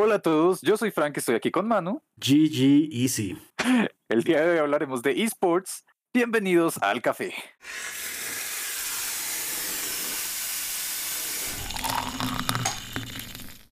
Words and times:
Hola 0.00 0.14
a 0.14 0.18
todos, 0.20 0.60
yo 0.60 0.76
soy 0.76 0.92
Frank, 0.92 1.16
estoy 1.16 1.34
aquí 1.34 1.50
con 1.50 1.66
Manu. 1.66 2.00
GG 2.18 2.88
Easy. 2.92 3.36
El 4.08 4.22
día 4.22 4.42
de 4.42 4.52
hoy 4.52 4.58
hablaremos 4.58 5.02
de 5.02 5.24
esports. 5.24 5.84
Bienvenidos 6.14 6.80
al 6.80 7.02
café. 7.02 7.34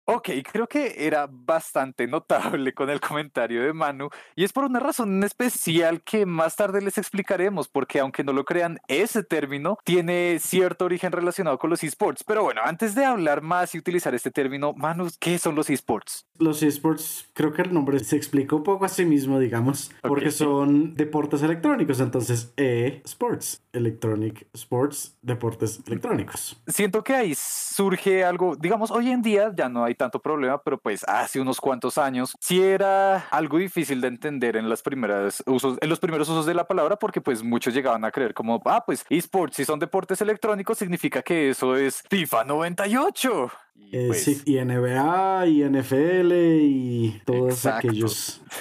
Ok, 0.08 0.30
creo 0.52 0.68
que 0.68 1.08
era 1.08 1.28
bastante 1.28 2.06
notable 2.06 2.76
con 2.76 2.92
el 2.92 3.02
comentario 3.02 3.64
de 3.64 3.74
Manu 3.74 4.10
y 4.36 4.44
es 4.44 4.54
por 4.54 4.66
una 4.66 4.80
razón 4.80 5.24
especial 5.24 6.04
que 6.04 6.28
más 6.28 6.56
tarde 6.56 6.80
les 6.80 7.00
explicaremos 7.00 7.68
porque 7.68 8.00
aunque 8.00 8.24
no 8.24 8.32
lo 8.32 8.46
crean, 8.46 8.78
ese 8.88 9.24
término 9.24 9.80
tiene 9.84 10.38
cierto 10.40 10.86
origen 10.86 11.12
relacionado 11.12 11.58
con 11.58 11.72
los 11.72 11.84
esports. 11.84 12.24
Pero 12.24 12.44
bueno, 12.44 12.62
antes 12.64 12.94
de 12.94 13.04
hablar 13.04 13.42
más 13.42 13.74
y 13.74 13.80
utilizar 13.80 14.14
este 14.14 14.30
término, 14.30 14.74
Manu, 14.74 15.08
¿qué 15.20 15.40
son 15.40 15.56
los 15.56 15.72
esports? 15.72 16.28
Los 16.38 16.62
esports, 16.62 17.28
creo 17.34 17.52
que 17.52 17.64
el 17.64 17.74
nombre 17.74 17.98
se 17.98 18.16
explica 18.16 18.56
un 18.56 18.64
poco 18.64 18.86
a 18.86 18.90
sí 18.90 19.06
mismo, 19.06 19.40
digamos, 19.40 19.92
porque 20.04 20.30
son 20.30 20.94
deportes 20.94 21.42
electrónicos, 21.42 22.00
entonces 22.00 22.54
e-sports, 22.58 23.64
electronic 23.74 24.46
sports, 24.54 25.18
deportes 25.24 25.82
electrónicos. 25.88 26.62
Siento 26.68 27.04
que 27.04 27.16
ahí 27.16 27.34
surge 27.36 28.24
algo, 28.24 28.56
digamos, 28.56 28.92
hoy 28.92 29.10
en 29.10 29.24
día 29.24 29.52
ya 29.56 29.68
no 29.68 29.84
hay 29.84 29.95
tanto 29.96 30.22
problema, 30.22 30.62
pero 30.62 30.78
pues 30.78 31.04
hace 31.08 31.40
unos 31.40 31.60
cuantos 31.60 31.98
años 31.98 32.36
sí 32.40 32.62
era 32.62 33.28
algo 33.30 33.58
difícil 33.58 34.02
de 34.02 34.08
entender 34.08 34.56
en 34.56 34.70
las 34.70 34.82
primeras 34.82 35.44
usos, 35.46 35.78
en 35.82 35.90
los 35.90 36.00
primeros 36.00 36.30
usos 36.30 36.46
de 36.46 36.54
la 36.54 36.68
palabra, 36.68 36.98
porque 36.98 37.22
pues 37.22 37.44
muchos 37.44 37.74
llegaban 37.74 38.06
a 38.06 38.12
creer 38.12 38.34
como, 38.34 38.62
ah, 38.66 38.84
pues 38.86 39.06
esports, 39.10 39.58
si 39.58 39.66
son 39.66 39.80
deportes 39.80 40.22
electrónicos, 40.22 40.78
significa 40.78 41.22
que 41.22 41.50
eso 41.50 41.76
es 41.76 42.04
FIFA 42.10 42.44
98. 42.46 43.52
Y, 43.76 43.98
eh, 43.98 44.08
pues 44.08 44.24
sí, 44.24 44.42
y 44.46 44.58
NBA 44.58 45.48
y 45.48 45.64
NFL 45.64 46.32
y 46.34 47.22
todos 47.26 47.66
aquellos. 47.66 48.42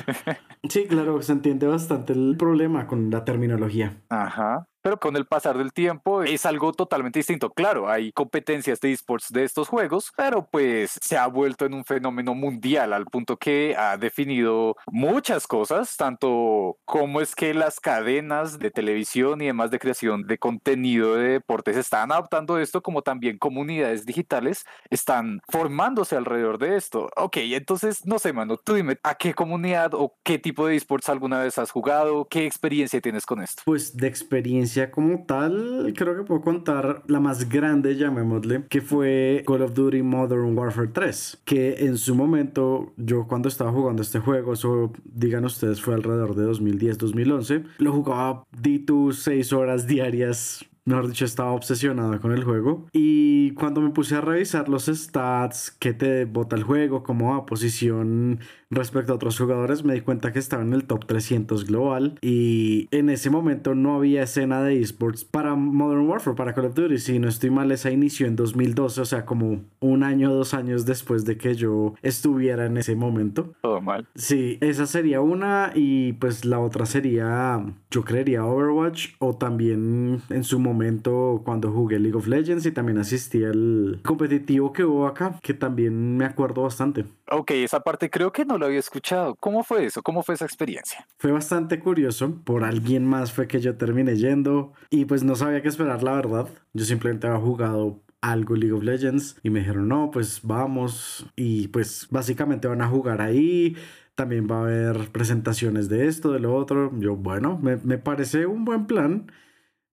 Sí, 0.66 0.86
claro, 0.86 1.20
se 1.20 1.32
entiende 1.32 1.66
bastante 1.66 2.14
el 2.14 2.38
problema 2.38 2.86
con 2.86 3.10
la 3.10 3.22
terminología. 3.22 4.00
Ajá 4.08 4.66
pero 4.84 5.00
con 5.00 5.16
el 5.16 5.24
pasar 5.24 5.56
del 5.56 5.72
tiempo 5.72 6.22
es 6.22 6.44
algo 6.44 6.74
totalmente 6.74 7.18
distinto. 7.18 7.48
Claro, 7.48 7.88
hay 7.88 8.12
competencias 8.12 8.80
de 8.80 8.92
esports 8.92 9.32
de 9.32 9.42
estos 9.42 9.68
juegos, 9.68 10.12
pero 10.14 10.46
pues 10.46 10.98
se 11.00 11.16
ha 11.16 11.26
vuelto 11.26 11.64
en 11.64 11.72
un 11.72 11.86
fenómeno 11.86 12.34
mundial 12.34 12.92
al 12.92 13.06
punto 13.06 13.38
que 13.38 13.74
ha 13.78 13.96
definido 13.96 14.76
muchas 14.88 15.46
cosas, 15.46 15.96
tanto 15.96 16.76
como 16.84 17.22
es 17.22 17.34
que 17.34 17.54
las 17.54 17.80
cadenas 17.80 18.58
de 18.58 18.70
televisión 18.70 19.40
y 19.40 19.46
demás 19.46 19.70
de 19.70 19.78
creación 19.78 20.26
de 20.26 20.36
contenido 20.36 21.14
de 21.14 21.28
deportes 21.30 21.78
están 21.78 22.12
adaptando 22.12 22.58
esto, 22.58 22.82
como 22.82 23.00
también 23.00 23.38
comunidades 23.38 24.04
digitales 24.04 24.66
están 24.90 25.40
formándose 25.48 26.14
alrededor 26.14 26.58
de 26.58 26.76
esto. 26.76 27.08
Ok, 27.16 27.38
entonces, 27.38 28.04
no 28.04 28.18
sé, 28.18 28.34
mano, 28.34 28.58
tú 28.58 28.74
dime, 28.74 28.98
¿a 29.02 29.14
qué 29.14 29.32
comunidad 29.32 29.94
o 29.94 30.14
qué 30.22 30.38
tipo 30.38 30.66
de 30.66 30.76
esports 30.76 31.08
alguna 31.08 31.40
vez 31.40 31.56
has 31.56 31.70
jugado? 31.70 32.26
¿Qué 32.28 32.44
experiencia 32.44 33.00
tienes 33.00 33.24
con 33.24 33.42
esto? 33.42 33.62
Pues 33.64 33.96
de 33.96 34.08
experiencia 34.08 34.73
como 34.90 35.24
tal, 35.24 35.92
creo 35.96 36.16
que 36.16 36.22
puedo 36.24 36.40
contar 36.40 37.02
la 37.06 37.20
más 37.20 37.48
grande, 37.48 37.96
llamémosle, 37.96 38.64
que 38.68 38.80
fue 38.80 39.42
Call 39.46 39.62
of 39.62 39.74
Duty 39.74 40.02
Modern 40.02 40.56
Warfare 40.56 40.88
3, 40.88 41.42
que 41.44 41.86
en 41.86 41.96
su 41.96 42.14
momento, 42.14 42.92
yo 42.96 43.26
cuando 43.26 43.48
estaba 43.48 43.72
jugando 43.72 44.02
este 44.02 44.18
juego, 44.18 44.54
eso 44.54 44.92
digan 45.04 45.44
ustedes, 45.44 45.80
fue 45.80 45.94
alrededor 45.94 46.34
de 46.34 46.46
2010-2011, 46.46 47.64
lo 47.78 47.92
jugaba 47.92 48.44
D2 48.60 49.12
6 49.12 49.52
horas 49.52 49.86
diarias 49.86 50.66
mejor 50.84 51.08
dicho, 51.08 51.24
estaba 51.24 51.52
obsesionada 51.52 52.18
con 52.18 52.32
el 52.32 52.44
juego. 52.44 52.86
Y 52.92 53.52
cuando 53.52 53.80
me 53.80 53.90
puse 53.90 54.16
a 54.16 54.20
revisar 54.20 54.68
los 54.68 54.86
stats 54.86 55.70
que 55.70 55.94
te 55.94 56.24
bota 56.26 56.56
el 56.56 56.62
juego, 56.62 57.02
como 57.02 57.34
a 57.34 57.46
posición 57.46 58.40
respecto 58.74 59.12
a 59.12 59.16
otros 59.16 59.38
jugadores, 59.38 59.84
me 59.84 59.94
di 59.94 60.00
cuenta 60.02 60.32
que 60.32 60.38
estaba 60.38 60.62
en 60.62 60.72
el 60.72 60.84
top 60.84 61.06
300 61.06 61.64
global. 61.64 62.18
Y 62.20 62.88
en 62.90 63.08
ese 63.08 63.30
momento 63.30 63.74
no 63.74 63.96
había 63.96 64.22
escena 64.22 64.62
de 64.62 64.80
esports 64.80 65.24
para 65.24 65.54
Modern 65.54 66.06
Warfare, 66.06 66.36
para 66.36 66.54
Call 66.54 66.66
of 66.66 66.74
Duty. 66.74 66.98
Si 66.98 67.18
no 67.18 67.28
estoy 67.28 67.50
mal, 67.50 67.72
esa 67.72 67.90
inició 67.90 68.26
en 68.26 68.36
2012, 68.36 69.00
o 69.00 69.04
sea, 69.04 69.24
como 69.24 69.62
un 69.80 70.02
año 70.02 70.30
o 70.30 70.34
dos 70.34 70.54
años 70.54 70.84
después 70.84 71.24
de 71.24 71.38
que 71.38 71.54
yo 71.54 71.94
estuviera 72.02 72.66
en 72.66 72.76
ese 72.76 72.94
momento. 72.94 73.54
Todo 73.62 73.80
mal. 73.80 74.06
Sí, 74.14 74.58
esa 74.60 74.86
sería 74.86 75.20
una. 75.20 75.72
Y 75.74 76.12
pues 76.14 76.44
la 76.44 76.58
otra 76.58 76.86
sería, 76.86 77.64
yo 77.90 78.04
creería, 78.04 78.44
Overwatch. 78.44 79.14
O 79.18 79.34
también 79.36 80.20
en 80.28 80.44
su 80.44 80.58
momento 80.58 80.74
momento 80.74 81.40
cuando 81.44 81.70
jugué 81.70 81.98
League 81.98 82.16
of 82.16 82.26
Legends 82.26 82.66
y 82.66 82.72
también 82.72 82.98
asistí 82.98 83.44
al 83.44 84.00
competitivo 84.04 84.72
que 84.72 84.84
hubo 84.84 85.06
acá, 85.06 85.38
que 85.42 85.54
también 85.54 86.16
me 86.16 86.24
acuerdo 86.24 86.62
bastante. 86.62 87.04
Ok, 87.30 87.52
esa 87.52 87.80
parte 87.80 88.10
creo 88.10 88.32
que 88.32 88.44
no 88.44 88.58
lo 88.58 88.63
había 88.64 88.78
escuchado. 88.78 89.34
¿Cómo 89.36 89.62
fue 89.62 89.86
eso? 89.86 90.02
¿Cómo 90.02 90.22
fue 90.22 90.34
esa 90.34 90.44
experiencia? 90.44 91.06
Fue 91.18 91.32
bastante 91.32 91.80
curioso. 91.80 92.42
Por 92.44 92.64
alguien 92.64 93.04
más 93.04 93.32
fue 93.32 93.46
que 93.46 93.60
yo 93.60 93.76
terminé 93.76 94.16
yendo 94.16 94.72
y 94.90 95.04
pues 95.04 95.24
no 95.24 95.36
sabía 95.36 95.62
qué 95.62 95.68
esperar, 95.68 96.02
la 96.02 96.12
verdad. 96.12 96.48
Yo 96.72 96.84
simplemente 96.84 97.26
había 97.26 97.40
jugado 97.40 98.00
algo 98.20 98.56
League 98.56 98.72
of 98.72 98.82
Legends 98.82 99.36
y 99.42 99.50
me 99.50 99.60
dijeron, 99.60 99.88
no, 99.88 100.10
pues 100.10 100.40
vamos 100.42 101.26
y 101.36 101.68
pues 101.68 102.08
básicamente 102.10 102.68
van 102.68 102.82
a 102.82 102.88
jugar 102.88 103.20
ahí. 103.20 103.76
También 104.14 104.48
va 104.50 104.58
a 104.58 104.62
haber 104.62 105.08
presentaciones 105.10 105.88
de 105.88 106.06
esto, 106.06 106.32
de 106.32 106.38
lo 106.38 106.54
otro. 106.54 106.92
Yo, 106.98 107.16
bueno, 107.16 107.58
me, 107.58 107.76
me 107.76 107.98
parece 107.98 108.46
un 108.46 108.64
buen 108.64 108.86
plan. 108.86 109.26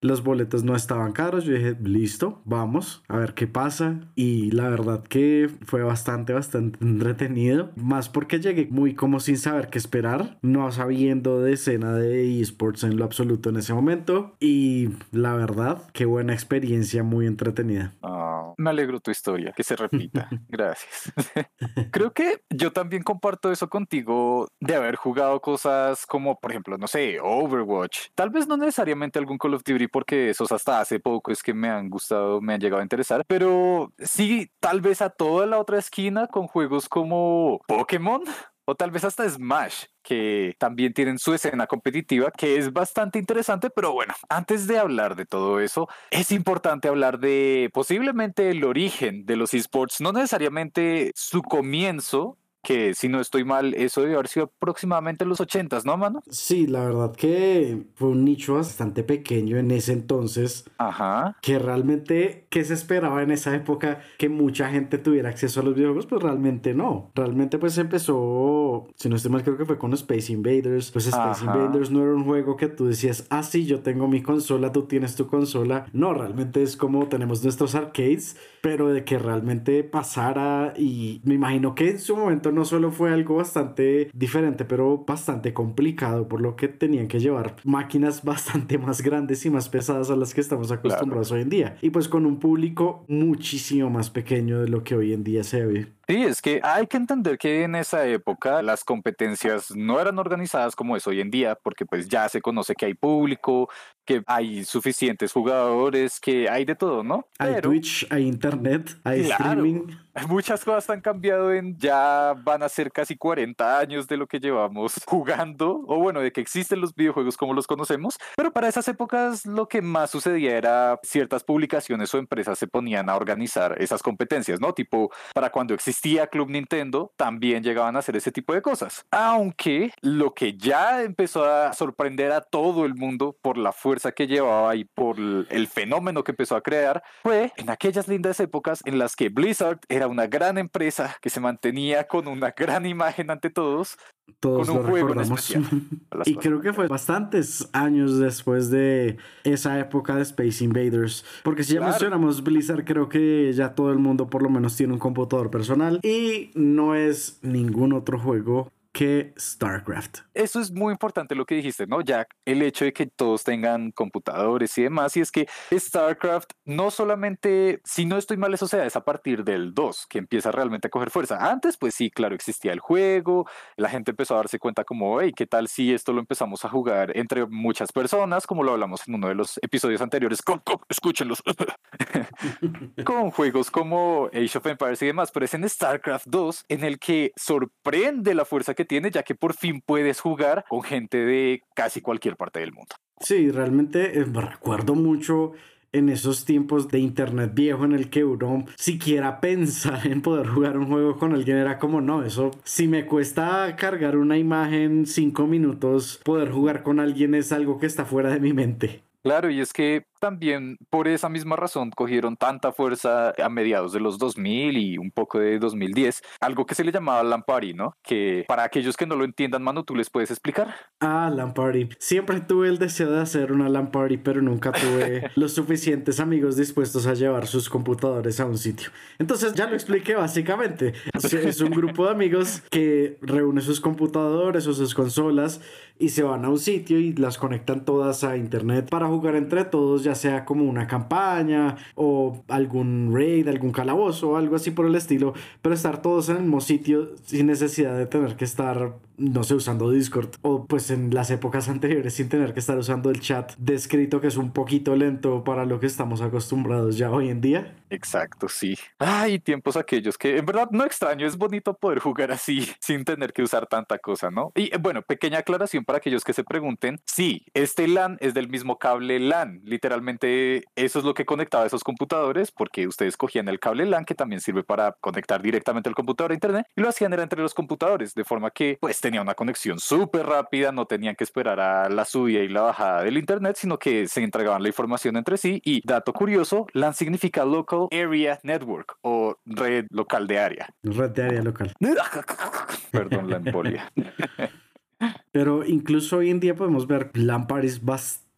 Los 0.02 0.24
boletos 0.24 0.64
no 0.64 0.74
estaban 0.74 1.12
caros. 1.12 1.44
Yo 1.44 1.54
dije, 1.54 1.76
listo, 1.80 2.42
vamos 2.44 3.04
a 3.08 3.16
ver 3.16 3.34
qué 3.34 3.46
pasa. 3.46 4.00
Y 4.16 4.50
la 4.50 4.68
verdad 4.68 5.04
que 5.04 5.48
fue 5.64 5.82
bastante, 5.84 6.32
bastante 6.32 6.84
entretenido. 6.84 7.70
Más 7.76 8.08
porque 8.08 8.40
llegué 8.40 8.66
muy 8.68 8.94
como 8.94 9.20
sin 9.20 9.38
saber 9.38 9.68
qué 9.68 9.78
esperar, 9.78 10.38
no 10.42 10.70
sabiendo 10.72 11.40
de 11.40 11.52
escena 11.52 11.94
de 11.94 12.40
esports 12.40 12.82
en 12.82 12.96
lo 12.96 13.04
absoluto 13.04 13.50
en 13.50 13.56
ese 13.56 13.72
momento. 13.74 14.34
Y 14.40 14.88
la 15.12 15.34
verdad, 15.34 15.82
qué 15.92 16.04
buena 16.04 16.32
experiencia, 16.32 17.04
muy 17.04 17.26
entretenida. 17.26 17.94
Ah, 18.02 18.54
me 18.56 18.70
alegro 18.70 19.00
tu 19.00 19.10
historia, 19.10 19.52
que 19.56 19.62
se 19.62 19.76
repita. 19.76 20.28
Gracias. 20.48 21.12
Creo 21.92 22.12
que 22.12 22.42
yo 22.50 22.72
también 22.72 23.02
comparto 23.02 23.52
eso 23.52 23.68
contigo 23.68 24.48
de 24.60 24.74
haber 24.74 24.96
jugado 24.96 25.40
cosas 25.40 26.06
como, 26.06 26.38
por 26.40 26.50
ejemplo, 26.50 26.76
no 26.76 26.86
sé, 26.88 27.18
Overwatch. 27.20 28.08
Tal 28.14 28.30
vez 28.30 28.46
no 28.46 28.56
necesariamente 28.56 29.18
algún 29.18 29.38
Call 29.38 29.54
of 29.54 29.62
Duty 29.64 29.88
porque 29.92 30.30
esos 30.30 30.50
hasta 30.50 30.80
hace 30.80 30.98
poco 30.98 31.30
es 31.30 31.42
que 31.42 31.54
me 31.54 31.68
han 31.68 31.88
gustado, 31.90 32.40
me 32.40 32.54
han 32.54 32.60
llegado 32.60 32.80
a 32.80 32.84
interesar, 32.84 33.24
pero 33.28 33.92
sí, 33.98 34.50
tal 34.58 34.80
vez 34.80 35.02
a 35.02 35.10
toda 35.10 35.46
la 35.46 35.58
otra 35.58 35.78
esquina 35.78 36.26
con 36.26 36.48
juegos 36.48 36.88
como 36.88 37.60
Pokémon 37.68 38.22
o 38.64 38.74
tal 38.74 38.90
vez 38.90 39.04
hasta 39.04 39.28
Smash, 39.28 39.84
que 40.02 40.54
también 40.58 40.92
tienen 40.94 41.18
su 41.18 41.34
escena 41.34 41.66
competitiva, 41.66 42.30
que 42.30 42.56
es 42.56 42.72
bastante 42.72 43.18
interesante, 43.18 43.70
pero 43.70 43.92
bueno, 43.92 44.14
antes 44.28 44.66
de 44.66 44.78
hablar 44.78 45.16
de 45.16 45.26
todo 45.26 45.60
eso, 45.60 45.88
es 46.10 46.30
importante 46.30 46.88
hablar 46.88 47.18
de 47.18 47.70
posiblemente 47.72 48.50
el 48.50 48.64
origen 48.64 49.26
de 49.26 49.36
los 49.36 49.54
esports, 49.54 50.00
no 50.00 50.12
necesariamente 50.12 51.12
su 51.14 51.42
comienzo, 51.42 52.38
que 52.62 52.94
si 52.94 53.08
no 53.08 53.20
estoy 53.20 53.44
mal, 53.44 53.74
eso 53.74 54.00
debe 54.02 54.14
haber 54.14 54.28
sido 54.28 54.46
aproximadamente 54.46 55.24
en 55.24 55.30
los 55.30 55.40
80, 55.40 55.80
¿no, 55.84 55.96
mano? 55.96 56.22
Sí, 56.30 56.66
la 56.66 56.84
verdad 56.84 57.14
que 57.14 57.86
fue 57.94 58.08
un 58.08 58.24
nicho 58.24 58.54
bastante 58.54 59.02
pequeño 59.02 59.58
en 59.58 59.70
ese 59.70 59.92
entonces. 59.92 60.64
Ajá. 60.78 61.36
Que 61.42 61.58
realmente, 61.58 62.46
¿qué 62.50 62.64
se 62.64 62.74
esperaba 62.74 63.22
en 63.22 63.32
esa 63.32 63.54
época? 63.54 64.00
Que 64.18 64.28
mucha 64.28 64.68
gente 64.70 64.98
tuviera 64.98 65.28
acceso 65.28 65.60
a 65.60 65.62
los 65.64 65.74
videojuegos, 65.74 66.06
pues 66.06 66.22
realmente 66.22 66.74
no. 66.74 67.10
Realmente 67.14 67.58
pues 67.58 67.76
empezó, 67.78 68.86
si 68.94 69.08
no 69.08 69.16
estoy 69.16 69.32
mal, 69.32 69.42
creo 69.42 69.56
que 69.56 69.64
fue 69.64 69.78
con 69.78 69.92
Space 69.94 70.32
Invaders. 70.32 70.90
Pues 70.92 71.06
Space 71.06 71.44
Invaders 71.44 71.90
no 71.90 72.02
era 72.02 72.14
un 72.14 72.24
juego 72.24 72.56
que 72.56 72.68
tú 72.68 72.86
decías, 72.86 73.26
ah, 73.30 73.42
sí, 73.42 73.66
yo 73.66 73.80
tengo 73.80 74.06
mi 74.06 74.22
consola, 74.22 74.70
tú 74.70 74.82
tienes 74.82 75.16
tu 75.16 75.26
consola. 75.26 75.86
No, 75.92 76.14
realmente 76.14 76.62
es 76.62 76.76
como 76.76 77.08
tenemos 77.08 77.42
nuestros 77.42 77.74
arcades, 77.74 78.36
pero 78.60 78.88
de 78.90 79.04
que 79.04 79.18
realmente 79.18 79.82
pasara 79.82 80.74
y 80.76 81.20
me 81.24 81.34
imagino 81.34 81.74
que 81.74 81.90
en 81.90 81.98
su 81.98 82.16
momento 82.16 82.51
no 82.52 82.64
solo 82.64 82.92
fue 82.92 83.12
algo 83.12 83.36
bastante 83.36 84.10
diferente, 84.14 84.64
pero 84.64 85.04
bastante 85.06 85.52
complicado, 85.52 86.28
por 86.28 86.40
lo 86.40 86.56
que 86.56 86.68
tenían 86.68 87.08
que 87.08 87.20
llevar 87.20 87.56
máquinas 87.64 88.22
bastante 88.24 88.78
más 88.78 89.02
grandes 89.02 89.44
y 89.46 89.50
más 89.50 89.68
pesadas 89.68 90.10
a 90.10 90.16
las 90.16 90.34
que 90.34 90.40
estamos 90.40 90.70
acostumbrados 90.70 91.32
hoy 91.32 91.42
en 91.42 91.48
día. 91.48 91.76
Y 91.82 91.90
pues 91.90 92.08
con 92.08 92.26
un 92.26 92.38
público 92.38 93.04
muchísimo 93.08 93.90
más 93.90 94.10
pequeño 94.10 94.60
de 94.60 94.68
lo 94.68 94.84
que 94.84 94.94
hoy 94.94 95.12
en 95.12 95.24
día 95.24 95.44
se 95.44 95.64
ve. 95.64 95.86
Sí, 96.12 96.24
es 96.24 96.42
que 96.42 96.60
hay 96.62 96.86
que 96.88 96.98
entender 96.98 97.38
que 97.38 97.62
en 97.62 97.74
esa 97.74 98.06
época 98.06 98.60
las 98.60 98.84
competencias 98.84 99.74
no 99.74 99.98
eran 99.98 100.18
organizadas 100.18 100.76
como 100.76 100.94
es 100.94 101.06
hoy 101.06 101.22
en 101.22 101.30
día, 101.30 101.54
porque 101.54 101.86
pues 101.86 102.06
ya 102.06 102.28
se 102.28 102.42
conoce 102.42 102.74
que 102.74 102.84
hay 102.84 102.92
público, 102.92 103.70
que 104.04 104.22
hay 104.26 104.64
suficientes 104.64 105.32
jugadores, 105.32 106.20
que 106.20 106.50
hay 106.50 106.66
de 106.66 106.74
todo, 106.74 107.02
¿no? 107.02 107.26
Hay 107.38 107.62
Twitch, 107.62 108.06
hay 108.10 108.26
internet, 108.26 108.94
hay 109.04 109.30
streaming. 109.30 109.86
Muchas 110.28 110.62
cosas 110.62 110.90
han 110.90 111.00
cambiado 111.00 111.54
en 111.54 111.78
ya 111.78 112.34
van 112.44 112.62
a 112.62 112.68
ser 112.68 112.92
casi 112.92 113.16
40 113.16 113.78
años 113.78 114.06
de 114.06 114.18
lo 114.18 114.26
que 114.26 114.38
llevamos 114.38 115.00
jugando, 115.06 115.82
o 115.86 115.98
bueno, 115.98 116.20
de 116.20 116.30
que 116.30 116.42
existen 116.42 116.82
los 116.82 116.94
videojuegos 116.94 117.38
como 117.38 117.54
los 117.54 117.66
conocemos, 117.66 118.18
pero 118.36 118.52
para 118.52 118.68
esas 118.68 118.86
épocas 118.88 119.46
lo 119.46 119.66
que 119.66 119.80
más 119.80 120.10
sucedía 120.10 120.58
era 120.58 121.00
ciertas 121.02 121.44
publicaciones 121.44 122.12
o 122.12 122.18
empresas 122.18 122.58
se 122.58 122.66
ponían 122.66 123.08
a 123.08 123.16
organizar 123.16 123.80
esas 123.80 124.02
competencias, 124.02 124.60
¿no? 124.60 124.74
Tipo, 124.74 125.10
para 125.32 125.50
cuando 125.50 125.72
existía 125.72 126.01
existía 126.02 126.26
Club 126.26 126.50
Nintendo, 126.50 127.12
también 127.16 127.62
llegaban 127.62 127.94
a 127.94 128.00
hacer 128.00 128.16
ese 128.16 128.32
tipo 128.32 128.52
de 128.52 128.60
cosas. 128.60 129.06
Aunque 129.12 129.92
lo 130.00 130.34
que 130.34 130.56
ya 130.56 131.00
empezó 131.04 131.44
a 131.44 131.72
sorprender 131.74 132.32
a 132.32 132.40
todo 132.40 132.84
el 132.84 132.96
mundo 132.96 133.36
por 133.40 133.56
la 133.56 133.70
fuerza 133.72 134.10
que 134.10 134.26
llevaba 134.26 134.74
y 134.74 134.84
por 134.84 135.20
el 135.20 135.68
fenómeno 135.68 136.24
que 136.24 136.32
empezó 136.32 136.56
a 136.56 136.60
crear 136.60 137.04
fue 137.22 137.52
en 137.56 137.70
aquellas 137.70 138.08
lindas 138.08 138.40
épocas 138.40 138.80
en 138.84 138.98
las 138.98 139.14
que 139.14 139.28
Blizzard 139.28 139.78
era 139.88 140.08
una 140.08 140.26
gran 140.26 140.58
empresa 140.58 141.16
que 141.22 141.30
se 141.30 141.38
mantenía 141.38 142.08
con 142.08 142.26
una 142.26 142.50
gran 142.50 142.84
imagen 142.84 143.30
ante 143.30 143.50
todos, 143.50 143.96
todos 144.40 144.66
con 144.68 144.76
un 144.78 144.82
lo 144.84 144.88
juego 144.90 145.08
recordamos. 145.08 145.50
especial. 145.50 145.82
y 146.26 146.34
creo 146.36 146.60
que 146.60 146.72
fue 146.72 146.88
bastantes 146.88 147.68
años 147.72 148.18
después 148.18 148.70
de 148.70 149.16
esa 149.44 149.78
época 149.78 150.16
de 150.16 150.22
Space 150.22 150.64
Invaders. 150.64 151.24
Porque 151.42 151.64
si 151.64 151.74
ya 151.74 151.78
Claro. 151.80 151.92
mencionamos 151.92 152.42
Blizzard, 152.42 152.84
creo 152.84 153.08
que 153.08 153.52
ya 153.54 153.74
todo 153.74 153.90
el 153.92 153.98
mundo 153.98 154.28
por 154.28 154.42
lo 154.42 154.50
menos 154.50 154.76
tiene 154.76 154.92
un 154.92 154.98
computador 154.98 155.50
personal. 155.50 156.00
Y 156.02 156.50
no 156.54 156.94
es 156.94 157.38
ningún 157.42 157.92
otro 157.92 158.18
juego 158.18 158.70
que 158.92 159.32
StarCraft. 159.38 160.20
Eso 160.34 160.60
es 160.60 160.70
muy 160.70 160.92
importante 160.92 161.34
lo 161.34 161.46
que 161.46 161.54
dijiste, 161.54 161.86
¿no, 161.86 162.02
Jack? 162.02 162.36
El 162.44 162.62
hecho 162.62 162.84
de 162.84 162.92
que 162.92 163.06
todos 163.06 163.42
tengan 163.42 163.90
computadores 163.90 164.76
y 164.78 164.82
demás. 164.82 165.16
Y 165.16 165.20
es 165.20 165.30
que 165.30 165.48
StarCraft 165.72 166.52
no 166.64 166.90
solamente, 166.90 167.80
si 167.84 168.04
no 168.04 168.18
estoy 168.18 168.36
mal, 168.36 168.52
eso 168.52 168.68
se 168.68 168.76
da 168.76 168.86
es 168.86 168.96
a 168.96 169.04
partir 169.04 169.44
del 169.44 169.74
2, 169.74 170.06
que 170.08 170.18
empieza 170.18 170.52
realmente 170.52 170.88
a 170.88 170.90
coger 170.90 171.10
fuerza. 171.10 171.50
Antes, 171.50 171.76
pues 171.76 171.94
sí, 171.94 172.10
claro, 172.10 172.34
existía 172.34 172.72
el 172.72 172.80
juego, 172.80 173.48
la 173.76 173.88
gente 173.88 174.10
empezó 174.10 174.34
a 174.34 174.38
darse 174.38 174.58
cuenta 174.58 174.84
como, 174.84 175.20
hey, 175.20 175.32
¿qué 175.34 175.46
tal 175.46 175.68
si 175.68 175.92
esto 175.92 176.12
lo 176.12 176.20
empezamos 176.20 176.64
a 176.64 176.68
jugar 176.68 177.16
entre 177.16 177.46
muchas 177.46 177.92
personas? 177.92 178.46
Como 178.46 178.62
lo 178.62 178.72
hablamos 178.72 179.08
en 179.08 179.14
uno 179.14 179.28
de 179.28 179.34
los 179.34 179.58
episodios 179.62 180.02
anteriores. 180.02 180.42
Escúchenlos. 180.88 181.42
con 183.04 183.30
juegos 183.30 183.70
como 183.70 184.26
Age 184.32 184.58
of 184.58 184.66
Empires 184.66 185.02
y 185.02 185.06
demás, 185.06 185.30
pero 185.32 185.44
es 185.44 185.54
en 185.54 185.68
StarCraft 185.68 186.26
2 186.26 186.64
en 186.68 186.84
el 186.84 186.98
que 186.98 187.32
sorprende 187.36 188.34
la 188.34 188.44
fuerza 188.44 188.74
que 188.74 188.81
tiene, 188.84 189.10
ya 189.10 189.22
que 189.22 189.34
por 189.34 189.54
fin 189.54 189.82
puedes 189.84 190.20
jugar 190.20 190.64
con 190.68 190.82
gente 190.82 191.18
de 191.18 191.62
casi 191.74 192.00
cualquier 192.00 192.36
parte 192.36 192.60
del 192.60 192.72
mundo. 192.72 192.94
Sí, 193.20 193.50
realmente 193.50 194.18
eh, 194.18 194.24
recuerdo 194.24 194.94
mucho 194.94 195.52
en 195.92 196.08
esos 196.08 196.44
tiempos 196.44 196.88
de 196.88 196.98
internet 196.98 197.52
viejo 197.54 197.84
en 197.84 197.92
el 197.92 198.08
que 198.10 198.24
uno 198.24 198.64
siquiera 198.76 199.40
pensar 199.40 200.06
en 200.06 200.22
poder 200.22 200.48
jugar 200.48 200.78
un 200.78 200.88
juego 200.88 201.18
con 201.18 201.34
alguien 201.34 201.58
era 201.58 201.78
como 201.78 202.00
no, 202.00 202.24
eso 202.24 202.50
si 202.64 202.88
me 202.88 203.06
cuesta 203.06 203.76
cargar 203.76 204.16
una 204.16 204.38
imagen 204.38 205.06
cinco 205.06 205.46
minutos, 205.46 206.20
poder 206.24 206.50
jugar 206.50 206.82
con 206.82 206.98
alguien 206.98 207.34
es 207.34 207.52
algo 207.52 207.78
que 207.78 207.86
está 207.86 208.04
fuera 208.04 208.30
de 208.30 208.40
mi 208.40 208.52
mente. 208.52 209.02
Claro, 209.22 209.50
y 209.50 209.60
es 209.60 209.72
que 209.72 210.06
también 210.22 210.78
por 210.88 211.08
esa 211.08 211.28
misma 211.28 211.56
razón 211.56 211.90
cogieron 211.90 212.36
tanta 212.36 212.70
fuerza 212.70 213.34
a 213.42 213.48
mediados 213.48 213.92
de 213.92 213.98
los 213.98 214.18
2000 214.18 214.78
y 214.78 214.96
un 214.96 215.10
poco 215.10 215.40
de 215.40 215.58
2010, 215.58 216.22
algo 216.40 216.64
que 216.64 216.76
se 216.76 216.84
le 216.84 216.92
llamaba 216.92 217.24
Lampari, 217.24 217.74
¿no? 217.74 217.96
Que 218.04 218.44
para 218.46 218.62
aquellos 218.62 218.96
que 218.96 219.04
no 219.04 219.16
lo 219.16 219.24
entiendan, 219.24 219.64
Manu, 219.64 219.82
¿tú 219.82 219.96
les 219.96 220.10
puedes 220.10 220.30
explicar? 220.30 220.76
Ah, 221.00 221.28
LAN 221.34 221.54
Party. 221.54 221.88
Siempre 221.98 222.40
tuve 222.40 222.68
el 222.68 222.78
deseo 222.78 223.10
de 223.10 223.20
hacer 223.20 223.50
una 223.50 223.68
LAN 223.68 223.90
Party, 223.90 224.16
pero 224.18 224.40
nunca 224.42 224.70
tuve 224.70 225.28
los 225.34 225.54
suficientes 225.54 226.20
amigos 226.20 226.56
dispuestos 226.56 227.08
a 227.08 227.14
llevar 227.14 227.48
sus 227.48 227.68
computadores 227.68 228.38
a 228.38 228.46
un 228.46 228.58
sitio. 228.58 228.90
Entonces 229.18 229.54
ya 229.54 229.66
lo 229.66 229.74
expliqué 229.74 230.14
básicamente. 230.14 230.92
Es, 231.14 231.32
es 231.34 231.60
un 231.60 231.70
grupo 231.70 232.04
de 232.04 232.12
amigos 232.12 232.62
que 232.70 233.18
reúne 233.22 233.60
sus 233.60 233.80
computadores 233.80 234.68
o 234.68 234.72
sus 234.72 234.94
consolas 234.94 235.60
y 235.98 236.10
se 236.10 236.22
van 236.22 236.44
a 236.44 236.48
un 236.48 236.58
sitio 236.58 236.98
y 236.98 237.12
las 237.12 237.38
conectan 237.38 237.84
todas 237.84 238.24
a 238.24 238.36
internet 238.36 238.88
para 238.88 239.06
jugar 239.08 239.36
entre 239.36 239.64
todos, 239.64 240.04
ya 240.04 240.11
sea 240.14 240.44
como 240.44 240.64
una 240.64 240.86
campaña 240.86 241.76
o 241.94 242.42
algún 242.48 243.10
raid, 243.14 243.48
algún 243.48 243.72
calabozo 243.72 244.30
o 244.30 244.36
algo 244.36 244.56
así 244.56 244.70
por 244.70 244.86
el 244.86 244.94
estilo, 244.94 245.34
pero 245.60 245.74
estar 245.74 246.02
todos 246.02 246.28
en 246.28 246.36
el 246.36 246.42
mismo 246.42 246.60
sitio 246.60 247.10
sin 247.24 247.46
necesidad 247.46 247.96
de 247.96 248.06
tener 248.06 248.36
que 248.36 248.44
estar, 248.44 248.94
no 249.22 249.44
sé, 249.44 249.54
usando 249.54 249.90
Discord 249.90 250.30
o 250.42 250.66
pues 250.66 250.90
en 250.90 251.14
las 251.14 251.30
épocas 251.30 251.68
anteriores 251.68 252.14
sin 252.14 252.28
tener 252.28 252.52
que 252.52 252.60
estar 252.60 252.76
usando 252.76 253.10
el 253.10 253.20
chat 253.20 253.54
de 253.56 253.74
escrito 253.74 254.20
que 254.20 254.26
es 254.26 254.36
un 254.36 254.52
poquito 254.52 254.96
lento 254.96 255.44
para 255.44 255.64
lo 255.64 255.78
que 255.80 255.86
estamos 255.86 256.20
acostumbrados 256.20 256.98
ya 256.98 257.10
hoy 257.10 257.30
en 257.30 257.40
día. 257.40 257.76
Exacto, 257.90 258.48
sí. 258.48 258.76
Ay, 258.98 259.38
tiempos 259.38 259.76
aquellos 259.76 260.16
que 260.16 260.38
en 260.38 260.46
verdad 260.46 260.68
no 260.70 260.84
extraño, 260.84 261.26
es 261.26 261.36
bonito 261.36 261.74
poder 261.74 261.98
jugar 261.98 262.32
así 262.32 262.68
sin 262.80 263.04
tener 263.04 263.32
que 263.32 263.42
usar 263.42 263.66
tanta 263.66 263.98
cosa, 263.98 264.30
¿no? 264.30 264.52
Y 264.54 264.74
eh, 264.74 264.78
bueno, 264.80 265.02
pequeña 265.02 265.38
aclaración 265.38 265.84
para 265.84 265.98
aquellos 265.98 266.24
que 266.24 266.32
se 266.32 266.42
pregunten, 266.42 267.00
sí, 267.06 267.44
este 267.54 267.86
LAN 267.86 268.16
es 268.20 268.34
del 268.34 268.48
mismo 268.48 268.78
cable 268.78 269.20
LAN, 269.20 269.60
literalmente 269.64 270.64
eso 270.74 270.98
es 270.98 271.04
lo 271.04 271.14
que 271.14 271.24
conectaba 271.24 271.66
esos 271.66 271.84
computadores 271.84 272.50
porque 272.50 272.86
ustedes 272.86 273.16
cogían 273.16 273.48
el 273.48 273.60
cable 273.60 273.86
LAN 273.86 274.04
que 274.04 274.14
también 274.14 274.40
sirve 274.40 274.64
para 274.64 274.92
conectar 275.00 275.42
directamente 275.42 275.88
el 275.88 275.94
computador 275.94 276.32
a 276.32 276.34
internet 276.34 276.66
y 276.74 276.80
lo 276.80 276.88
hacían 276.88 277.12
era 277.12 277.22
entre 277.22 277.42
los 277.42 277.54
computadores, 277.54 278.14
de 278.14 278.24
forma 278.24 278.50
que 278.50 278.78
pues 278.80 279.00
tenía 279.12 279.20
una 279.20 279.34
conexión 279.34 279.78
súper 279.78 280.24
rápida, 280.24 280.72
no 280.72 280.86
tenían 280.86 281.14
que 281.14 281.24
esperar 281.24 281.60
a 281.60 281.90
la 281.90 282.06
subida 282.06 282.40
y 282.40 282.48
la 282.48 282.62
bajada 282.62 283.02
del 283.02 283.18
internet, 283.18 283.56
sino 283.58 283.78
que 283.78 284.08
se 284.08 284.22
entregaban 284.22 284.62
la 284.62 284.68
información 284.68 285.18
entre 285.18 285.36
sí 285.36 285.60
y 285.66 285.86
dato 285.86 286.14
curioso, 286.14 286.66
LAN 286.72 286.94
significa 286.94 287.44
Local 287.44 287.88
Area 287.92 288.40
Network 288.42 288.96
o 289.02 289.36
red 289.44 289.84
local 289.90 290.26
de 290.26 290.38
área. 290.38 290.70
Red 290.82 291.10
de 291.10 291.24
área 291.24 291.42
local. 291.42 291.74
Perdón 292.90 293.28
la 293.28 293.36
embolia. 293.36 293.92
Pero 295.30 295.66
incluso 295.66 296.16
hoy 296.16 296.30
en 296.30 296.40
día 296.40 296.54
podemos 296.54 296.86
ver 296.86 297.10
LAN 297.12 297.46
parties 297.46 297.84
bastante 297.84 298.31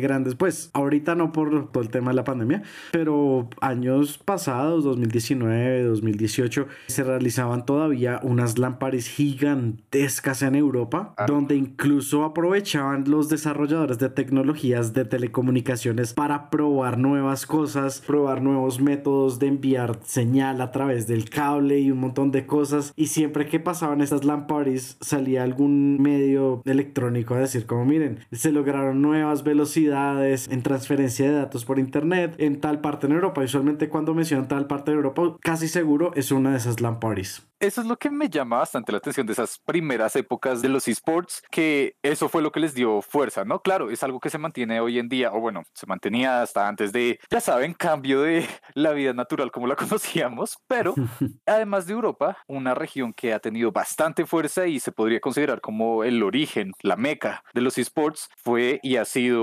grandes. 0.00 0.34
Pues 0.34 0.70
ahorita 0.72 1.14
no 1.14 1.32
por 1.32 1.70
todo 1.70 1.82
el 1.82 1.90
tema 1.90 2.10
de 2.10 2.16
la 2.16 2.24
pandemia, 2.24 2.62
pero 2.92 3.48
años 3.60 4.18
pasados, 4.18 4.84
2019, 4.84 5.82
2018, 5.84 6.66
se 6.86 7.04
realizaban 7.04 7.66
todavía 7.66 8.20
unas 8.22 8.58
LAN 8.58 8.78
parties 8.78 9.08
gigantescas 9.08 10.42
en 10.42 10.54
Europa, 10.54 11.14
Ah. 11.16 11.26
donde 11.26 11.56
incluso 11.56 12.24
aprovechaban 12.24 13.04
los 13.08 13.28
desarrolladores 13.28 13.98
de 13.98 14.08
tecnologías 14.08 14.92
de 14.94 15.04
telecomunicaciones 15.04 16.14
para 16.14 16.50
probar 16.50 16.98
nuevas 16.98 17.46
cosas, 17.46 18.02
probar 18.06 18.42
nuevos 18.42 18.80
métodos 18.80 19.38
de 19.38 19.48
enviar 19.48 19.98
señal 20.04 20.60
a 20.60 20.70
través 20.72 21.06
del 21.06 21.28
cable 21.28 21.80
y 21.80 21.90
un 21.90 21.98
montón 22.00 22.30
de 22.30 22.46
cosas. 22.46 22.92
Y 22.96 23.06
siempre 23.08 23.46
que 23.46 23.60
pasaban 23.60 24.00
estas 24.00 24.24
LAN 24.24 24.46
parties, 24.46 24.96
salía 25.00 25.42
algún 25.42 26.00
medio 26.00 26.62
electrónico 26.64 27.34
a 27.34 27.40
decir 27.40 27.66
como 27.66 27.84
miren, 27.84 28.20
se 28.32 28.52
lograron 28.52 29.02
nuevas 29.02 29.42
velocidades 29.50 30.48
en 30.48 30.62
transferencia 30.62 31.26
de 31.26 31.36
datos 31.36 31.64
por 31.64 31.78
internet 31.78 32.34
en 32.38 32.60
tal 32.60 32.80
parte 32.80 33.06
en 33.06 33.12
Europa. 33.12 33.42
Usualmente 33.42 33.88
cuando 33.88 34.14
mencionan 34.14 34.48
tal 34.48 34.66
parte 34.66 34.92
de 34.92 34.96
Europa, 34.96 35.36
casi 35.40 35.68
seguro 35.68 36.12
es 36.14 36.30
una 36.30 36.52
de 36.52 36.58
esas 36.58 36.80
LAN 36.80 37.00
parties. 37.00 37.50
Eso 37.60 37.82
es 37.82 37.86
lo 37.86 37.98
que 37.98 38.10
me 38.10 38.30
llama 38.30 38.56
bastante 38.56 38.90
la 38.90 38.98
atención 38.98 39.26
de 39.26 39.34
esas 39.34 39.58
primeras 39.58 40.16
épocas 40.16 40.62
de 40.62 40.70
los 40.70 40.88
esports, 40.88 41.42
que 41.50 41.94
eso 42.02 42.30
fue 42.30 42.40
lo 42.40 42.52
que 42.52 42.60
les 42.60 42.72
dio 42.72 43.02
fuerza, 43.02 43.44
¿no? 43.44 43.60
Claro, 43.60 43.90
es 43.90 44.02
algo 44.02 44.18
que 44.18 44.30
se 44.30 44.38
mantiene 44.38 44.80
hoy 44.80 44.98
en 44.98 45.10
día, 45.10 45.30
o 45.30 45.40
bueno, 45.40 45.64
se 45.74 45.86
mantenía 45.86 46.40
hasta 46.40 46.66
antes 46.66 46.90
de, 46.90 47.20
ya 47.30 47.38
saben, 47.38 47.74
cambio 47.74 48.22
de 48.22 48.46
la 48.74 48.92
vida 48.92 49.12
natural 49.12 49.50
como 49.50 49.66
la 49.66 49.76
conocíamos, 49.76 50.56
pero 50.66 50.94
además 51.46 51.86
de 51.86 51.92
Europa, 51.92 52.38
una 52.46 52.74
región 52.74 53.12
que 53.12 53.34
ha 53.34 53.40
tenido 53.40 53.72
bastante 53.72 54.24
fuerza 54.24 54.66
y 54.66 54.80
se 54.80 54.90
podría 54.90 55.20
considerar 55.20 55.60
como 55.60 56.02
el 56.02 56.22
origen, 56.22 56.72
la 56.80 56.96
meca 56.96 57.44
de 57.52 57.60
los 57.60 57.76
esports, 57.76 58.30
fue 58.38 58.80
y 58.82 58.96
ha 58.96 59.04
sido 59.04 59.39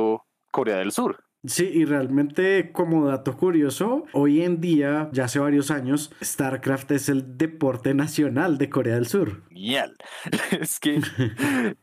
Corea 0.51 0.77
del 0.77 0.91
Sur. 0.91 1.26
Sí, 1.47 1.69
y 1.73 1.85
realmente 1.85 2.71
como 2.73 3.07
dato 3.07 3.37
curioso, 3.37 4.05
hoy 4.11 4.41
en 4.41 4.59
día, 4.59 5.09
ya 5.13 5.25
hace 5.25 5.39
varios 5.39 5.71
años, 5.71 6.11
StarCraft 6.21 6.91
es 6.91 7.07
el 7.07 7.37
deporte 7.37 7.93
nacional 7.93 8.57
de 8.57 8.69
Corea 8.69 8.95
del 8.95 9.07
Sur. 9.07 9.43
Genial. 9.49 9.95
Es 10.59 10.79
que 10.79 10.99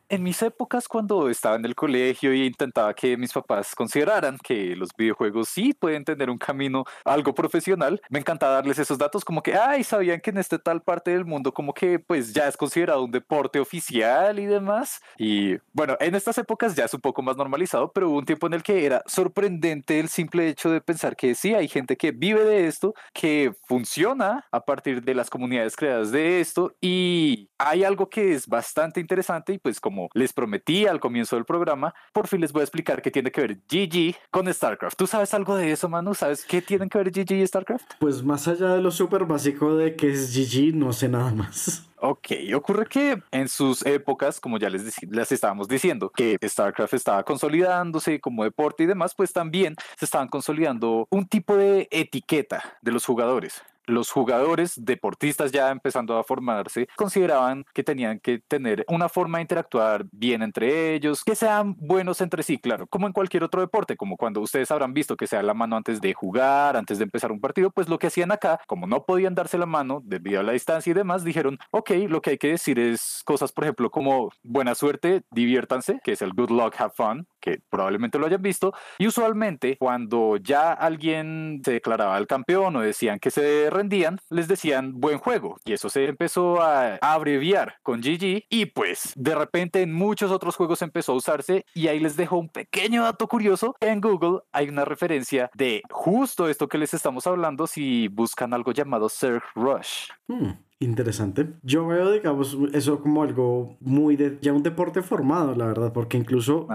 en 0.09 0.23
mis 0.23 0.43
épocas 0.43 0.87
cuando 0.87 1.29
estaba 1.29 1.57
en 1.57 1.65
el 1.65 1.75
colegio 1.75 2.33
y 2.35 2.47
intentaba 2.47 2.95
que 2.95 3.17
mis 3.17 3.33
papás 3.33 3.75
consideraran 3.75 4.39
que 4.39 4.77
los 4.77 4.91
videojuegos 4.97 5.49
sí 5.49 5.73
pueden 5.73 6.05
tener 6.05 6.31
un 6.31 6.39
camino 6.39 6.85
algo 7.05 7.35
profesional, 7.35 8.01
me 8.11 8.19
encantaba 8.19 8.55
darles 8.55 8.79
esos 8.79 8.99
datos 8.99 9.25
como 9.25 9.43
que, 9.43 9.55
ay, 9.55 9.83
sabían 9.83 10.21
que 10.21 10.31
en 10.31 10.39
esta 10.39 10.59
tal 10.59 10.83
parte 10.83 11.11
del 11.11 11.25
mundo 11.25 11.53
como 11.53 11.73
que 11.73 11.99
pues 11.99 12.33
ya 12.33 12.49
es 12.49 12.57
considerado 12.57 13.03
un 13.03 13.11
deporte 13.11 13.61
oficial 13.61 14.39
y 14.39 14.47
demás. 14.47 15.01
Y 15.19 15.57
bueno, 15.73 15.97
en 16.01 16.15
estas 16.15 16.39
épocas 16.39 16.75
ya 16.75 16.85
es 16.85 16.95
un 16.95 17.01
poco 17.01 17.23
más 17.23 17.37
normalizado, 17.37 17.93
pero 17.93 18.11
hubo 18.11 18.19
un 18.19 18.25
tiempo 18.25 18.47
en 18.47 18.55
el 18.55 18.63
que 18.63 18.85
era 18.85 19.03
sorprendente 19.07 19.54
el 19.63 20.09
simple 20.09 20.49
hecho 20.49 20.71
de 20.71 20.81
pensar 20.81 21.17
que 21.17 21.35
sí, 21.35 21.55
hay 21.55 21.69
gente 21.69 21.97
que 21.97 22.13
vive 22.13 22.45
de 22.45 22.67
esto, 22.67 22.95
que 23.13 23.53
funciona 23.67 24.47
a 24.51 24.65
partir 24.65 25.03
de 25.03 25.15
las 25.15 25.31
comunidades 25.31 25.77
creadas 25.77 26.11
de 26.11 26.41
esto 26.41 26.75
y 26.81 27.49
hay 27.59 27.85
algo 27.85 28.09
que 28.09 28.33
es 28.33 28.47
bastante 28.47 29.01
interesante 29.01 29.53
y 29.55 29.59
pues 29.59 29.81
como 29.81 30.09
les 30.15 30.33
prometí 30.33 30.87
al 30.87 31.01
comienzo 31.01 31.37
del 31.37 31.45
programa, 31.45 31.95
por 32.13 32.29
fin 32.29 32.41
les 32.41 32.53
voy 32.53 32.61
a 32.61 32.65
explicar 32.65 33.03
qué 33.03 33.11
tiene 33.11 33.31
que 33.31 33.41
ver 33.41 33.57
GG 33.69 34.17
con 34.31 34.53
StarCraft. 34.53 34.97
¿Tú 34.97 35.07
sabes 35.07 35.35
algo 35.35 35.57
de 35.57 35.73
eso, 35.73 35.89
Manu? 35.89 36.15
¿Sabes 36.15 36.45
qué 36.45 36.63
tienen 36.63 36.89
que 36.89 36.99
ver 36.99 37.11
GG 37.11 37.33
y 37.33 37.47
StarCraft? 37.47 37.95
Pues 37.99 38.23
más 38.23 38.49
allá 38.49 38.75
de 38.75 38.81
lo 38.81 38.91
súper 38.91 39.25
básico 39.25 39.77
de 39.77 39.97
que 39.97 40.11
es 40.11 40.35
GG, 40.35 40.75
no 40.75 40.93
sé 40.93 41.09
nada 41.09 41.33
más. 41.33 41.89
Ok, 42.07 42.33
ocurre 42.55 42.85
que 42.85 43.23
en 43.31 43.49
sus 43.49 43.81
épocas, 43.87 44.39
como 44.39 44.59
ya 44.59 44.69
les, 44.69 45.33
estábamos 45.33 45.69
diciendo, 45.69 46.11
que 46.11 46.37
StarCraft 46.47 46.93
estaba 46.93 47.23
consolidándose 47.23 48.21
como 48.21 48.45
deporte 48.45 48.83
y 48.83 48.87
demás, 48.87 49.15
pues 49.15 49.33
también 49.33 49.75
se 49.97 50.05
estaban 50.05 50.29
consolidando 50.29 51.09
un 51.09 51.27
tipo 51.27 51.57
de 51.57 51.89
etiqueta 51.91 52.63
de 52.83 52.93
los 52.93 53.07
jugadores. 53.07 53.63
Los 53.87 54.11
jugadores, 54.11 54.75
deportistas 54.77 55.53
ya 55.53 55.71
empezando 55.71 56.17
a 56.19 56.25
formarse, 56.25 56.89
consideraban 56.97 57.65
que 57.75 57.83
tenían 57.83 58.21
que 58.21 58.41
tener 58.47 58.85
una 58.89 59.09
forma 59.09 59.39
de 59.39 59.43
interactuar 59.43 60.05
bien 60.13 60.43
entre 60.43 60.95
ellos, 60.95 61.25
que 61.25 61.35
sean 61.35 61.77
buenos 61.79 62.21
entre 62.21 62.43
sí, 62.43 62.59
claro, 62.59 62.87
como 62.87 63.07
en 63.07 63.13
cualquier 63.13 63.45
otro 63.45 63.61
deporte, 63.61 63.97
como 63.97 64.17
cuando 64.17 64.41
ustedes 64.41 64.71
habrán 64.71 64.95
visto 64.95 65.17
que 65.17 65.27
se 65.27 65.37
da 65.37 65.43
la 65.43 65.55
mano 65.55 65.77
antes 65.77 66.01
de 66.01 66.15
jugar, 66.15 66.77
antes 66.77 66.99
de 66.99 67.05
empezar 67.05 67.33
un 67.33 67.41
partido, 67.41 67.71
pues 67.71 67.89
lo 67.89 67.99
que 67.99 68.09
hacían 68.09 68.33
acá, 68.33 68.61
como 68.67 68.87
no 68.87 69.05
podían 69.05 69.35
darse 69.35 69.59
la 69.59 69.67
mano 69.67 70.01
debido 70.05 70.41
a 70.41 70.43
la 70.43 70.53
distancia 70.53 70.91
y 70.91 70.95
demás, 70.95 71.25
dijeron, 71.25 71.59
ok, 71.71 71.91
lo 72.09 72.21
que 72.21 72.31
hay 72.31 72.39
que 72.39 72.49
decir 72.49 72.79
es 72.79 73.23
cosas, 73.25 73.53
por 73.53 73.65
ejemplo, 73.65 73.91
como 73.91 74.31
buena 74.43 74.75
suerte, 74.75 75.23
diviértanse, 75.31 76.01
que 76.03 76.13
es 76.13 76.23
el 76.23 76.33
good 76.33 76.51
luck, 76.51 76.75
have 76.79 76.93
fun, 76.97 77.27
que 77.41 77.61
probablemente 77.69 78.19
lo 78.19 78.27
hayan 78.27 78.43
visto, 78.43 78.73
y 78.99 79.07
usualmente 79.07 79.77
cuando 79.79 80.37
ya 80.37 80.73
alguien 80.73 81.61
se 81.65 81.73
declaraba 81.73 82.17
el 82.19 82.27
campeón 82.27 82.77
o 82.77 82.81
decían 82.81 83.19
que 83.19 83.31
se 83.31 83.71
rendían, 83.75 84.21
les 84.31 84.49
decían 84.49 85.01
buen 85.01 85.19
juego, 85.19 85.59
y 85.65 85.73
eso 85.73 85.91
se 85.91 86.07
empezó 86.07 86.63
a 86.63 86.97
abreviar 87.03 87.77
con 87.83 88.01
GG, 88.01 88.45
y 88.49 88.67
pues 88.67 89.13
de 89.17 89.35
repente 89.35 89.83
en 89.83 89.93
muchos 89.93 90.31
otros 90.31 90.57
juegos 90.57 90.81
empezó 90.83 91.13
a 91.13 91.17
usarse, 91.17 91.67
y 91.75 91.89
ahí 91.89 92.01
les 92.01 92.17
dejo 92.17 92.39
un 92.39 92.49
pequeño 92.49 93.03
dato 93.03 93.29
curioso, 93.29 93.77
en 93.81 94.01
Google 94.01 94.41
hay 94.53 94.69
una 94.69 94.85
referencia 94.85 95.51
de 95.55 95.83
justo 95.91 96.49
esto 96.49 96.69
que 96.69 96.79
les 96.79 96.95
estamos 96.95 97.27
hablando 97.27 97.67
si 97.67 98.09
buscan 98.09 98.55
algo 98.55 98.73
llamado 98.73 99.09
Surf 99.09 99.45
Rush. 99.55 100.09
Hmm. 100.27 100.53
Interesante. 100.81 101.55
Yo 101.63 101.87
veo, 101.87 102.11
digamos, 102.11 102.59
eso 102.73 103.01
como 103.01 103.23
algo 103.23 103.77
muy 103.81 104.17
de 104.17 104.39
ya 104.43 104.53
un 104.53 104.63
deporte 104.63 105.03
formado, 105.03 105.55
la 105.55 105.67
verdad, 105.67 105.93
porque 105.93 106.19
incluso 106.19 106.67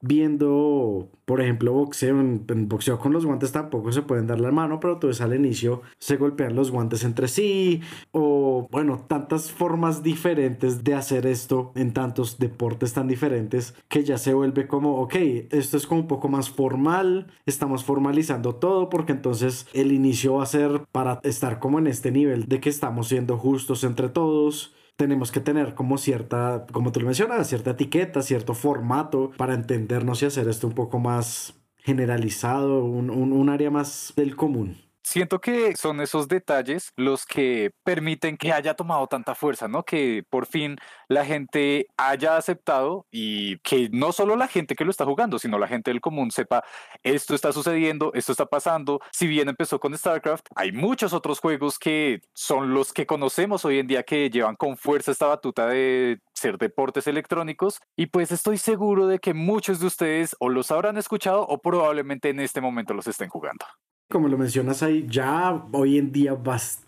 viendo, 0.00 1.10
por 1.26 1.40
ejemplo, 1.40 1.72
boxeo, 1.72 2.18
en, 2.18 2.68
boxeo 2.68 2.98
con 2.98 3.12
los 3.12 3.24
guantes 3.24 3.52
tampoco 3.52 3.92
se 3.92 4.02
pueden 4.02 4.26
dar 4.26 4.40
la 4.40 4.50
mano, 4.50 4.80
pero 4.80 4.94
entonces 4.94 5.20
al 5.20 5.34
inicio 5.34 5.82
se 5.98 6.16
golpean 6.16 6.56
los 6.56 6.70
guantes 6.70 7.04
entre 7.04 7.28
sí, 7.28 7.80
o 8.10 8.68
bueno, 8.70 9.04
tantas 9.06 9.52
formas 9.52 10.02
diferentes 10.02 10.82
de 10.82 10.94
hacer 10.94 11.26
esto 11.26 11.72
en 11.76 11.92
tantos 11.92 12.38
deportes 12.38 12.94
tan 12.94 13.06
diferentes 13.08 13.74
que 13.88 14.02
ya 14.02 14.18
se 14.18 14.34
vuelve 14.34 14.66
como, 14.66 14.96
ok, 15.00 15.14
esto 15.50 15.76
es 15.76 15.86
como 15.86 16.00
un 16.00 16.08
poco 16.08 16.28
más 16.28 16.50
formal, 16.50 17.28
estamos 17.46 17.84
formalizando 17.84 18.56
todo, 18.56 18.88
porque 18.88 19.12
entonces 19.12 19.66
el 19.72 19.92
inicio 19.92 20.34
va 20.34 20.42
a 20.42 20.46
ser 20.46 20.82
para 20.90 21.20
estar 21.22 21.58
como 21.58 21.78
en 21.78 21.86
este 21.86 22.10
nivel 22.10 22.48
de 22.48 22.60
que 22.60 22.70
estamos 22.70 23.08
siendo 23.08 23.29
justos 23.38 23.84
entre 23.84 24.08
todos. 24.08 24.74
Tenemos 24.96 25.32
que 25.32 25.40
tener 25.40 25.74
como 25.74 25.98
cierta, 25.98 26.66
como 26.72 26.92
tú 26.92 27.00
lo 27.00 27.06
mencionas, 27.06 27.48
cierta 27.48 27.70
etiqueta, 27.70 28.22
cierto 28.22 28.54
formato 28.54 29.30
para 29.36 29.54
entendernos 29.54 30.22
y 30.22 30.26
hacer 30.26 30.48
esto 30.48 30.66
un 30.66 30.74
poco 30.74 30.98
más 30.98 31.54
generalizado, 31.78 32.84
un, 32.84 33.10
un 33.10 33.48
área 33.48 33.70
más 33.70 34.12
del 34.16 34.36
común. 34.36 34.89
Siento 35.02 35.40
que 35.40 35.74
son 35.76 36.00
esos 36.00 36.28
detalles 36.28 36.92
los 36.96 37.24
que 37.26 37.72
permiten 37.84 38.36
que 38.36 38.52
haya 38.52 38.74
tomado 38.74 39.06
tanta 39.06 39.34
fuerza, 39.34 39.66
¿no? 39.66 39.84
Que 39.84 40.24
por 40.28 40.46
fin 40.46 40.76
la 41.08 41.24
gente 41.24 41.86
haya 41.96 42.36
aceptado 42.36 43.06
y 43.10 43.58
que 43.60 43.88
no 43.92 44.12
solo 44.12 44.36
la 44.36 44.46
gente 44.46 44.74
que 44.76 44.84
lo 44.84 44.90
está 44.90 45.04
jugando, 45.04 45.38
sino 45.38 45.58
la 45.58 45.68
gente 45.68 45.90
del 45.90 46.00
común 46.00 46.30
sepa 46.30 46.62
esto 47.02 47.34
está 47.34 47.52
sucediendo, 47.52 48.12
esto 48.14 48.32
está 48.32 48.46
pasando. 48.46 49.00
Si 49.12 49.26
bien 49.26 49.48
empezó 49.48 49.80
con 49.80 49.96
StarCraft, 49.96 50.46
hay 50.54 50.72
muchos 50.72 51.12
otros 51.12 51.40
juegos 51.40 51.78
que 51.78 52.20
son 52.34 52.74
los 52.74 52.92
que 52.92 53.06
conocemos 53.06 53.64
hoy 53.64 53.78
en 53.78 53.86
día 53.86 54.02
que 54.02 54.30
llevan 54.30 54.56
con 54.56 54.76
fuerza 54.76 55.12
esta 55.12 55.26
batuta 55.26 55.66
de 55.66 56.20
ser 56.34 56.58
deportes 56.58 57.06
electrónicos 57.06 57.80
y 57.96 58.06
pues 58.06 58.32
estoy 58.32 58.58
seguro 58.58 59.06
de 59.06 59.18
que 59.18 59.34
muchos 59.34 59.80
de 59.80 59.86
ustedes 59.86 60.36
o 60.40 60.48
los 60.48 60.70
habrán 60.70 60.96
escuchado 60.98 61.42
o 61.42 61.58
probablemente 61.60 62.30
en 62.30 62.40
este 62.40 62.60
momento 62.60 62.94
los 62.94 63.06
estén 63.06 63.28
jugando. 63.28 63.66
Como 64.10 64.26
lo 64.26 64.36
mencionas, 64.36 64.82
hay 64.82 65.06
ya 65.08 65.66
hoy 65.70 65.96
en 65.96 66.10
día 66.10 66.34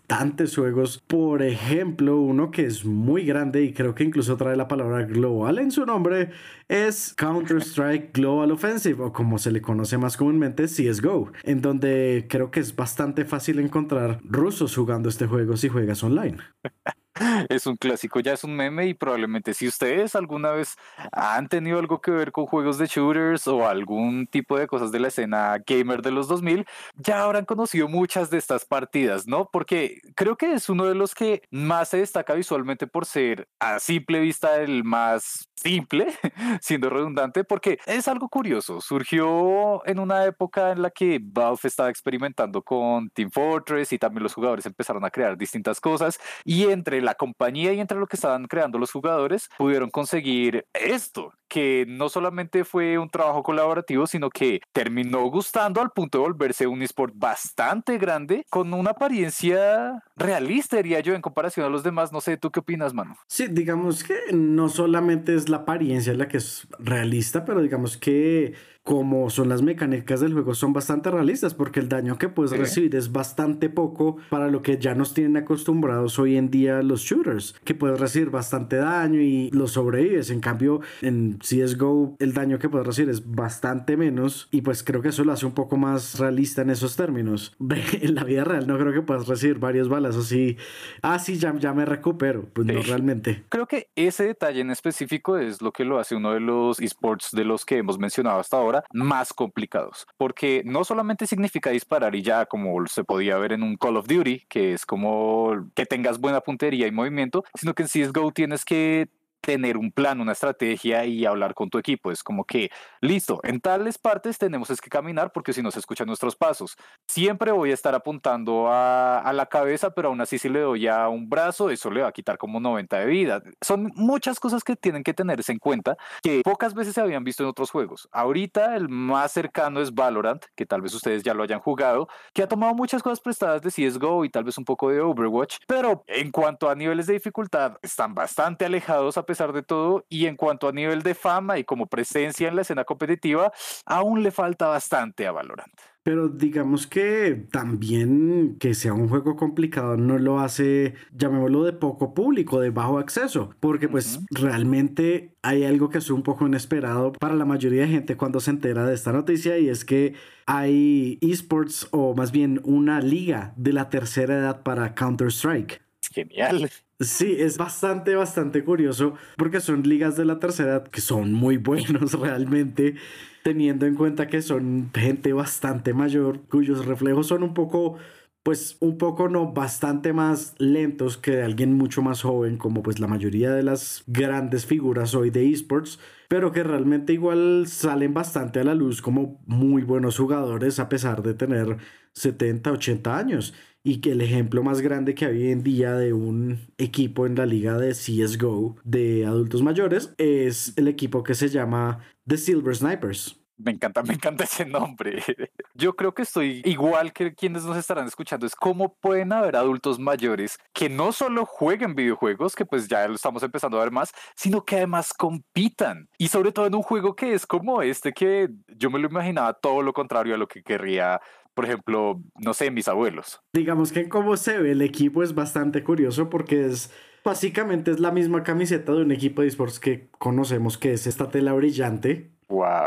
bastantes 0.07 0.55
juegos. 0.55 1.01
Por 1.07 1.41
ejemplo, 1.41 2.17
uno 2.17 2.51
que 2.51 2.65
es 2.65 2.85
muy 2.85 3.25
grande 3.25 3.63
y 3.63 3.73
creo 3.73 3.95
que 3.95 4.03
incluso 4.03 4.37
trae 4.37 4.55
la 4.55 4.67
palabra 4.67 5.03
global 5.03 5.59
en 5.59 5.71
su 5.71 5.85
nombre 5.85 6.29
es 6.67 7.13
Counter-Strike 7.15 8.13
Global 8.13 8.51
Offensive 8.51 9.03
o 9.03 9.13
como 9.13 9.37
se 9.37 9.51
le 9.51 9.61
conoce 9.61 9.97
más 9.97 10.17
comúnmente 10.17 10.65
CSGO, 10.65 11.31
en 11.43 11.61
donde 11.61 12.27
creo 12.29 12.51
que 12.51 12.59
es 12.59 12.75
bastante 12.75 13.25
fácil 13.25 13.59
encontrar 13.59 14.19
rusos 14.23 14.75
jugando 14.75 15.09
este 15.09 15.27
juego 15.27 15.57
si 15.57 15.69
juegas 15.69 16.03
online. 16.03 16.37
es 17.49 17.67
un 17.67 17.75
clásico, 17.75 18.19
ya 18.19 18.33
es 18.33 18.43
un 18.43 18.55
meme 18.55 18.87
y 18.87 18.93
probablemente 18.93 19.53
si 19.53 19.67
ustedes 19.67 20.15
alguna 20.15 20.51
vez 20.51 20.75
han 21.11 21.47
tenido 21.47 21.79
algo 21.79 22.01
que 22.01 22.11
ver 22.11 22.31
con 22.31 22.45
juegos 22.45 22.77
de 22.77 22.87
shooters 22.87 23.47
o 23.47 23.67
algún 23.67 24.25
tipo 24.27 24.57
de 24.57 24.67
cosas 24.67 24.91
de 24.91 24.99
la 24.99 25.09
escena 25.09 25.57
gamer 25.65 26.01
de 26.01 26.11
los 26.11 26.27
2000, 26.27 26.65
ya 26.95 27.23
habrán 27.23 27.45
conocido 27.45 27.87
muchas 27.87 28.29
de 28.29 28.37
estas 28.37 28.65
partidas, 28.65 29.27
¿no? 29.27 29.49
Porque 29.51 30.01
creo 30.15 30.37
que 30.37 30.53
es 30.53 30.69
uno 30.69 30.85
de 30.85 30.95
los 30.95 31.15
que 31.15 31.41
más 31.51 31.89
se 31.89 31.97
destaca 31.97 32.33
visualmente 32.33 32.87
por 32.87 33.05
ser 33.05 33.47
a 33.59 33.79
simple 33.79 34.19
vista 34.19 34.61
el 34.61 34.83
más 34.83 35.49
simple, 35.63 36.07
siendo 36.61 36.89
redundante, 36.89 37.43
porque 37.43 37.79
es 37.85 38.07
algo 38.07 38.27
curioso. 38.27 38.81
Surgió 38.81 39.85
en 39.87 39.99
una 39.99 40.25
época 40.25 40.71
en 40.71 40.81
la 40.81 40.89
que 40.89 41.19
Valve 41.21 41.59
estaba 41.63 41.89
experimentando 41.89 42.61
con 42.61 43.09
Team 43.09 43.31
Fortress 43.31 43.93
y 43.93 43.97
también 43.97 44.23
los 44.23 44.33
jugadores 44.33 44.65
empezaron 44.65 45.05
a 45.05 45.09
crear 45.09 45.37
distintas 45.37 45.79
cosas 45.79 46.19
y 46.43 46.65
entre 46.65 47.01
la 47.01 47.15
compañía 47.15 47.73
y 47.73 47.79
entre 47.79 47.97
lo 47.97 48.07
que 48.07 48.17
estaban 48.17 48.45
creando 48.45 48.77
los 48.77 48.91
jugadores 48.91 49.49
pudieron 49.57 49.89
conseguir 49.89 50.65
esto, 50.73 51.33
que 51.47 51.85
no 51.87 52.09
solamente 52.09 52.63
fue 52.65 52.97
un 52.97 53.09
trabajo 53.09 53.43
colaborativo, 53.43 54.07
sino 54.07 54.29
que 54.29 54.59
terminó 54.73 55.23
gustando 55.29 55.81
al 55.81 55.91
punto 55.91 56.17
de 56.17 56.23
volverse 56.23 56.67
un 56.67 56.81
esport 56.81 57.13
bastante 57.15 57.97
grande 57.97 58.45
con 58.49 58.73
una 58.73 58.91
apariencia 58.91 60.03
realista, 60.15 60.77
diría 60.77 60.99
yo, 60.99 61.13
en 61.13 61.21
comparación 61.21 61.65
a 61.65 61.69
los 61.69 61.83
demás. 61.83 62.11
No 62.11 62.21
sé, 62.21 62.37
¿tú 62.37 62.51
qué 62.51 62.59
opinas, 62.59 62.93
mano? 62.93 63.15
Sí, 63.27 63.47
digamos 63.47 64.03
que 64.03 64.15
no 64.33 64.67
solamente 64.67 65.35
es 65.35 65.47
la 65.53 65.59
apariencia 65.59 66.13
la 66.13 66.27
que 66.27 66.37
es 66.37 66.67
realista, 66.79 67.45
pero 67.45 67.61
digamos 67.61 67.97
que 67.97 68.53
como 68.83 69.29
son 69.29 69.47
las 69.47 69.61
mecánicas 69.61 70.19
del 70.19 70.33
juego, 70.33 70.53
son 70.55 70.73
bastante 70.73 71.09
realistas 71.09 71.53
porque 71.53 71.79
el 71.79 71.87
daño 71.87 72.17
que 72.17 72.27
puedes 72.27 72.51
recibir 72.51 72.95
es 72.95 73.13
bastante 73.13 73.69
poco 73.69 74.17
para 74.29 74.49
lo 74.49 74.61
que 74.61 74.77
ya 74.77 74.93
nos 74.93 75.13
tienen 75.13 75.37
acostumbrados 75.37 76.19
hoy 76.19 76.35
en 76.35 76.51
día 76.51 76.81
los 76.83 77.01
shooters, 77.01 77.55
que 77.63 77.75
puedes 77.75 77.99
recibir 77.99 78.29
bastante 78.29 78.75
daño 78.75 79.21
y 79.21 79.49
lo 79.51 79.67
sobrevives. 79.67 80.29
En 80.31 80.41
cambio, 80.41 80.81
en 81.01 81.37
CSGO 81.37 82.17
el 82.19 82.33
daño 82.33 82.59
que 82.59 82.67
puedes 82.67 82.85
recibir 82.85 83.09
es 83.09 83.31
bastante 83.31 83.95
menos 83.95 84.49
y 84.51 84.61
pues 84.61 84.83
creo 84.83 85.01
que 85.01 85.09
eso 85.09 85.23
lo 85.23 85.31
hace 85.31 85.45
un 85.45 85.53
poco 85.53 85.77
más 85.77 86.19
realista 86.19 86.61
en 86.61 86.69
esos 86.69 86.97
términos. 86.97 87.55
en 88.01 88.15
la 88.15 88.25
vida 88.25 88.43
real 88.43 88.67
no 88.67 88.77
creo 88.77 88.91
que 88.91 89.01
puedas 89.01 89.27
recibir 89.27 89.59
varios 89.59 89.87
balas 89.87 90.17
así, 90.17 90.57
ah, 91.01 91.19
sí, 91.19 91.37
ya, 91.37 91.55
ya 91.57 91.73
me 91.73 91.85
recupero. 91.85 92.49
Pues 92.51 92.67
no 92.67 92.81
realmente. 92.81 93.45
Creo 93.47 93.65
que 93.65 93.87
ese 93.95 94.25
detalle 94.25 94.59
en 94.59 94.71
específico 94.71 95.37
es 95.37 95.61
lo 95.61 95.71
que 95.71 95.85
lo 95.85 95.99
hace 95.99 96.15
uno 96.15 96.33
de 96.33 96.41
los 96.41 96.81
esports 96.81 97.29
de 97.31 97.45
los 97.45 97.65
que 97.65 97.77
hemos 97.77 97.97
mencionado 97.97 98.39
hasta 98.39 98.57
ahora 98.57 98.72
más 98.93 99.33
complicados, 99.33 100.05
porque 100.17 100.63
no 100.65 100.83
solamente 100.83 101.27
significa 101.27 101.69
disparar 101.69 102.15
y 102.15 102.21
ya 102.21 102.45
como 102.45 102.85
se 102.87 103.03
podía 103.03 103.37
ver 103.37 103.53
en 103.53 103.63
un 103.63 103.75
Call 103.75 103.97
of 103.97 104.07
Duty, 104.07 104.45
que 104.49 104.73
es 104.73 104.85
como 104.85 105.69
que 105.75 105.85
tengas 105.85 106.19
buena 106.19 106.41
puntería 106.41 106.87
y 106.87 106.91
movimiento, 106.91 107.43
sino 107.55 107.73
que 107.73 107.83
en 107.83 107.89
CSGO 107.89 108.31
tienes 108.31 108.65
que 108.65 109.09
tener 109.43 109.77
un 109.77 109.91
plan, 109.91 110.21
una 110.21 110.31
estrategia 110.31 111.05
y 111.05 111.25
hablar 111.25 111.53
con 111.53 111.69
tu 111.69 111.77
equipo. 111.77 112.11
Es 112.11 112.23
como 112.23 112.45
que, 112.45 112.71
listo, 113.01 113.41
en 113.43 113.59
tales 113.59 113.97
partes 113.97 114.37
tenemos 114.37 114.69
es 114.69 114.79
que 114.79 114.89
caminar 114.89 115.33
porque 115.33 115.51
si 115.51 115.61
no 115.61 115.69
se 115.69 115.79
escuchan 115.79 116.07
nuestros 116.07 116.35
pasos. 116.35 116.77
Siempre 117.07 117.51
voy 117.51 117.71
a 117.71 117.73
estar 117.73 117.93
apuntando 117.93 118.69
a, 118.69 119.19
a, 119.19 119.33
la 119.33 119.47
cabeza, 119.47 119.89
pero 119.93 120.07
aún 120.09 120.21
así 120.21 120.39
si 120.39 120.47
le 120.47 120.61
doy 120.61 120.87
a 120.87 121.09
un 121.09 121.29
brazo, 121.29 121.69
eso 121.69 121.91
le 121.91 122.01
va 122.01 122.07
a 122.07 122.11
quitar 122.13 122.37
como 122.37 122.61
90 122.61 122.99
de 122.99 123.05
vida. 123.05 123.43
Son 123.61 123.91
muchas 123.95 124.39
cosas 124.39 124.63
que 124.63 124.77
tienen 124.77 125.03
que 125.03 125.13
tenerse 125.13 125.51
en 125.51 125.59
cuenta 125.59 125.97
que 126.21 126.41
pocas 126.41 126.73
veces 126.73 126.93
se 126.93 127.01
habían 127.01 127.25
visto 127.25 127.43
en 127.43 127.49
otros 127.49 127.69
juegos. 127.69 128.07
Ahorita 128.13 128.77
el 128.77 128.87
más 128.87 129.33
cercano 129.33 129.81
es 129.81 129.93
Valorant, 129.93 130.45
que 130.55 130.65
tal 130.65 130.81
vez 130.81 130.93
ustedes 130.93 131.21
ya 131.21 131.33
lo 131.33 131.43
hayan 131.43 131.59
jugado, 131.59 132.07
que 132.33 132.43
ha 132.43 132.47
tomado 132.47 132.73
muchas 132.73 133.03
cosas 133.03 133.19
prestadas 133.19 133.61
de 133.61 133.71
CSGO 133.71 134.23
y 134.23 134.29
tal 134.29 134.45
vez 134.45 134.57
un 134.57 134.63
poco 134.63 134.89
de 134.89 135.01
Overwatch, 135.01 135.57
pero 135.67 136.05
en 136.07 136.31
cuanto 136.31 136.69
a 136.69 136.75
niveles 136.75 137.07
de 137.07 137.13
dificultad 137.13 137.77
están 137.81 138.15
bastante 138.15 138.63
alejados 138.63 139.17
a 139.17 139.25
pesar 139.25 139.32
de 139.35 139.63
todo. 139.63 140.05
Y 140.09 140.27
en 140.27 140.35
cuanto 140.35 140.67
a 140.67 140.71
nivel 140.71 141.01
de 141.01 141.15
fama 141.15 141.57
y 141.57 141.63
como 141.63 141.87
presencia 141.87 142.47
en 142.47 142.55
la 142.55 142.61
escena 142.61 142.83
competitiva, 142.83 143.51
aún 143.85 144.23
le 144.23 144.31
falta 144.31 144.67
bastante 144.67 145.25
a 145.25 145.31
Valorant. 145.31 145.73
Pero 146.03 146.27
digamos 146.27 146.85
que 146.85 147.47
también 147.49 148.57
que 148.59 148.73
sea 148.73 148.93
un 148.93 149.07
juego 149.07 149.37
complicado 149.37 149.95
no 149.95 150.17
lo 150.17 150.41
hace, 150.41 150.95
llamémoslo 151.13 151.63
de 151.63 151.71
poco 151.71 152.13
público, 152.13 152.59
de 152.59 152.71
bajo 152.71 152.99
acceso, 152.99 153.55
porque 153.61 153.87
pues 153.87 154.19
realmente 154.29 155.33
hay 155.41 155.63
algo 155.63 155.89
que 155.89 155.99
es 155.99 156.09
un 156.09 156.21
poco 156.21 156.45
inesperado 156.45 157.13
para 157.13 157.35
la 157.35 157.45
mayoría 157.45 157.83
de 157.83 157.87
gente 157.87 158.17
cuando 158.17 158.41
se 158.41 158.51
entera 158.51 158.85
de 158.85 158.93
esta 158.93 159.13
noticia 159.13 159.57
y 159.57 159.69
es 159.69 159.85
que 159.85 160.13
hay 160.45 161.19
esports 161.21 161.87
o 161.91 162.13
más 162.13 162.33
bien 162.33 162.59
una 162.65 162.99
liga 162.99 163.53
de 163.55 163.71
la 163.71 163.89
tercera 163.89 164.35
edad 164.35 164.61
para 164.61 164.95
Counter-Strike. 164.95 165.81
Genial. 166.11 166.69
Sí, 167.03 167.35
es 167.39 167.57
bastante, 167.57 168.15
bastante 168.15 168.63
curioso 168.63 169.15
porque 169.37 169.59
son 169.59 169.83
ligas 169.83 170.15
de 170.15 170.25
la 170.25 170.39
tercera 170.39 170.71
edad 170.71 170.87
que 170.87 171.01
son 171.01 171.33
muy 171.33 171.57
buenos 171.57 172.13
realmente, 172.19 172.95
teniendo 173.43 173.85
en 173.85 173.95
cuenta 173.95 174.27
que 174.27 174.41
son 174.41 174.89
gente 174.93 175.33
bastante 175.33 175.93
mayor 175.93 176.41
cuyos 176.47 176.85
reflejos 176.85 177.27
son 177.27 177.43
un 177.43 177.53
poco 177.53 177.97
pues 178.43 178.75
un 178.81 178.97
poco 178.97 179.29
no, 179.29 179.53
bastante 179.53 180.11
más 180.11 180.55
lentos 180.59 181.17
que 181.17 181.31
de 181.31 181.43
alguien 181.43 181.73
mucho 181.77 182.01
más 182.01 182.21
joven, 182.21 182.57
como 182.57 182.83
pues 182.83 182.99
la 182.99 183.07
mayoría 183.07 183.51
de 183.51 183.63
las 183.63 184.03
grandes 184.05 184.65
figuras 184.65 185.15
hoy 185.15 185.29
de 185.29 185.49
esports, 185.49 185.97
pero 186.27 186.51
que 186.51 186.61
realmente 186.63 187.13
igual 187.13 187.65
salen 187.67 188.13
bastante 188.13 188.59
a 188.59 188.65
la 188.65 188.75
luz 188.75 189.01
como 189.01 189.41
muy 189.45 189.83
buenos 189.83 190.17
jugadores 190.17 190.79
a 190.79 190.89
pesar 190.89 191.23
de 191.23 191.33
tener 191.33 191.77
70, 192.13 192.71
80 192.73 193.17
años. 193.17 193.53
Y 193.85 193.99
que 193.99 194.13
el 194.13 194.21
ejemplo 194.21 194.63
más 194.63 194.79
grande 194.79 195.13
que 195.13 195.25
hay 195.25 195.43
hoy 195.43 195.51
en 195.51 195.61
día 195.61 195.93
de 195.93 196.13
un 196.13 196.67
equipo 196.77 197.25
en 197.25 197.35
la 197.35 197.45
liga 197.45 197.77
de 197.77 197.91
CSGO 197.91 198.77
de 198.85 199.25
adultos 199.25 199.61
mayores 199.61 200.13
es 200.17 200.73
el 200.77 200.87
equipo 200.87 201.21
que 201.23 201.33
se 201.33 201.49
llama 201.49 201.99
The 202.25 202.37
Silver 202.37 202.73
Snipers. 202.73 203.43
Me 203.57 203.71
encanta, 203.71 204.01
me 204.01 204.15
encanta 204.15 204.45
ese 204.45 204.65
nombre. 204.65 205.21
Yo 205.75 205.95
creo 205.95 206.13
que 206.13 206.23
estoy 206.23 206.61
igual 206.65 207.13
que 207.13 207.35
quienes 207.35 207.63
nos 207.63 207.77
estarán 207.77 208.07
escuchando. 208.07 208.45
Es 208.45 208.55
cómo 208.55 208.95
pueden 208.95 209.31
haber 209.31 209.55
adultos 209.55 209.99
mayores 209.99 210.57
que 210.73 210.89
no 210.89 211.11
solo 211.11 211.45
jueguen 211.45 211.93
videojuegos, 211.93 212.55
que 212.55 212.65
pues 212.65 212.87
ya 212.87 213.07
lo 213.07 213.15
estamos 213.15 213.43
empezando 213.43 213.77
a 213.77 213.83
ver 213.83 213.91
más, 213.91 214.11
sino 214.35 214.65
que 214.65 214.77
además 214.77 215.13
compitan. 215.13 216.09
Y 216.17 216.29
sobre 216.29 216.51
todo 216.51 216.65
en 216.65 216.75
un 216.75 216.81
juego 216.81 217.15
que 217.15 217.33
es 217.33 217.45
como 217.45 217.81
este, 217.81 218.11
que 218.11 218.49
yo 218.67 218.89
me 218.89 218.99
lo 218.99 219.07
imaginaba 219.07 219.53
todo 219.53 219.81
lo 219.81 219.93
contrario 219.93 220.33
a 220.35 220.37
lo 220.37 220.47
que 220.47 220.63
querría 220.63 221.21
por 221.53 221.65
ejemplo, 221.65 222.21
no 222.35 222.53
sé, 222.53 222.71
mis 222.71 222.87
abuelos. 222.87 223.39
Digamos 223.53 223.91
que 223.91 224.09
como 224.09 224.37
se 224.37 224.57
ve 224.57 224.71
el 224.71 224.81
equipo 224.81 225.23
es 225.23 225.35
bastante 225.35 225.83
curioso 225.83 226.29
porque 226.29 226.65
es 226.65 226.91
básicamente 227.23 227.91
es 227.91 227.99
la 227.99 228.11
misma 228.11 228.43
camiseta 228.43 228.93
de 228.93 229.01
un 229.01 229.11
equipo 229.11 229.41
de 229.41 229.47
esports 229.47 229.79
que 229.79 230.09
conocemos 230.19 230.77
que 230.77 230.93
es 230.93 231.07
esta 231.07 231.29
tela 231.29 231.53
brillante. 231.53 232.32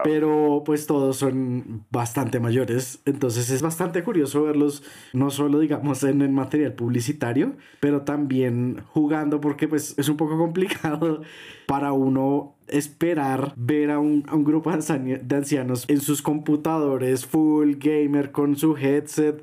Pero 0.04 0.62
pues 0.64 0.86
todos 0.86 1.16
son 1.16 1.84
bastante 1.90 2.40
mayores, 2.40 3.00
entonces 3.04 3.50
es 3.50 3.62
bastante 3.62 4.02
curioso 4.02 4.44
verlos 4.44 4.82
no 5.12 5.30
solo 5.30 5.58
digamos 5.58 6.02
en 6.04 6.22
el 6.22 6.30
material 6.30 6.74
publicitario, 6.74 7.54
pero 7.80 8.02
también 8.02 8.82
jugando 8.92 9.40
porque 9.40 9.68
pues 9.68 9.94
es 9.98 10.08
un 10.08 10.16
poco 10.16 10.38
complicado 10.38 11.22
para 11.66 11.92
uno 11.92 12.54
esperar 12.68 13.52
ver 13.56 13.90
a 13.90 13.98
un, 13.98 14.24
a 14.28 14.34
un 14.34 14.44
grupo 14.44 14.70
de 14.70 15.36
ancianos 15.36 15.84
en 15.88 16.00
sus 16.00 16.22
computadores 16.22 17.26
full 17.26 17.74
gamer 17.78 18.32
con 18.32 18.56
su 18.56 18.76
headset, 18.76 19.42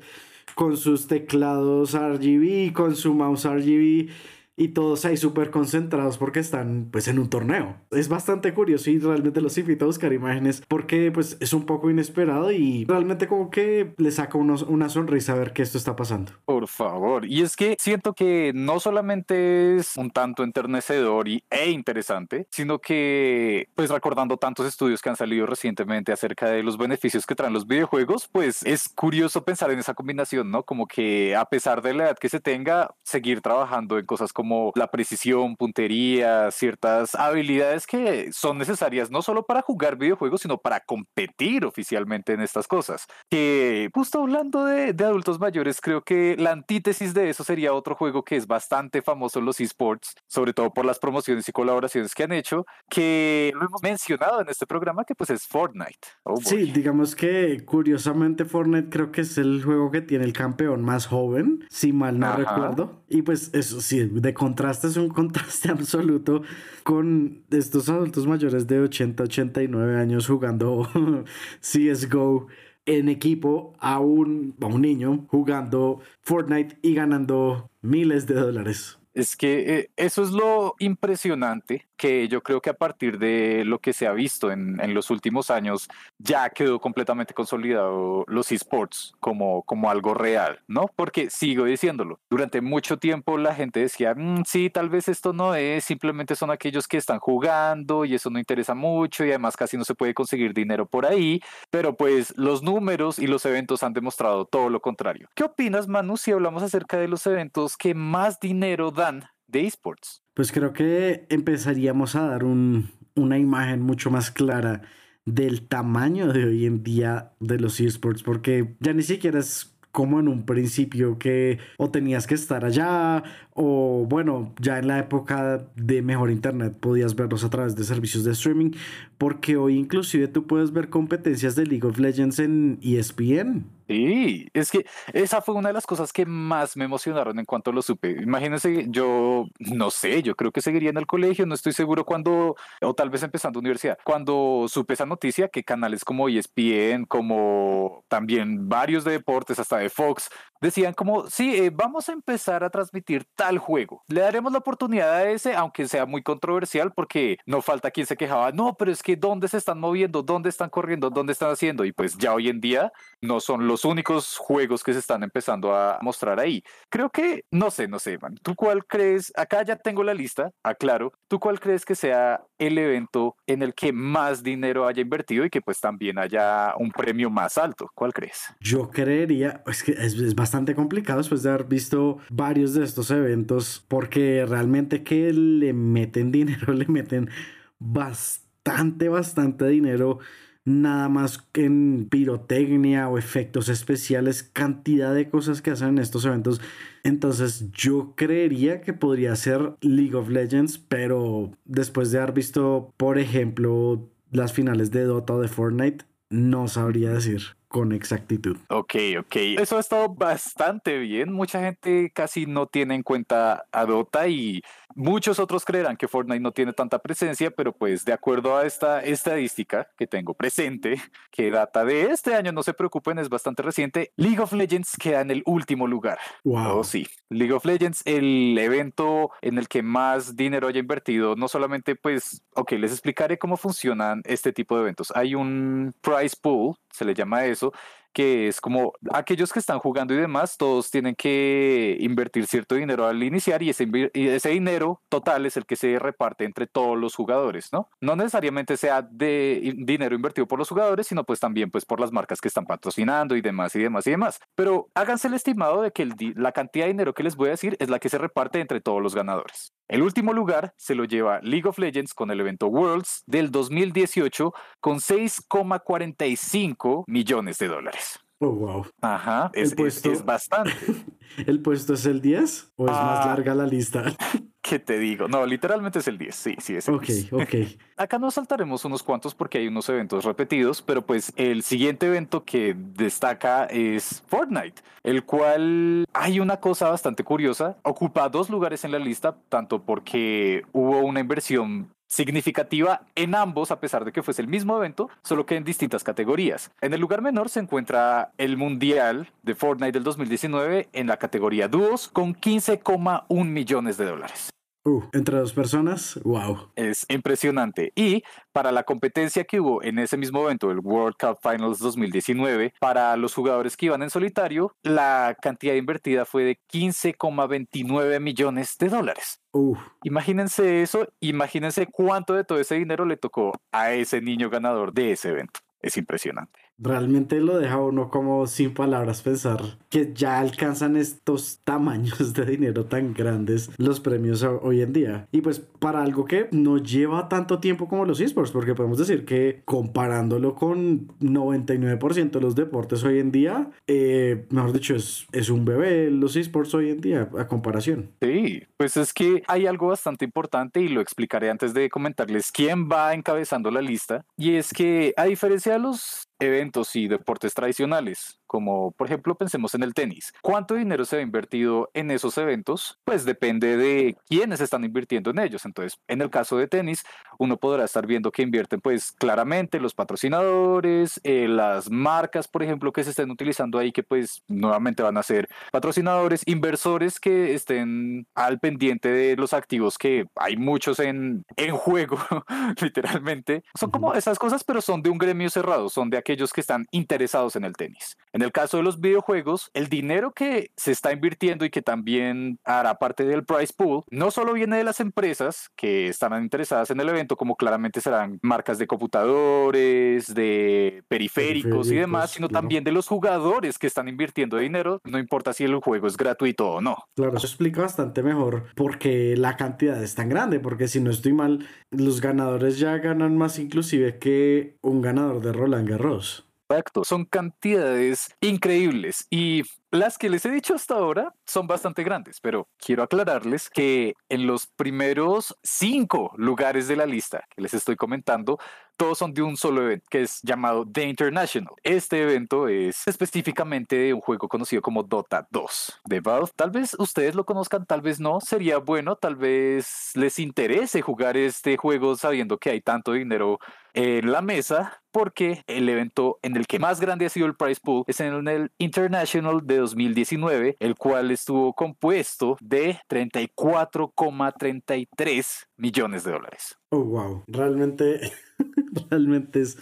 con 0.54 0.76
sus 0.76 1.06
teclados 1.06 1.94
RGB, 1.94 2.72
con 2.72 2.96
su 2.96 3.14
mouse 3.14 3.44
RGB 3.44 4.08
y 4.56 4.68
todos 4.68 5.04
ahí 5.04 5.16
súper 5.16 5.50
concentrados 5.50 6.18
porque 6.18 6.40
están 6.40 6.88
pues 6.90 7.08
en 7.08 7.18
un 7.18 7.28
torneo. 7.28 7.76
Es 7.90 8.08
bastante 8.08 8.54
curioso 8.54 8.90
y 8.90 8.98
realmente 8.98 9.40
los 9.40 9.58
invito 9.58 9.84
a 9.84 9.88
buscar 9.88 10.12
imágenes 10.12 10.62
porque 10.68 11.10
pues 11.10 11.36
es 11.40 11.52
un 11.52 11.66
poco 11.66 11.90
inesperado 11.90 12.52
y 12.52 12.84
realmente 12.84 13.26
como 13.26 13.50
que 13.50 13.94
le 13.96 14.10
saca 14.10 14.38
unos, 14.38 14.62
una 14.62 14.88
sonrisa 14.88 15.32
a 15.32 15.36
ver 15.36 15.52
que 15.52 15.62
esto 15.62 15.78
está 15.78 15.96
pasando. 15.96 16.32
Por 16.44 16.68
favor, 16.68 17.26
y 17.26 17.42
es 17.42 17.56
que 17.56 17.76
siento 17.78 18.12
que 18.14 18.52
no 18.54 18.80
solamente 18.80 19.76
es 19.76 19.96
un 19.96 20.10
tanto 20.10 20.44
enternecedor 20.44 21.28
y, 21.28 21.42
e 21.50 21.70
interesante, 21.70 22.46
sino 22.50 22.78
que 22.78 23.68
pues 23.74 23.90
recordando 23.90 24.36
tantos 24.36 24.66
estudios 24.66 25.02
que 25.02 25.08
han 25.08 25.16
salido 25.16 25.46
recientemente 25.46 26.12
acerca 26.12 26.48
de 26.48 26.62
los 26.62 26.78
beneficios 26.78 27.26
que 27.26 27.34
traen 27.34 27.52
los 27.52 27.66
videojuegos, 27.66 28.28
pues 28.30 28.62
es 28.64 28.88
curioso 28.88 29.44
pensar 29.44 29.70
en 29.70 29.78
esa 29.78 29.94
combinación, 29.94 30.50
¿no? 30.50 30.62
Como 30.62 30.86
que 30.86 31.34
a 31.34 31.44
pesar 31.46 31.82
de 31.82 31.94
la 31.94 32.04
edad 32.04 32.18
que 32.18 32.28
se 32.28 32.40
tenga, 32.40 32.94
seguir 33.02 33.40
trabajando 33.40 33.98
en 33.98 34.06
cosas 34.06 34.32
como 34.32 34.43
como 34.44 34.72
la 34.74 34.90
precisión, 34.90 35.56
puntería, 35.56 36.50
ciertas 36.50 37.14
habilidades 37.14 37.86
que 37.86 38.30
son 38.30 38.58
necesarias 38.58 39.10
no 39.10 39.22
solo 39.22 39.46
para 39.46 39.62
jugar 39.62 39.96
videojuegos, 39.96 40.42
sino 40.42 40.58
para 40.58 40.80
competir 40.80 41.64
oficialmente 41.64 42.34
en 42.34 42.42
estas 42.42 42.68
cosas. 42.68 43.06
Que 43.30 43.88
justo 43.94 44.20
hablando 44.20 44.66
de, 44.66 44.92
de 44.92 45.04
adultos 45.04 45.40
mayores, 45.40 45.80
creo 45.80 46.02
que 46.02 46.36
la 46.38 46.52
antítesis 46.52 47.14
de 47.14 47.30
eso 47.30 47.42
sería 47.42 47.72
otro 47.72 47.94
juego 47.94 48.22
que 48.22 48.36
es 48.36 48.46
bastante 48.46 49.00
famoso 49.00 49.38
en 49.38 49.46
los 49.46 49.58
esports, 49.60 50.14
sobre 50.26 50.52
todo 50.52 50.74
por 50.74 50.84
las 50.84 50.98
promociones 50.98 51.48
y 51.48 51.52
colaboraciones 51.52 52.14
que 52.14 52.24
han 52.24 52.32
hecho, 52.32 52.66
que 52.90 53.50
lo 53.54 53.64
hemos 53.64 53.82
mencionado 53.82 54.42
en 54.42 54.50
este 54.50 54.66
programa, 54.66 55.04
que 55.04 55.14
pues 55.14 55.30
es 55.30 55.46
Fortnite. 55.46 56.06
Oh, 56.24 56.36
sí, 56.36 56.70
digamos 56.70 57.16
que 57.16 57.64
curiosamente 57.64 58.44
Fortnite 58.44 58.90
creo 58.90 59.10
que 59.10 59.22
es 59.22 59.38
el 59.38 59.64
juego 59.64 59.90
que 59.90 60.02
tiene 60.02 60.26
el 60.26 60.34
campeón 60.34 60.84
más 60.84 61.06
joven, 61.06 61.64
si 61.70 61.94
mal 61.94 62.18
no 62.18 62.36
recuerdo. 62.36 63.04
Y 63.08 63.22
pues 63.22 63.54
eso 63.54 63.80
sí, 63.80 64.04
de 64.04 64.33
contraste 64.34 64.88
es 64.88 64.96
un 64.96 65.08
contraste 65.08 65.68
absoluto 65.70 66.42
con 66.82 67.44
estos 67.50 67.88
adultos 67.88 68.26
mayores 68.26 68.66
de 68.66 68.80
80, 68.80 69.24
89 69.24 69.96
años 69.96 70.26
jugando 70.26 70.88
CSGO 71.60 72.48
en 72.86 73.08
equipo 73.08 73.72
a 73.78 73.98
un, 74.00 74.54
a 74.60 74.66
un 74.66 74.82
niño 74.82 75.24
jugando 75.28 76.00
Fortnite 76.20 76.78
y 76.82 76.94
ganando 76.94 77.70
miles 77.80 78.26
de 78.26 78.34
dólares. 78.34 78.98
Es 79.14 79.36
que 79.36 79.78
eh, 79.78 79.90
eso 79.96 80.22
es 80.22 80.30
lo 80.30 80.74
impresionante 80.78 81.86
que 81.96 82.28
yo 82.28 82.42
creo 82.42 82.60
que 82.60 82.70
a 82.70 82.74
partir 82.74 83.18
de 83.18 83.64
lo 83.64 83.78
que 83.78 83.92
se 83.92 84.06
ha 84.06 84.12
visto 84.12 84.50
en, 84.50 84.80
en 84.80 84.94
los 84.94 85.10
últimos 85.10 85.50
años 85.50 85.88
ya 86.18 86.50
quedó 86.50 86.80
completamente 86.80 87.34
consolidado 87.34 88.24
los 88.26 88.50
esports 88.50 89.14
como, 89.20 89.62
como 89.62 89.90
algo 89.90 90.12
real, 90.14 90.60
¿no? 90.66 90.90
Porque 90.96 91.30
sigo 91.30 91.64
diciéndolo, 91.64 92.18
durante 92.28 92.60
mucho 92.60 92.98
tiempo 92.98 93.38
la 93.38 93.54
gente 93.54 93.80
decía, 93.80 94.14
mm, 94.14 94.42
sí, 94.44 94.70
tal 94.70 94.88
vez 94.90 95.08
esto 95.08 95.32
no 95.32 95.54
es, 95.54 95.84
simplemente 95.84 96.34
son 96.34 96.50
aquellos 96.50 96.88
que 96.88 96.96
están 96.96 97.20
jugando 97.20 98.04
y 98.04 98.14
eso 98.14 98.30
no 98.30 98.38
interesa 98.38 98.74
mucho 98.74 99.24
y 99.24 99.30
además 99.30 99.56
casi 99.56 99.76
no 99.76 99.84
se 99.84 99.94
puede 99.94 100.14
conseguir 100.14 100.52
dinero 100.52 100.86
por 100.86 101.06
ahí, 101.06 101.40
pero 101.70 101.96
pues 101.96 102.34
los 102.36 102.62
números 102.62 103.18
y 103.18 103.26
los 103.28 103.46
eventos 103.46 103.82
han 103.82 103.92
demostrado 103.92 104.44
todo 104.46 104.68
lo 104.68 104.80
contrario. 104.80 105.28
¿Qué 105.34 105.44
opinas, 105.44 105.86
Manu, 105.86 106.16
si 106.16 106.32
hablamos 106.32 106.62
acerca 106.62 106.98
de 106.98 107.08
los 107.08 107.26
eventos 107.26 107.76
que 107.76 107.94
más 107.94 108.40
dinero 108.40 108.90
dan 108.90 109.03
de 109.46 109.66
esports? 109.66 110.22
Pues 110.34 110.50
creo 110.50 110.72
que 110.72 111.26
empezaríamos 111.28 112.16
a 112.16 112.26
dar 112.26 112.44
un, 112.44 112.90
una 113.14 113.38
imagen 113.38 113.82
mucho 113.82 114.10
más 114.10 114.30
clara 114.30 114.82
del 115.26 115.66
tamaño 115.66 116.32
de 116.32 116.44
hoy 116.44 116.66
en 116.66 116.82
día 116.82 117.32
de 117.40 117.58
los 117.58 117.80
esports, 117.80 118.22
porque 118.22 118.76
ya 118.80 118.92
ni 118.92 119.02
siquiera 119.02 119.40
es 119.40 119.76
como 119.90 120.20
en 120.20 120.28
un 120.28 120.44
principio 120.44 121.18
que 121.18 121.58
o 121.78 121.90
tenías 121.90 122.26
que 122.26 122.34
estar 122.34 122.64
allá 122.64 123.22
o 123.54 124.04
bueno, 124.08 124.52
ya 124.60 124.78
en 124.78 124.88
la 124.88 124.98
época 124.98 125.64
de 125.76 126.02
mejor 126.02 126.30
internet 126.30 126.74
podías 126.78 127.14
verlos 127.14 127.44
a 127.44 127.50
través 127.50 127.76
de 127.76 127.84
servicios 127.84 128.24
de 128.24 128.32
streaming, 128.32 128.72
porque 129.16 129.56
hoy 129.56 129.78
inclusive 129.78 130.26
tú 130.26 130.46
puedes 130.46 130.72
ver 130.72 130.90
competencias 130.90 131.54
de 131.54 131.64
League 131.64 131.86
of 131.86 131.98
Legends 131.98 132.40
en 132.40 132.80
ESPN. 132.82 133.64
Sí, 133.86 134.48
es 134.54 134.70
que 134.70 134.86
esa 135.12 135.42
fue 135.42 135.54
una 135.54 135.68
de 135.68 135.74
las 135.74 135.86
cosas 135.86 136.10
que 136.10 136.24
más 136.24 136.74
me 136.74 136.86
emocionaron 136.86 137.38
en 137.38 137.44
cuanto 137.44 137.70
lo 137.70 137.82
supe. 137.82 138.22
Imagínense, 138.22 138.86
yo 138.88 139.44
no 139.58 139.90
sé, 139.90 140.22
yo 140.22 140.34
creo 140.36 140.52
que 140.52 140.62
seguiría 140.62 140.88
en 140.88 140.96
el 140.96 141.06
colegio, 141.06 141.44
no 141.44 141.54
estoy 141.54 141.74
seguro 141.74 142.04
cuando, 142.06 142.56
o 142.80 142.94
tal 142.94 143.10
vez 143.10 143.22
empezando 143.22 143.58
universidad, 143.58 143.98
cuando 144.02 144.64
supe 144.68 144.94
esa 144.94 145.04
noticia 145.04 145.48
que 145.48 145.64
canales 145.64 146.02
como 146.02 146.30
ESPN, 146.30 147.04
como 147.04 148.04
también 148.08 148.70
varios 148.70 149.04
de 149.04 149.12
deportes, 149.12 149.58
hasta 149.58 149.76
de 149.76 149.90
Fox, 149.90 150.30
decían 150.64 150.94
como, 150.94 151.28
sí, 151.28 151.54
eh, 151.56 151.70
vamos 151.70 152.08
a 152.08 152.12
empezar 152.12 152.64
a 152.64 152.70
transmitir 152.70 153.26
tal 153.36 153.58
juego. 153.58 154.02
Le 154.08 154.22
daremos 154.22 154.50
la 154.50 154.58
oportunidad 154.58 155.12
a 155.12 155.28
ese, 155.30 155.54
aunque 155.54 155.86
sea 155.86 156.06
muy 156.06 156.22
controversial, 156.22 156.92
porque 156.94 157.36
no 157.44 157.60
falta 157.60 157.90
quien 157.90 158.06
se 158.06 158.16
quejaba, 158.16 158.50
no, 158.50 158.74
pero 158.74 158.90
es 158.90 159.02
que 159.02 159.14
¿dónde 159.14 159.48
se 159.48 159.58
están 159.58 159.78
moviendo? 159.78 160.22
¿Dónde 160.22 160.48
están 160.48 160.70
corriendo? 160.70 161.10
¿Dónde 161.10 161.34
están 161.34 161.50
haciendo? 161.50 161.84
Y 161.84 161.92
pues 161.92 162.16
ya 162.16 162.32
hoy 162.32 162.48
en 162.48 162.60
día 162.62 162.92
no 163.20 163.40
son 163.40 163.66
los 163.66 163.84
únicos 163.84 164.38
juegos 164.38 164.82
que 164.82 164.94
se 164.94 165.00
están 165.00 165.22
empezando 165.22 165.74
a 165.74 165.98
mostrar 166.00 166.40
ahí. 166.40 166.64
Creo 166.88 167.10
que, 167.10 167.44
no 167.50 167.70
sé, 167.70 167.86
no 167.86 167.98
sé, 167.98 168.16
man. 168.18 168.36
¿Tú 168.42 168.54
cuál 168.54 168.86
crees? 168.86 169.32
Acá 169.36 169.62
ya 169.64 169.76
tengo 169.76 170.02
la 170.02 170.14
lista, 170.14 170.50
aclaro. 170.62 171.12
¿Tú 171.28 171.38
cuál 171.38 171.60
crees 171.60 171.84
que 171.84 171.94
sea 171.94 172.42
el 172.58 172.78
evento 172.78 173.36
en 173.46 173.62
el 173.62 173.74
que 173.74 173.92
más 173.92 174.42
dinero 174.42 174.86
haya 174.86 175.02
invertido 175.02 175.44
y 175.44 175.50
que 175.50 175.60
pues 175.60 175.80
también 175.80 176.18
haya 176.18 176.74
un 176.78 176.90
premio 176.90 177.30
más 177.30 177.58
alto? 177.58 177.90
¿Cuál 177.94 178.12
crees? 178.12 178.54
Yo 178.60 178.90
creería, 178.90 179.62
es 179.66 179.82
que 179.82 179.92
es, 179.92 180.34
bastante 180.34 180.74
complicado 180.74 181.18
después 181.18 181.42
de 181.42 181.50
haber 181.50 181.64
visto 181.64 182.18
varios 182.30 182.74
de 182.74 182.84
estos 182.84 183.10
eventos 183.10 183.84
porque 183.88 184.44
realmente 184.48 185.02
que 185.02 185.32
le 185.32 185.72
meten 185.72 186.32
dinero, 186.32 186.72
le 186.72 186.86
meten 186.86 187.30
bastante, 187.78 189.08
bastante 189.08 189.66
dinero 189.66 190.18
nada 190.64 191.08
más 191.08 191.38
que 191.38 191.64
en 191.64 192.06
pirotecnia 192.10 193.08
o 193.08 193.18
efectos 193.18 193.68
especiales, 193.68 194.42
cantidad 194.42 195.14
de 195.14 195.28
cosas 195.28 195.62
que 195.62 195.70
hacen 195.70 195.88
en 195.88 195.98
estos 195.98 196.24
eventos. 196.24 196.60
Entonces 197.02 197.70
yo 197.72 198.14
creería 198.16 198.80
que 198.80 198.92
podría 198.92 199.36
ser 199.36 199.76
League 199.80 200.14
of 200.14 200.30
Legends, 200.30 200.78
pero 200.78 201.52
después 201.64 202.10
de 202.10 202.18
haber 202.18 202.32
visto, 202.32 202.92
por 202.96 203.18
ejemplo, 203.18 204.08
las 204.30 204.52
finales 204.52 204.90
de 204.90 205.04
Dota 205.04 205.34
o 205.34 205.40
de 205.40 205.48
Fortnite, 205.48 206.04
no 206.30 206.66
sabría 206.68 207.12
decir 207.12 207.42
con 207.74 207.90
exactitud. 207.90 208.56
Ok, 208.68 208.94
ok. 209.18 209.34
Eso 209.58 209.78
ha 209.78 209.80
estado 209.80 210.08
bastante 210.08 210.96
bien. 210.96 211.32
Mucha 211.32 211.58
gente 211.58 212.12
casi 212.14 212.46
no 212.46 212.68
tiene 212.68 212.94
en 212.94 213.02
cuenta 213.02 213.64
a 213.72 213.84
Dota 213.84 214.28
y 214.28 214.62
muchos 214.94 215.40
otros 215.40 215.64
creerán 215.64 215.96
que 215.96 216.06
Fortnite 216.06 216.38
no 216.38 216.52
tiene 216.52 216.72
tanta 216.72 217.00
presencia, 217.00 217.50
pero 217.50 217.72
pues 217.72 218.04
de 218.04 218.12
acuerdo 218.12 218.56
a 218.56 218.64
esta 218.64 219.02
estadística 219.02 219.88
que 219.96 220.06
tengo 220.06 220.34
presente, 220.34 221.02
que 221.32 221.50
data 221.50 221.84
de 221.84 222.12
este 222.12 222.36
año, 222.36 222.52
no 222.52 222.62
se 222.62 222.74
preocupen, 222.74 223.18
es 223.18 223.28
bastante 223.28 223.64
reciente, 223.64 224.12
League 224.14 224.38
of 224.38 224.52
Legends 224.52 224.96
queda 224.96 225.22
en 225.22 225.32
el 225.32 225.42
último 225.44 225.88
lugar. 225.88 226.18
Wow. 226.44 226.78
Oh, 226.78 226.84
sí. 226.84 227.08
League 227.28 227.52
of 227.52 227.64
Legends, 227.64 228.02
el 228.04 228.56
evento 228.56 229.32
en 229.42 229.58
el 229.58 229.66
que 229.66 229.82
más 229.82 230.36
dinero 230.36 230.68
haya 230.68 230.78
invertido, 230.78 231.34
no 231.34 231.48
solamente 231.48 231.96
pues, 231.96 232.44
ok, 232.54 232.70
les 232.72 232.92
explicaré 232.92 233.36
cómo 233.36 233.56
funcionan 233.56 234.22
este 234.26 234.52
tipo 234.52 234.76
de 234.76 234.82
eventos. 234.82 235.12
Hay 235.16 235.34
un 235.34 235.92
prize 236.00 236.36
pool, 236.40 236.76
se 236.94 237.04
le 237.04 237.14
llama 237.14 237.44
eso, 237.44 237.72
que 238.14 238.46
es 238.48 238.60
como 238.60 238.92
aquellos 239.12 239.52
que 239.52 239.58
están 239.58 239.80
jugando 239.80 240.14
y 240.14 240.16
demás, 240.16 240.56
todos 240.56 240.90
tienen 240.90 241.16
que 241.16 241.96
invertir 241.98 242.46
cierto 242.46 242.76
dinero 242.76 243.06
al 243.06 243.20
iniciar 243.22 243.62
y 243.62 243.70
ese, 243.70 243.88
y 244.14 244.28
ese 244.28 244.50
dinero 244.50 245.02
total 245.08 245.44
es 245.46 245.56
el 245.56 245.66
que 245.66 245.74
se 245.74 245.98
reparte 245.98 246.44
entre 246.44 246.68
todos 246.68 246.96
los 246.96 247.16
jugadores, 247.16 247.72
¿no? 247.72 247.90
No 248.00 248.14
necesariamente 248.14 248.76
sea 248.76 249.02
de 249.02 249.74
dinero 249.78 250.14
invertido 250.14 250.46
por 250.46 250.60
los 250.60 250.68
jugadores, 250.68 251.08
sino 251.08 251.24
pues 251.24 251.40
también 251.40 251.72
pues 251.72 251.84
por 251.84 251.98
las 251.98 252.12
marcas 252.12 252.40
que 252.40 252.48
están 252.48 252.66
patrocinando 252.66 253.34
y 253.36 253.40
demás 253.40 253.74
y 253.74 253.80
demás 253.80 254.06
y 254.06 254.12
demás. 254.12 254.40
Pero 254.54 254.88
háganse 254.94 255.26
el 255.26 255.34
estimado 255.34 255.82
de 255.82 255.90
que 255.90 256.08
la 256.36 256.52
cantidad 256.52 256.84
de 256.84 256.92
dinero 256.92 257.14
que 257.14 257.24
les 257.24 257.34
voy 257.34 257.48
a 257.48 257.52
decir 257.52 257.76
es 257.80 257.90
la 257.90 257.98
que 257.98 258.08
se 258.08 258.18
reparte 258.18 258.60
entre 258.60 258.80
todos 258.80 259.02
los 259.02 259.16
ganadores. 259.16 259.72
El 259.86 260.02
último 260.02 260.32
lugar 260.32 260.72
se 260.78 260.94
lo 260.94 261.04
lleva 261.04 261.40
League 261.42 261.68
of 261.68 261.78
Legends 261.78 262.14
con 262.14 262.30
el 262.30 262.40
evento 262.40 262.68
Worlds 262.68 263.22
del 263.26 263.50
2018 263.50 264.54
con 264.80 264.96
6,45 264.96 267.04
millones 267.06 267.58
de 267.58 267.68
dólares. 267.68 268.18
Oh, 268.38 268.50
wow. 268.50 268.86
Ajá, 269.02 269.50
es, 269.52 269.74
puesto, 269.74 270.10
es, 270.10 270.24
bastante. 270.24 270.72
¿El 271.46 271.60
puesto 271.60 271.92
es 271.94 272.06
el 272.06 272.22
10 272.22 272.72
o 272.76 272.86
es 272.86 272.92
más 272.92 273.24
ah. 273.24 273.26
larga 273.26 273.54
la 273.54 273.66
lista? 273.66 274.04
¿Qué 274.64 274.78
te 274.78 274.98
digo? 274.98 275.28
No, 275.28 275.44
literalmente 275.44 275.98
es 275.98 276.08
el 276.08 276.16
10. 276.16 276.34
Sí, 276.34 276.56
sí, 276.58 276.74
es 276.74 276.88
el 276.88 276.94
Ok, 276.94 277.04
ok. 277.32 277.54
Acá 277.98 278.18
nos 278.18 278.32
saltaremos 278.32 278.82
unos 278.86 279.02
cuantos 279.02 279.34
porque 279.34 279.58
hay 279.58 279.68
unos 279.68 279.86
eventos 279.90 280.24
repetidos, 280.24 280.80
pero 280.80 281.02
pues 281.02 281.34
el 281.36 281.62
siguiente 281.62 282.06
evento 282.06 282.44
que 282.44 282.74
destaca 282.74 283.66
es 283.66 284.22
Fortnite, 284.26 284.80
el 285.02 285.24
cual 285.24 286.06
hay 286.14 286.40
una 286.40 286.60
cosa 286.60 286.88
bastante 286.88 287.24
curiosa. 287.24 287.76
Ocupa 287.82 288.30
dos 288.30 288.48
lugares 288.48 288.86
en 288.86 288.92
la 288.92 288.98
lista, 288.98 289.36
tanto 289.50 289.82
porque 289.82 290.64
hubo 290.72 291.00
una 291.00 291.20
inversión 291.20 291.90
significativa 292.06 293.02
en 293.16 293.34
ambos, 293.34 293.70
a 293.70 293.80
pesar 293.80 294.06
de 294.06 294.12
que 294.12 294.22
fuese 294.22 294.40
el 294.40 294.48
mismo 294.48 294.76
evento, 294.78 295.10
solo 295.22 295.44
que 295.44 295.56
en 295.56 295.64
distintas 295.64 296.04
categorías. 296.04 296.70
En 296.80 296.94
el 296.94 297.00
lugar 297.00 297.20
menor 297.20 297.50
se 297.50 297.60
encuentra 297.60 298.32
el 298.38 298.56
Mundial 298.56 299.28
de 299.42 299.54
Fortnite 299.54 299.92
del 299.92 300.04
2019 300.04 300.88
en 300.92 301.06
la 301.06 301.18
categoría 301.18 301.68
dúos 301.68 302.08
con 302.08 302.34
15,1 302.34 303.44
millones 303.44 303.98
de 303.98 304.06
dólares. 304.06 304.53
Uh, 304.84 305.02
entre 305.14 305.38
dos 305.38 305.54
personas, 305.54 306.20
wow. 306.24 306.70
Es 306.76 307.06
impresionante. 307.08 307.92
Y 307.94 308.22
para 308.52 308.70
la 308.70 308.82
competencia 308.82 309.44
que 309.44 309.58
hubo 309.58 309.82
en 309.82 309.98
ese 309.98 310.18
mismo 310.18 310.44
evento, 310.44 310.70
el 310.70 310.80
World 310.80 311.16
Cup 311.18 311.38
Finals 311.42 311.78
2019, 311.78 312.74
para 312.80 313.16
los 313.16 313.34
jugadores 313.34 313.78
que 313.78 313.86
iban 313.86 314.02
en 314.02 314.10
solitario, 314.10 314.76
la 314.82 315.36
cantidad 315.40 315.74
invertida 315.74 316.26
fue 316.26 316.44
de 316.44 316.58
15,29 316.70 318.20
millones 318.20 318.76
de 318.78 318.88
dólares. 318.90 319.40
Uh. 319.52 319.76
Imagínense 320.02 320.82
eso, 320.82 321.08
imagínense 321.20 321.86
cuánto 321.86 322.34
de 322.34 322.44
todo 322.44 322.60
ese 322.60 322.74
dinero 322.74 323.06
le 323.06 323.16
tocó 323.16 323.52
a 323.72 323.92
ese 323.92 324.20
niño 324.20 324.50
ganador 324.50 324.92
de 324.92 325.12
ese 325.12 325.30
evento. 325.30 325.60
Es 325.80 325.96
impresionante 325.96 326.63
realmente 326.78 327.40
lo 327.40 327.58
deja 327.58 327.78
uno 327.78 328.10
como 328.10 328.46
sin 328.46 328.74
palabras 328.74 329.22
pensar 329.22 329.60
que 329.88 330.12
ya 330.14 330.40
alcanzan 330.40 330.96
estos 330.96 331.60
tamaños 331.64 332.34
de 332.34 332.44
dinero 332.44 332.86
tan 332.86 333.14
grandes 333.14 333.70
los 333.78 334.00
premios 334.00 334.42
hoy 334.42 334.82
en 334.82 334.92
día. 334.92 335.28
Y 335.30 335.40
pues 335.40 335.60
para 335.60 336.02
algo 336.02 336.24
que 336.24 336.48
no 336.50 336.78
lleva 336.78 337.28
tanto 337.28 337.60
tiempo 337.60 337.88
como 337.88 338.04
los 338.04 338.20
esports, 338.20 338.50
porque 338.50 338.74
podemos 338.74 338.98
decir 338.98 339.24
que 339.24 339.62
comparándolo 339.64 340.54
con 340.54 341.08
99% 341.20 342.30
de 342.30 342.40
los 342.40 342.54
deportes 342.54 343.04
hoy 343.04 343.20
en 343.20 343.30
día, 343.30 343.70
eh, 343.86 344.46
mejor 344.50 344.72
dicho, 344.72 344.96
es, 344.96 345.26
es 345.32 345.48
un 345.50 345.64
bebé 345.64 346.10
los 346.10 346.36
esports 346.36 346.74
hoy 346.74 346.90
en 346.90 347.00
día 347.00 347.28
a 347.38 347.46
comparación. 347.46 348.10
Sí, 348.20 348.62
pues 348.76 348.96
es 348.96 349.12
que 349.12 349.42
hay 349.46 349.66
algo 349.66 349.88
bastante 349.88 350.24
importante 350.24 350.80
y 350.80 350.88
lo 350.88 351.00
explicaré 351.00 351.50
antes 351.50 351.74
de 351.74 351.88
comentarles 351.88 352.50
quién 352.50 352.88
va 352.88 353.14
encabezando 353.14 353.70
la 353.70 353.80
lista. 353.80 354.24
Y 354.36 354.56
es 354.56 354.72
que 354.72 355.14
a 355.16 355.24
diferencia 355.24 355.74
de 355.74 355.78
los 355.78 356.28
eventos 356.44 356.94
y 356.96 357.08
deportes 357.08 357.54
tradicionales, 357.54 358.40
como 358.54 358.92
por 358.92 359.08
ejemplo 359.08 359.34
pensemos 359.34 359.74
en 359.74 359.82
el 359.82 359.94
tenis. 359.94 360.32
¿Cuánto 360.40 360.76
dinero 360.76 361.04
se 361.04 361.16
ha 361.16 361.20
invertido 361.20 361.90
en 361.92 362.12
esos 362.12 362.38
eventos? 362.38 363.00
Pues 363.02 363.24
depende 363.24 363.76
de 363.76 364.16
quiénes 364.28 364.60
están 364.60 364.84
invirtiendo 364.84 365.32
en 365.32 365.40
ellos. 365.40 365.64
Entonces, 365.64 365.98
en 366.06 366.22
el 366.22 366.30
caso 366.30 366.56
de 366.56 366.68
tenis, 366.68 367.02
uno 367.40 367.56
podrá 367.56 367.84
estar 367.84 368.06
viendo 368.06 368.30
que 368.30 368.42
invierten 368.42 368.80
pues 368.80 369.10
claramente 369.10 369.80
los 369.80 369.92
patrocinadores, 369.92 371.20
eh, 371.24 371.48
las 371.48 371.90
marcas, 371.90 372.46
por 372.46 372.62
ejemplo, 372.62 372.92
que 372.92 373.02
se 373.02 373.10
estén 373.10 373.28
utilizando 373.28 373.76
ahí, 373.76 373.90
que 373.90 374.04
pues 374.04 374.44
nuevamente 374.46 375.02
van 375.02 375.16
a 375.16 375.24
ser 375.24 375.48
patrocinadores, 375.72 376.44
inversores 376.46 377.18
que 377.18 377.54
estén 377.54 378.28
al 378.36 378.60
pendiente 378.60 379.08
de 379.08 379.34
los 379.34 379.52
activos 379.52 379.98
que 379.98 380.26
hay 380.36 380.56
muchos 380.56 381.00
en, 381.00 381.44
en 381.56 381.74
juego, 381.74 382.18
literalmente. 382.80 383.64
Son 383.74 383.90
como 383.90 384.14
esas 384.14 384.38
cosas, 384.38 384.62
pero 384.62 384.80
son 384.80 385.02
de 385.02 385.10
un 385.10 385.18
gremio 385.18 385.50
cerrado, 385.50 385.88
son 385.88 386.08
de 386.08 386.18
aquellos 386.18 386.52
que 386.52 386.60
están 386.60 386.86
interesados 386.92 387.56
en 387.56 387.64
el 387.64 387.72
tenis. 387.72 388.16
En 388.32 388.43
el 388.44 388.52
caso 388.52 388.76
de 388.76 388.82
los 388.82 389.00
videojuegos, 389.00 389.70
el 389.74 389.88
dinero 389.88 390.32
que 390.32 390.70
se 390.76 390.92
está 390.92 391.12
invirtiendo 391.12 391.64
y 391.64 391.70
que 391.70 391.82
también 391.82 392.58
hará 392.64 392.94
parte 392.94 393.24
del 393.24 393.44
price 393.44 393.72
pool, 393.76 394.04
no 394.10 394.30
solo 394.30 394.52
viene 394.52 394.76
de 394.76 394.84
las 394.84 395.00
empresas 395.00 395.70
que 395.76 396.08
estarán 396.08 396.42
interesadas 396.42 396.90
en 396.90 397.00
el 397.00 397.08
evento, 397.08 397.36
como 397.36 397.56
claramente 397.56 398.00
serán 398.00 398.38
marcas 398.42 398.78
de 398.78 398.86
computadores, 398.86 400.32
de 400.34 401.02
periféricos, 401.08 401.90
y 401.90 401.96
demás, 401.96 402.32
sino 402.32 402.48
también 402.48 402.84
de 402.84 402.92
los 402.92 403.08
jugadores 403.08 403.78
que 403.78 403.86
están 403.86 404.08
invirtiendo 404.08 404.58
dinero, 404.58 405.00
no 405.04 405.18
importa 405.18 405.52
si 405.52 405.64
el 405.64 405.76
juego 405.76 406.06
es 406.06 406.16
gratuito 406.16 406.70
o 406.70 406.80
no. 406.80 406.96
Claro, 407.16 407.36
eso 407.36 407.46
explica 407.46 407.82
bastante 407.82 408.22
mejor 408.22 408.66
porque 408.74 409.36
la 409.36 409.56
cantidad 409.56 410.02
es 410.02 410.14
tan 410.14 410.28
grande, 410.28 410.60
porque 410.60 410.88
si 410.88 411.00
no 411.00 411.10
estoy 411.10 411.32
mal, 411.32 411.66
los 411.90 412.20
ganadores 412.20 412.78
ya 412.78 412.98
ganan 412.98 413.36
más 413.36 413.58
inclusive 413.58 414.18
que 414.18 414.76
un 414.82 415.02
ganador 415.02 415.40
de 415.42 415.52
Roland 415.52 415.88
Garros. 415.88 416.48
Exacto, 416.68 417.04
son 417.04 417.26
cantidades 417.26 418.28
increíbles 418.40 419.26
y 419.30 419.62
las 419.94 420.18
que 420.18 420.28
les 420.28 420.44
he 420.44 420.50
dicho 420.50 420.74
hasta 420.74 420.94
ahora 420.94 421.32
son 421.46 421.68
bastante 421.68 422.02
grandes, 422.02 422.40
pero 422.40 422.66
quiero 422.78 423.04
aclararles 423.04 423.70
que 423.70 424.14
en 424.28 424.44
los 424.44 424.66
primeros 424.66 425.56
cinco 425.62 426.32
lugares 426.36 426.88
de 426.88 426.96
la 426.96 427.06
lista 427.06 427.44
que 427.54 427.62
les 427.62 427.74
estoy 427.74 427.94
comentando, 427.94 428.58
todos 428.96 429.18
son 429.18 429.32
de 429.32 429.42
un 429.42 429.56
solo 429.56 429.82
evento 429.82 430.06
que 430.10 430.22
es 430.22 430.40
llamado 430.42 430.84
The 430.90 431.04
International. 431.04 431.74
Este 431.82 432.22
evento 432.22 432.68
es 432.68 433.06
específicamente 433.06 433.96
de 433.96 434.14
un 434.14 434.20
juego 434.20 434.48
conocido 434.48 434.82
como 434.82 435.02
Dota 435.02 435.46
2 435.50 436.00
de 436.04 436.20
Valve. 436.20 436.50
Tal 436.54 436.70
vez 436.70 436.94
ustedes 436.98 437.34
lo 437.34 437.44
conozcan, 437.44 437.86
tal 437.86 438.02
vez 438.02 438.20
no. 438.20 438.40
Sería 438.40 438.78
bueno, 438.78 439.16
tal 439.16 439.36
vez 439.36 440.10
les 440.14 440.38
interese 440.38 441.02
jugar 441.02 441.36
este 441.36 441.76
juego 441.76 442.16
sabiendo 442.16 442.58
que 442.58 442.70
hay 442.70 442.80
tanto 442.80 443.12
dinero 443.12 443.58
en 443.94 444.30
la 444.30 444.42
mesa 444.42 445.00
porque 445.12 445.62
el 445.68 445.88
evento 445.88 446.38
en 446.42 446.56
el 446.56 446.66
que 446.66 446.80
más 446.80 447.00
grande 447.00 447.26
ha 447.26 447.30
sido 447.30 447.46
el 447.46 447.54
prize 447.54 447.80
pool 447.80 448.04
es 448.08 448.18
en 448.20 448.48
el 448.48 448.72
International 448.78 449.60
de 449.64 449.78
2019, 449.84 450.76
el 450.80 450.94
cual 450.94 451.30
estuvo 451.30 451.74
compuesto 451.74 452.56
de 452.60 452.98
34,33 453.08 455.66
millones 455.76 456.24
de 456.24 456.32
dólares. 456.32 456.78
Oh, 456.90 457.04
wow. 457.04 457.44
Realmente, 457.46 458.32
realmente 459.10 459.60
es 459.60 459.76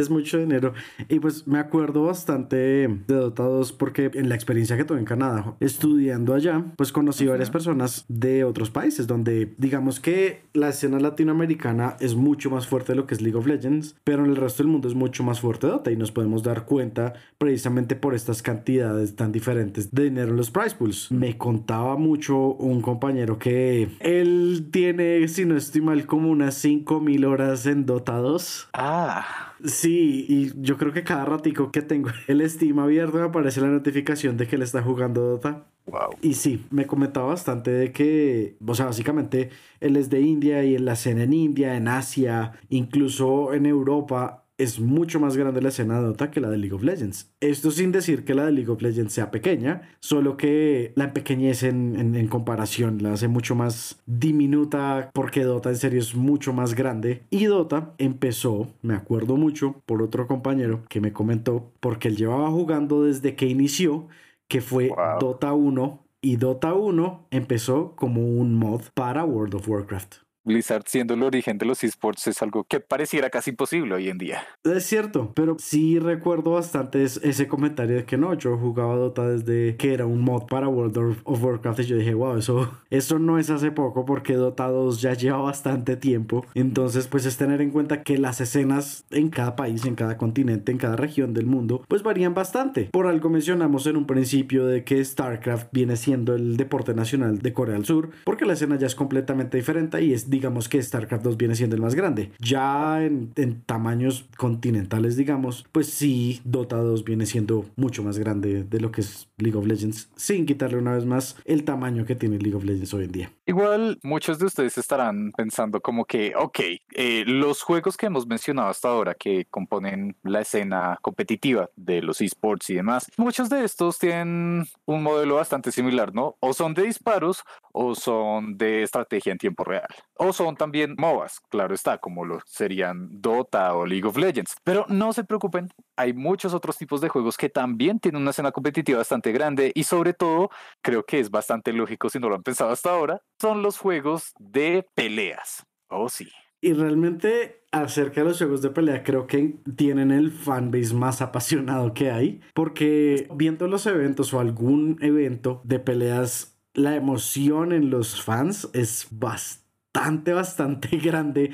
es 0.00 0.10
mucho 0.10 0.38
dinero. 0.38 0.72
Y 1.08 1.20
pues 1.20 1.46
me 1.46 1.58
acuerdo 1.58 2.04
bastante 2.04 2.56
de 2.56 2.98
Dota 3.06 3.44
2 3.44 3.72
porque 3.72 4.10
en 4.14 4.28
la 4.28 4.34
experiencia 4.34 4.76
que 4.76 4.84
tuve 4.84 4.98
en 4.98 5.04
Canadá, 5.04 5.54
estudiando 5.60 6.34
allá, 6.34 6.64
pues 6.76 6.92
conocí 6.92 7.26
varias 7.26 7.50
personas 7.50 8.04
de 8.08 8.44
otros 8.44 8.70
países 8.70 9.06
donde 9.06 9.52
digamos 9.58 10.00
que 10.00 10.42
la 10.52 10.70
escena 10.70 10.98
latinoamericana 10.98 11.96
es 12.00 12.14
mucho 12.14 12.50
más 12.50 12.66
fuerte 12.66 12.92
de 12.92 12.96
lo 12.96 13.06
que 13.06 13.14
es 13.14 13.20
League 13.20 13.38
of 13.38 13.46
Legends, 13.46 13.96
pero 14.04 14.24
en 14.24 14.30
el 14.30 14.36
resto 14.36 14.62
del 14.62 14.72
mundo 14.72 14.88
es 14.88 14.94
mucho 14.94 15.22
más 15.22 15.40
fuerte 15.40 15.66
Dota 15.66 15.90
y 15.90 15.96
nos 15.96 16.12
podemos 16.12 16.42
dar 16.42 16.64
cuenta 16.64 17.14
precisamente 17.38 17.96
por 17.96 18.14
estas 18.14 18.42
cantidades 18.42 19.16
tan 19.16 19.32
diferentes 19.32 19.90
de 19.92 20.04
dinero 20.04 20.30
en 20.30 20.36
los 20.36 20.50
price 20.50 20.76
pools. 20.76 21.10
Me 21.10 21.36
contaba 21.38 21.96
mucho 21.96 22.54
un 22.54 22.80
compañero 22.80 23.38
que 23.38 23.88
él 24.00 24.68
tiene, 24.70 25.26
si 25.28 25.44
no 25.44 25.56
estoy 25.56 25.80
mal, 25.80 26.06
como 26.06 26.30
unas 26.30 26.54
5000 26.54 27.24
horas 27.24 27.66
en 27.66 27.86
Dota 27.86 28.16
2. 28.16 28.68
Ah. 28.72 29.49
Sí, 29.64 30.26
y 30.28 30.52
yo 30.62 30.76
creo 30.76 30.92
que 30.92 31.04
cada 31.04 31.24
ratico 31.24 31.70
que 31.70 31.82
tengo 31.82 32.10
el 32.28 32.48
Steam 32.48 32.78
abierto 32.78 33.18
me 33.18 33.24
aparece 33.24 33.60
la 33.60 33.68
notificación 33.68 34.36
de 34.36 34.46
que 34.46 34.56
él 34.56 34.62
está 34.62 34.82
jugando 34.82 35.22
Dota. 35.22 35.66
Wow. 35.86 36.10
Y 36.22 36.34
sí, 36.34 36.64
me 36.70 36.86
comentaba 36.86 37.26
bastante 37.26 37.70
de 37.70 37.92
que, 37.92 38.56
o 38.64 38.74
sea, 38.74 38.86
básicamente 38.86 39.50
él 39.80 39.96
es 39.96 40.08
de 40.08 40.20
India 40.20 40.62
y 40.62 40.76
en 40.76 40.84
la 40.84 40.92
escena 40.92 41.24
en 41.24 41.32
India, 41.32 41.76
en 41.76 41.88
Asia, 41.88 42.52
incluso 42.68 43.52
en 43.54 43.66
Europa, 43.66 44.39
es 44.60 44.78
mucho 44.78 45.18
más 45.18 45.36
grande 45.36 45.62
la 45.62 45.70
escena 45.70 45.98
de 45.98 46.06
Dota 46.06 46.30
que 46.30 46.40
la 46.40 46.50
de 46.50 46.58
League 46.58 46.74
of 46.74 46.82
Legends. 46.82 47.32
Esto 47.40 47.70
sin 47.70 47.92
decir 47.92 48.24
que 48.24 48.34
la 48.34 48.44
de 48.44 48.52
League 48.52 48.70
of 48.70 48.82
Legends 48.82 49.14
sea 49.14 49.30
pequeña, 49.30 49.82
solo 50.00 50.36
que 50.36 50.92
la 50.96 51.14
pequeñez 51.14 51.62
en, 51.62 52.14
en, 52.14 52.28
comparación 52.28 53.02
la 53.02 53.14
hace 53.14 53.26
mucho 53.26 53.54
más 53.54 54.00
diminuta 54.06 55.10
porque 55.14 55.44
Dota 55.44 55.70
en 55.70 55.76
serio 55.76 55.98
es 55.98 56.14
mucho 56.14 56.52
más 56.52 56.74
grande. 56.74 57.22
Y 57.30 57.46
Dota 57.46 57.94
empezó, 57.96 58.68
me 58.82 58.94
acuerdo 58.94 59.36
mucho, 59.36 59.82
por 59.86 60.02
otro 60.02 60.26
compañero 60.26 60.82
que 60.88 61.00
me 61.00 61.12
comentó, 61.12 61.72
porque 61.80 62.08
él 62.08 62.16
llevaba 62.16 62.50
jugando 62.50 63.04
desde 63.04 63.36
que 63.36 63.46
inició, 63.46 64.08
que 64.46 64.60
fue 64.60 64.90
Dota 65.20 65.54
1 65.54 66.04
y 66.20 66.36
Dota 66.36 66.74
1 66.74 67.28
empezó 67.30 67.96
como 67.96 68.26
un 68.26 68.54
mod 68.54 68.82
para 68.94 69.24
World 69.24 69.54
of 69.54 69.68
Warcraft. 69.68 70.16
Blizzard 70.50 70.82
siendo 70.86 71.14
el 71.14 71.22
origen 71.22 71.58
de 71.58 71.66
los 71.66 71.84
esports 71.84 72.26
es 72.26 72.42
algo 72.42 72.64
que 72.64 72.80
pareciera 72.80 73.30
casi 73.30 73.50
imposible 73.50 73.94
hoy 73.94 74.08
en 74.08 74.18
día. 74.18 74.42
Es 74.64 74.84
cierto, 74.84 75.32
pero 75.34 75.56
sí 75.58 75.98
recuerdo 75.98 76.52
bastante 76.52 77.04
ese 77.04 77.46
comentario 77.46 77.96
de 77.96 78.04
que 78.04 78.16
no, 78.16 78.34
yo 78.34 78.56
jugaba 78.58 78.96
Dota 78.96 79.28
desde 79.28 79.76
que 79.76 79.94
era 79.94 80.06
un 80.06 80.20
mod 80.22 80.46
para 80.46 80.68
World 80.68 81.16
of 81.24 81.44
Warcraft 81.44 81.80
y 81.80 81.84
yo 81.84 81.96
dije, 81.96 82.14
wow, 82.14 82.36
eso, 82.36 82.70
eso 82.90 83.18
no 83.18 83.38
es 83.38 83.50
hace 83.50 83.70
poco 83.70 84.04
porque 84.04 84.34
Dota 84.34 84.68
2 84.68 85.00
ya 85.00 85.14
lleva 85.14 85.38
bastante 85.38 85.96
tiempo. 85.96 86.44
Entonces, 86.54 87.06
pues 87.06 87.26
es 87.26 87.36
tener 87.36 87.60
en 87.60 87.70
cuenta 87.70 88.02
que 88.02 88.18
las 88.18 88.40
escenas 88.40 89.04
en 89.10 89.28
cada 89.28 89.54
país, 89.56 89.84
en 89.84 89.94
cada 89.94 90.16
continente, 90.16 90.72
en 90.72 90.78
cada 90.78 90.96
región 90.96 91.32
del 91.32 91.46
mundo, 91.46 91.84
pues 91.86 92.02
varían 92.02 92.34
bastante. 92.34 92.88
Por 92.90 93.06
algo 93.06 93.30
mencionamos 93.30 93.86
en 93.86 93.96
un 93.96 94.06
principio 94.06 94.66
de 94.66 94.84
que 94.84 95.04
StarCraft 95.04 95.68
viene 95.72 95.96
siendo 95.96 96.34
el 96.34 96.56
deporte 96.56 96.94
nacional 96.94 97.38
de 97.38 97.52
Corea 97.52 97.76
del 97.76 97.84
Sur, 97.84 98.10
porque 98.24 98.46
la 98.46 98.54
escena 98.54 98.76
ya 98.76 98.86
es 98.86 98.94
completamente 98.94 99.56
diferente 99.56 100.02
y 100.02 100.12
es 100.12 100.28
digamos 100.40 100.70
que 100.70 100.82
StarCraft 100.82 101.22
2 101.22 101.36
viene 101.36 101.54
siendo 101.54 101.76
el 101.76 101.82
más 101.82 101.94
grande. 101.94 102.32
Ya 102.38 103.04
en, 103.04 103.30
tamaños 103.66 104.24
continentales, 104.38 105.18
digamos, 105.18 105.66
pues 105.70 105.88
sí, 105.90 106.40
Dota 106.44 106.76
2 106.76 107.04
viene 107.04 107.26
siendo 107.26 107.66
mucho 107.76 108.02
más 108.02 108.16
grande 108.16 108.64
de 108.64 108.80
lo 108.80 108.90
que 108.90 109.02
es 109.02 109.28
League 109.36 109.58
of 109.58 109.66
Legends, 109.66 110.08
sin 110.16 110.46
quitarle 110.46 110.78
una 110.78 110.94
vez 110.94 111.04
más 111.04 111.36
el 111.44 111.64
tamaño 111.64 112.06
que 112.06 112.14
tiene 112.14 112.38
League 112.38 112.56
of 112.56 112.64
Legends 112.64 112.94
hoy 112.94 113.04
en 113.04 113.12
día. 113.12 113.32
Igual 113.44 113.98
muchos 114.02 114.38
de 114.38 114.46
ustedes 114.46 114.78
estarán 114.78 115.32
pensando 115.32 115.82
como 115.82 116.06
que, 116.06 116.32
ok, 116.34 116.60
eh, 116.94 117.24
los 117.26 117.60
juegos 117.60 117.98
que 117.98 118.06
hemos 118.06 118.26
mencionado 118.26 118.68
hasta 118.68 118.88
ahora 118.88 119.14
que 119.14 119.44
componen 119.50 120.16
la 120.22 120.40
escena 120.40 120.98
competitiva 121.02 121.68
de 121.76 122.00
los 122.00 122.22
esports 122.22 122.70
y 122.70 122.76
demás, 122.76 123.10
muchos 123.18 123.50
de 123.50 123.62
estos 123.62 123.98
tienen 123.98 124.64
un 124.86 125.02
modelo 125.02 125.34
bastante 125.34 125.70
similar, 125.70 126.14
¿no? 126.14 126.36
O 126.40 126.54
son 126.54 126.72
de 126.72 126.84
disparos 126.84 127.44
o 127.72 127.94
son 127.94 128.56
de 128.56 128.84
estrategia 128.84 129.32
en 129.32 129.38
tiempo 129.38 129.64
real 129.64 129.88
o 130.22 130.34
son 130.34 130.54
también 130.54 130.94
MOBAs, 130.98 131.40
claro 131.48 131.74
está, 131.74 131.96
como 131.96 132.26
lo 132.26 132.40
serían 132.44 133.08
Dota 133.22 133.74
o 133.74 133.86
League 133.86 134.06
of 134.06 134.18
Legends. 134.18 134.54
Pero 134.62 134.84
no 134.88 135.14
se 135.14 135.24
preocupen, 135.24 135.70
hay 135.96 136.12
muchos 136.12 136.52
otros 136.52 136.76
tipos 136.76 137.00
de 137.00 137.08
juegos 137.08 137.38
que 137.38 137.48
también 137.48 137.98
tienen 137.98 138.20
una 138.20 138.32
escena 138.32 138.52
competitiva 138.52 138.98
bastante 138.98 139.32
grande 139.32 139.72
y 139.74 139.84
sobre 139.84 140.12
todo, 140.12 140.50
creo 140.82 141.04
que 141.04 141.20
es 141.20 141.30
bastante 141.30 141.72
lógico 141.72 142.10
si 142.10 142.18
no 142.18 142.28
lo 142.28 142.34
han 142.34 142.42
pensado 142.42 142.70
hasta 142.70 142.90
ahora, 142.90 143.22
son 143.40 143.62
los 143.62 143.78
juegos 143.78 144.34
de 144.38 144.86
peleas. 144.94 145.64
Oh, 145.88 146.10
sí. 146.10 146.28
Y 146.60 146.74
realmente 146.74 147.64
acerca 147.72 148.20
de 148.20 148.28
los 148.28 148.36
juegos 148.36 148.60
de 148.60 148.68
pelea 148.68 149.02
creo 149.02 149.26
que 149.26 149.56
tienen 149.74 150.10
el 150.10 150.32
fanbase 150.32 150.92
más 150.92 151.22
apasionado 151.22 151.94
que 151.94 152.10
hay 152.10 152.40
porque 152.52 153.26
viendo 153.34 153.68
los 153.68 153.86
eventos 153.86 154.34
o 154.34 154.40
algún 154.40 154.98
evento 155.00 155.62
de 155.64 155.78
peleas 155.78 156.58
la 156.74 156.94
emoción 156.94 157.72
en 157.72 157.90
los 157.90 158.22
fans 158.22 158.68
es 158.74 159.06
bastante 159.10 159.59
bastante, 159.92 160.32
bastante 160.34 160.96
grande 160.98 161.50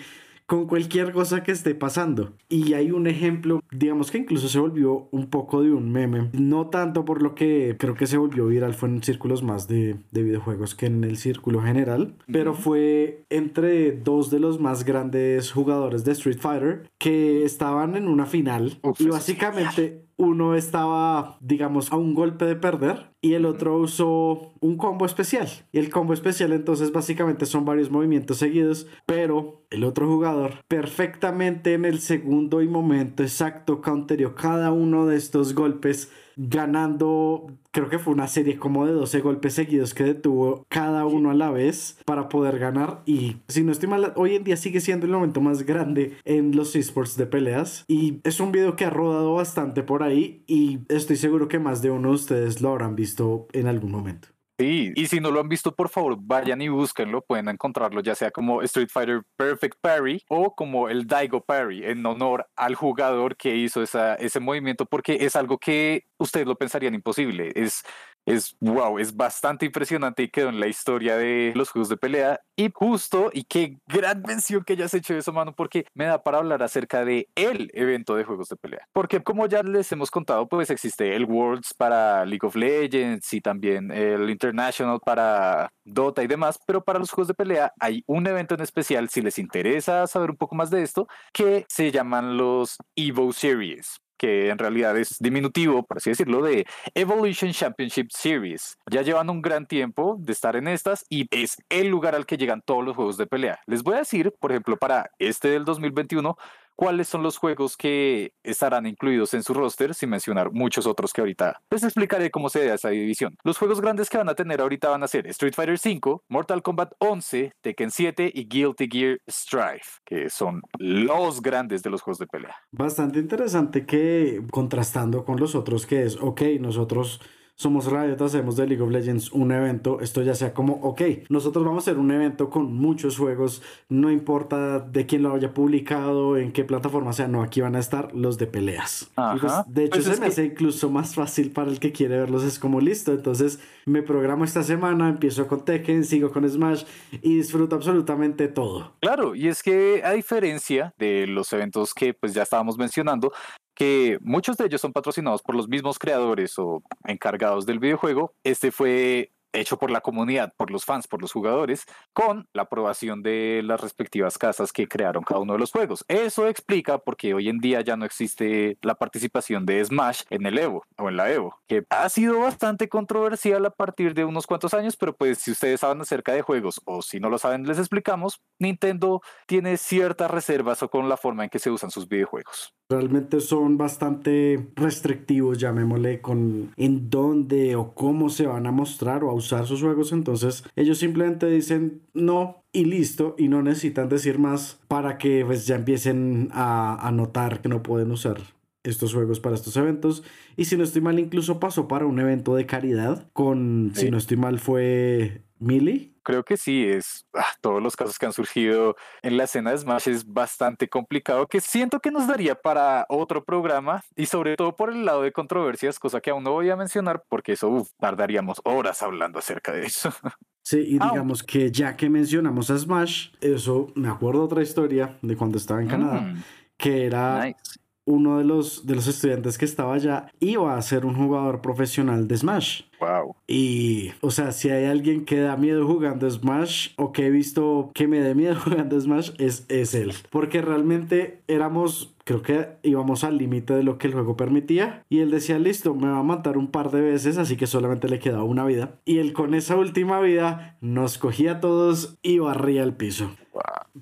con 0.46 0.66
cualquier 0.66 1.12
cosa 1.12 1.42
que 1.42 1.52
esté 1.52 1.74
pasando. 1.74 2.32
Y 2.48 2.74
hay 2.74 2.92
un 2.92 3.08
ejemplo, 3.08 3.60
digamos 3.72 4.12
que 4.12 4.18
incluso 4.18 4.48
se 4.48 4.60
volvió 4.60 5.08
un 5.10 5.28
poco 5.28 5.60
de 5.62 5.72
un 5.72 5.90
meme, 5.90 6.30
no 6.32 6.68
tanto 6.68 7.04
por 7.04 7.20
lo 7.20 7.34
que 7.34 7.74
creo 7.78 7.94
que 7.94 8.06
se 8.06 8.16
volvió 8.16 8.46
viral, 8.46 8.74
fue 8.74 8.88
en 8.88 9.02
círculos 9.02 9.42
más 9.42 9.66
de, 9.66 9.96
de 10.12 10.22
videojuegos 10.22 10.76
que 10.76 10.86
en 10.86 11.02
el 11.02 11.16
círculo 11.16 11.62
general, 11.62 12.14
pero 12.30 12.54
fue 12.54 13.24
entre 13.28 13.90
dos 13.90 14.30
de 14.30 14.38
los 14.38 14.60
más 14.60 14.84
grandes 14.84 15.50
jugadores 15.50 16.04
de 16.04 16.12
Street 16.12 16.38
Fighter 16.38 16.88
que 16.98 17.44
estaban 17.44 17.96
en 17.96 18.06
una 18.06 18.26
final 18.26 18.78
y 19.00 19.08
básicamente 19.08 20.06
uno 20.16 20.54
estaba, 20.54 21.36
digamos, 21.40 21.92
a 21.92 21.96
un 21.96 22.14
golpe 22.14 22.46
de 22.46 22.56
perder 22.56 23.10
y 23.26 23.34
el 23.34 23.44
otro 23.44 23.76
usó 23.76 24.52
un 24.60 24.76
combo 24.76 25.04
especial. 25.04 25.48
Y 25.72 25.78
el 25.78 25.90
combo 25.90 26.12
especial 26.12 26.52
entonces 26.52 26.92
básicamente 26.92 27.44
son 27.44 27.64
varios 27.64 27.90
movimientos 27.90 28.36
seguidos, 28.36 28.86
pero 29.04 29.66
el 29.70 29.82
otro 29.82 30.06
jugador 30.06 30.62
perfectamente 30.68 31.74
en 31.74 31.84
el 31.84 31.98
segundo 31.98 32.62
y 32.62 32.68
momento 32.68 33.24
exacto 33.24 33.80
counterió 33.80 34.36
cada 34.36 34.70
uno 34.70 35.06
de 35.06 35.16
estos 35.16 35.54
golpes 35.54 36.08
ganando, 36.36 37.46
creo 37.70 37.88
que 37.88 37.98
fue 37.98 38.12
una 38.12 38.28
serie 38.28 38.58
como 38.58 38.86
de 38.86 38.92
12 38.92 39.20
golpes 39.20 39.54
seguidos 39.54 39.94
que 39.94 40.04
detuvo 40.04 40.66
cada 40.68 41.06
uno 41.06 41.30
a 41.30 41.34
la 41.34 41.50
vez 41.50 41.98
para 42.04 42.28
poder 42.28 42.58
ganar. 42.58 43.02
Y 43.06 43.36
si 43.48 43.62
no 43.62 43.72
estoy 43.72 43.88
mal, 43.88 44.12
hoy 44.16 44.36
en 44.36 44.44
día 44.44 44.56
sigue 44.56 44.80
siendo 44.80 45.06
el 45.06 45.12
momento 45.12 45.40
más 45.40 45.62
grande 45.62 46.16
en 46.24 46.54
los 46.54 46.76
esports 46.76 47.16
de 47.16 47.26
peleas. 47.26 47.84
Y 47.88 48.20
es 48.22 48.38
un 48.38 48.52
video 48.52 48.76
que 48.76 48.84
ha 48.84 48.90
rodado 48.90 49.34
bastante 49.34 49.82
por 49.82 50.02
ahí 50.02 50.44
y 50.46 50.80
estoy 50.88 51.16
seguro 51.16 51.48
que 51.48 51.58
más 51.58 51.80
de 51.80 51.90
uno 51.90 52.10
de 52.10 52.14
ustedes 52.14 52.60
lo 52.60 52.70
habrán 52.70 52.96
visto 52.96 53.15
en 53.52 53.66
algún 53.66 53.90
momento. 53.90 54.28
Sí, 54.58 54.92
y 54.96 55.06
si 55.08 55.20
no 55.20 55.30
lo 55.30 55.40
han 55.40 55.50
visto, 55.50 55.74
por 55.74 55.90
favor, 55.90 56.16
vayan 56.18 56.62
y 56.62 56.68
búsquenlo. 56.68 57.20
Pueden 57.20 57.50
encontrarlo 57.50 58.00
ya 58.00 58.14
sea 58.14 58.30
como 58.30 58.62
Street 58.62 58.88
Fighter 58.90 59.22
Perfect 59.36 59.76
Parry 59.82 60.22
o 60.28 60.54
como 60.54 60.88
el 60.88 61.06
Daigo 61.06 61.44
Parry, 61.44 61.84
en 61.84 62.06
honor 62.06 62.48
al 62.56 62.74
jugador 62.74 63.36
que 63.36 63.54
hizo 63.54 63.82
esa, 63.82 64.14
ese 64.14 64.40
movimiento, 64.40 64.86
porque 64.86 65.18
es 65.20 65.36
algo 65.36 65.58
que 65.58 66.06
ustedes 66.18 66.46
lo 66.46 66.56
pensarían 66.56 66.94
imposible. 66.94 67.52
Es 67.54 67.82
es 68.26 68.56
wow, 68.60 68.98
es 68.98 69.16
bastante 69.16 69.66
impresionante 69.66 70.24
y 70.24 70.28
quedó 70.28 70.48
en 70.48 70.60
la 70.60 70.66
historia 70.66 71.16
de 71.16 71.52
los 71.54 71.70
juegos 71.70 71.88
de 71.88 71.96
pelea. 71.96 72.40
Y 72.56 72.70
justo, 72.74 73.30
y 73.32 73.44
qué 73.44 73.78
gran 73.86 74.22
mención 74.26 74.64
que 74.64 74.74
hayas 74.74 74.92
hecho 74.94 75.14
eso, 75.14 75.32
mano, 75.32 75.54
porque 75.54 75.86
me 75.94 76.06
da 76.06 76.22
para 76.22 76.38
hablar 76.38 76.62
acerca 76.62 77.04
de 77.04 77.28
el 77.36 77.70
evento 77.72 78.16
de 78.16 78.24
juegos 78.24 78.48
de 78.48 78.56
pelea. 78.56 78.86
Porque 78.92 79.22
como 79.22 79.46
ya 79.46 79.62
les 79.62 79.90
hemos 79.92 80.10
contado, 80.10 80.48
pues 80.48 80.70
existe 80.70 81.14
el 81.14 81.24
Worlds 81.24 81.74
para 81.74 82.24
League 82.26 82.46
of 82.46 82.56
Legends 82.56 83.32
y 83.32 83.40
también 83.40 83.90
el 83.92 84.28
International 84.28 85.00
para 85.04 85.70
Dota 85.84 86.22
y 86.22 86.26
demás, 86.26 86.58
pero 86.66 86.82
para 86.82 86.98
los 86.98 87.10
juegos 87.10 87.28
de 87.28 87.34
pelea 87.34 87.72
hay 87.78 88.02
un 88.06 88.26
evento 88.26 88.54
en 88.54 88.62
especial, 88.62 89.08
si 89.08 89.22
les 89.22 89.38
interesa 89.38 90.06
saber 90.06 90.30
un 90.30 90.36
poco 90.36 90.56
más 90.56 90.70
de 90.70 90.82
esto, 90.82 91.06
que 91.32 91.64
se 91.68 91.92
llaman 91.92 92.36
los 92.36 92.76
Evo 92.96 93.32
Series 93.32 94.00
que 94.16 94.50
en 94.50 94.58
realidad 94.58 94.96
es 94.96 95.16
diminutivo, 95.18 95.84
por 95.84 95.98
así 95.98 96.10
decirlo, 96.10 96.42
de 96.42 96.66
Evolution 96.94 97.52
Championship 97.52 98.08
Series. 98.10 98.78
Ya 98.90 99.02
llevan 99.02 99.30
un 99.30 99.42
gran 99.42 99.66
tiempo 99.66 100.16
de 100.18 100.32
estar 100.32 100.56
en 100.56 100.68
estas 100.68 101.04
y 101.08 101.26
es 101.30 101.56
el 101.68 101.88
lugar 101.88 102.14
al 102.14 102.26
que 102.26 102.36
llegan 102.36 102.62
todos 102.62 102.84
los 102.84 102.96
juegos 102.96 103.16
de 103.16 103.26
pelea. 103.26 103.58
Les 103.66 103.82
voy 103.82 103.94
a 103.94 103.98
decir, 103.98 104.32
por 104.40 104.52
ejemplo, 104.52 104.76
para 104.76 105.10
este 105.18 105.48
del 105.48 105.64
2021, 105.64 106.36
cuáles 106.76 107.08
son 107.08 107.22
los 107.22 107.38
juegos 107.38 107.76
que 107.76 108.32
estarán 108.44 108.86
incluidos 108.86 109.34
en 109.34 109.42
su 109.42 109.54
roster, 109.54 109.94
sin 109.94 110.10
mencionar 110.10 110.52
muchos 110.52 110.86
otros 110.86 111.12
que 111.12 111.22
ahorita 111.22 111.60
les 111.70 111.82
explicaré 111.82 112.30
cómo 112.30 112.48
se 112.48 112.64
da 112.64 112.74
esa 112.74 112.90
división. 112.90 113.36
Los 113.42 113.58
juegos 113.58 113.80
grandes 113.80 114.08
que 114.08 114.18
van 114.18 114.28
a 114.28 114.34
tener 114.34 114.60
ahorita 114.60 114.90
van 114.90 115.02
a 115.02 115.08
ser 115.08 115.26
Street 115.28 115.54
Fighter 115.54 115.78
V, 115.82 116.18
Mortal 116.28 116.62
Kombat 116.62 116.92
11, 116.98 117.52
Tekken 117.60 117.90
7 117.90 118.30
y 118.32 118.46
Guilty 118.46 118.88
Gear 118.90 119.18
Strife, 119.28 120.00
que 120.04 120.30
son 120.30 120.62
los 120.78 121.42
grandes 121.42 121.82
de 121.82 121.90
los 121.90 122.02
juegos 122.02 122.18
de 122.18 122.26
pelea. 122.26 122.56
Bastante 122.70 123.18
interesante 123.18 123.86
que 123.86 124.42
contrastando 124.50 125.24
con 125.24 125.40
los 125.40 125.54
otros 125.54 125.86
que 125.86 126.04
es, 126.04 126.16
ok, 126.20 126.42
nosotros 126.60 127.20
somos 127.56 127.90
Riot, 127.90 128.22
hacemos 128.22 128.56
de 128.56 128.66
League 128.66 128.82
of 128.82 128.90
Legends 128.90 129.32
un 129.32 129.50
evento, 129.50 130.00
esto 130.00 130.22
ya 130.22 130.34
sea 130.34 130.52
como, 130.52 130.74
ok, 130.82 131.00
nosotros 131.30 131.64
vamos 131.64 131.86
a 131.86 131.90
hacer 131.90 131.98
un 131.98 132.10
evento 132.10 132.50
con 132.50 132.74
muchos 132.74 133.16
juegos, 133.16 133.62
no 133.88 134.10
importa 134.10 134.78
de 134.78 135.06
quién 135.06 135.22
lo 135.22 135.32
haya 135.32 135.54
publicado, 135.54 136.36
en 136.36 136.52
qué 136.52 136.64
plataforma 136.64 137.14
sea, 137.14 137.28
no, 137.28 137.42
aquí 137.42 137.62
van 137.62 137.74
a 137.74 137.78
estar 137.78 138.14
los 138.14 138.36
de 138.36 138.46
peleas. 138.46 139.10
Pues, 139.40 139.52
de 139.68 139.84
hecho, 139.84 140.02
pues 140.02 140.04
se 140.04 140.20
me 140.20 140.26
hace 140.26 140.44
incluso 140.44 140.90
más 140.90 141.14
fácil 141.14 141.50
para 141.50 141.70
el 141.70 141.80
que 141.80 141.92
quiere 141.92 142.18
verlos, 142.18 142.44
es 142.44 142.58
como 142.58 142.80
listo, 142.80 143.12
entonces 143.12 143.58
me 143.86 144.02
programo 144.02 144.44
esta 144.44 144.62
semana, 144.62 145.08
empiezo 145.08 145.46
con 145.46 145.64
Tekken, 145.64 146.04
sigo 146.04 146.30
con 146.30 146.48
Smash 146.48 146.84
y 147.22 147.36
disfruto 147.36 147.74
absolutamente 147.76 148.48
todo. 148.48 148.92
Claro, 149.00 149.34
y 149.34 149.48
es 149.48 149.62
que 149.62 150.02
a 150.04 150.12
diferencia 150.12 150.92
de 150.98 151.26
los 151.26 151.50
eventos 151.54 151.94
que 151.94 152.12
pues 152.12 152.34
ya 152.34 152.42
estábamos 152.42 152.76
mencionando, 152.76 153.32
que 153.76 154.18
muchos 154.22 154.56
de 154.56 154.66
ellos 154.66 154.80
son 154.80 154.92
patrocinados 154.92 155.42
por 155.42 155.54
los 155.54 155.68
mismos 155.68 155.98
creadores 155.98 156.58
o 156.58 156.82
encargados 157.04 157.66
del 157.66 157.78
videojuego. 157.78 158.34
Este 158.42 158.72
fue 158.72 159.30
hecho 159.56 159.78
por 159.78 159.90
la 159.90 160.00
comunidad, 160.00 160.52
por 160.56 160.70
los 160.70 160.84
fans, 160.84 161.06
por 161.08 161.20
los 161.20 161.32
jugadores, 161.32 161.86
con 162.12 162.48
la 162.52 162.62
aprobación 162.62 163.22
de 163.22 163.62
las 163.64 163.80
respectivas 163.80 164.38
casas 164.38 164.72
que 164.72 164.88
crearon 164.88 165.24
cada 165.24 165.40
uno 165.40 165.54
de 165.54 165.58
los 165.58 165.72
juegos. 165.72 166.04
Eso 166.08 166.46
explica 166.48 166.98
por 166.98 167.16
qué 167.16 167.34
hoy 167.34 167.48
en 167.48 167.58
día 167.58 167.80
ya 167.80 167.96
no 167.96 168.04
existe 168.04 168.78
la 168.82 168.94
participación 168.94 169.66
de 169.66 169.84
Smash 169.84 170.22
en 170.30 170.46
el 170.46 170.58
Evo 170.58 170.84
o 170.98 171.08
en 171.08 171.16
la 171.16 171.30
Evo, 171.30 171.58
que 171.66 171.84
ha 171.90 172.08
sido 172.08 172.40
bastante 172.40 172.88
controversial 172.88 173.64
a 173.66 173.70
partir 173.70 174.14
de 174.14 174.24
unos 174.24 174.46
cuantos 174.46 174.74
años, 174.74 174.96
pero 174.96 175.16
pues 175.16 175.38
si 175.38 175.50
ustedes 175.50 175.80
saben 175.80 176.00
acerca 176.00 176.32
de 176.32 176.42
juegos 176.42 176.80
o 176.84 177.02
si 177.02 177.20
no 177.20 177.30
lo 177.30 177.38
saben 177.38 177.66
les 177.66 177.78
explicamos, 177.78 178.40
Nintendo 178.58 179.22
tiene 179.46 179.76
ciertas 179.76 180.30
reservas 180.30 180.82
o 180.82 180.90
con 180.90 181.08
la 181.08 181.16
forma 181.16 181.44
en 181.44 181.50
que 181.50 181.58
se 181.58 181.70
usan 181.70 181.90
sus 181.90 182.08
videojuegos. 182.08 182.75
Realmente 182.88 183.40
son 183.40 183.78
bastante 183.78 184.68
restrictivos, 184.76 185.58
llamémosle, 185.58 186.20
con 186.20 186.70
en 186.76 187.10
dónde 187.10 187.74
o 187.74 187.94
cómo 187.94 188.28
se 188.28 188.46
van 188.46 188.66
a 188.66 188.70
mostrar 188.70 189.24
o 189.24 189.30
a 189.30 189.34
usar 189.34 189.66
sus 189.66 189.82
juegos. 189.82 190.12
Entonces 190.12 190.64
ellos 190.76 190.98
simplemente 190.98 191.46
dicen 191.46 192.02
no 192.14 192.62
y 192.72 192.84
listo 192.84 193.34
y 193.38 193.48
no 193.48 193.62
necesitan 193.62 194.08
decir 194.08 194.38
más 194.38 194.78
para 194.86 195.18
que 195.18 195.44
pues 195.44 195.66
ya 195.66 195.76
empiecen 195.76 196.48
a, 196.52 197.06
a 197.06 197.10
notar 197.10 197.60
que 197.60 197.68
no 197.68 197.82
pueden 197.82 198.10
usar 198.12 198.55
estos 198.86 199.12
juegos 199.12 199.40
para 199.40 199.54
estos 199.54 199.76
eventos. 199.76 200.22
Y 200.56 200.66
si 200.66 200.76
no 200.76 200.84
estoy 200.84 201.02
mal, 201.02 201.18
incluso 201.18 201.60
pasó 201.60 201.88
para 201.88 202.06
un 202.06 202.18
evento 202.18 202.54
de 202.54 202.66
caridad 202.66 203.28
con, 203.32 203.92
si 203.94 204.10
no 204.10 204.18
estoy 204.18 204.36
mal, 204.36 204.58
fue 204.58 205.42
Mili. 205.58 206.14
Creo 206.22 206.44
que 206.44 206.56
sí, 206.56 206.84
es 206.84 207.26
ah, 207.34 207.46
todos 207.60 207.80
los 207.80 207.94
casos 207.94 208.18
que 208.18 208.26
han 208.26 208.32
surgido 208.32 208.96
en 209.22 209.36
la 209.36 209.44
escena 209.44 209.70
de 209.70 209.78
Smash 209.78 210.08
es 210.08 210.26
bastante 210.26 210.88
complicado, 210.88 211.46
que 211.46 211.60
siento 211.60 212.00
que 212.00 212.10
nos 212.10 212.26
daría 212.26 212.56
para 212.56 213.06
otro 213.08 213.44
programa 213.44 214.02
y 214.16 214.26
sobre 214.26 214.56
todo 214.56 214.74
por 214.74 214.90
el 214.90 215.04
lado 215.04 215.22
de 215.22 215.30
controversias, 215.30 216.00
cosa 216.00 216.20
que 216.20 216.30
aún 216.30 216.42
no 216.42 216.52
voy 216.52 216.68
a 216.70 216.76
mencionar 216.76 217.22
porque 217.28 217.52
eso 217.52 217.86
tardaríamos 218.00 218.60
horas 218.64 219.02
hablando 219.02 219.38
acerca 219.38 219.72
de 219.72 219.86
eso. 219.86 220.10
Sí, 220.66 220.78
y 220.78 220.98
digamos 220.98 221.44
que 221.44 221.70
ya 221.70 221.96
que 221.96 222.10
mencionamos 222.10 222.70
a 222.70 222.76
Smash, 222.76 223.28
eso 223.40 223.92
me 223.94 224.08
acuerdo 224.08 224.42
otra 224.42 224.62
historia 224.62 225.16
de 225.22 225.36
cuando 225.36 225.58
estaba 225.58 225.80
en 225.80 225.86
Canadá, 225.86 226.20
Mm, 226.22 226.42
que 226.76 227.06
era 227.06 227.46
nice. 227.46 227.78
Uno 228.06 228.38
de 228.38 228.44
los, 228.44 228.86
de 228.86 228.94
los 228.94 229.06
estudiantes 229.08 229.58
que 229.58 229.64
estaba 229.64 229.94
allá 229.94 230.30
iba 230.40 230.76
a 230.76 230.82
ser 230.82 231.04
un 231.04 231.14
jugador 231.14 231.60
profesional 231.60 232.26
de 232.28 232.36
Smash. 232.36 232.82
Wow. 233.00 233.36
Y, 233.46 234.12
o 234.22 234.30
sea, 234.30 234.52
si 234.52 234.70
hay 234.70 234.86
alguien 234.86 235.24
que 235.24 235.40
da 235.40 235.56
miedo 235.56 235.86
jugando 235.86 236.30
Smash 236.30 236.90
o 236.96 237.12
que 237.12 237.26
he 237.26 237.30
visto 237.30 237.90
que 237.94 238.08
me 238.08 238.20
dé 238.20 238.34
miedo 238.34 238.56
jugando 238.64 238.98
Smash, 238.98 239.32
es, 239.38 239.66
es 239.68 239.94
él. 239.94 240.14
Porque 240.30 240.62
realmente 240.62 241.40
éramos, 241.48 242.14
creo 242.26 242.42
que 242.42 242.68
íbamos 242.82 243.22
al 243.22 243.38
límite 243.38 243.72
de 243.72 243.84
lo 243.84 243.98
que 243.98 244.08
el 244.08 244.12
juego 244.12 244.36
permitía. 244.36 245.04
Y 245.08 245.20
él 245.20 245.30
decía, 245.30 245.58
listo, 245.58 245.94
me 245.94 246.08
va 246.08 246.18
a 246.18 246.24
matar 246.24 246.58
un 246.58 246.72
par 246.72 246.90
de 246.90 247.00
veces, 247.00 247.38
así 247.38 247.56
que 247.56 247.68
solamente 247.68 248.08
le 248.08 248.18
quedaba 248.18 248.42
una 248.42 248.64
vida. 248.64 248.98
Y 249.04 249.18
él 249.18 249.32
con 249.32 249.54
esa 249.54 249.76
última 249.76 250.20
vida 250.20 250.76
nos 250.80 251.18
cogía 251.18 251.52
a 251.52 251.60
todos 251.60 252.18
y 252.22 252.40
barría 252.40 252.82
el 252.82 252.94
piso. 252.94 253.30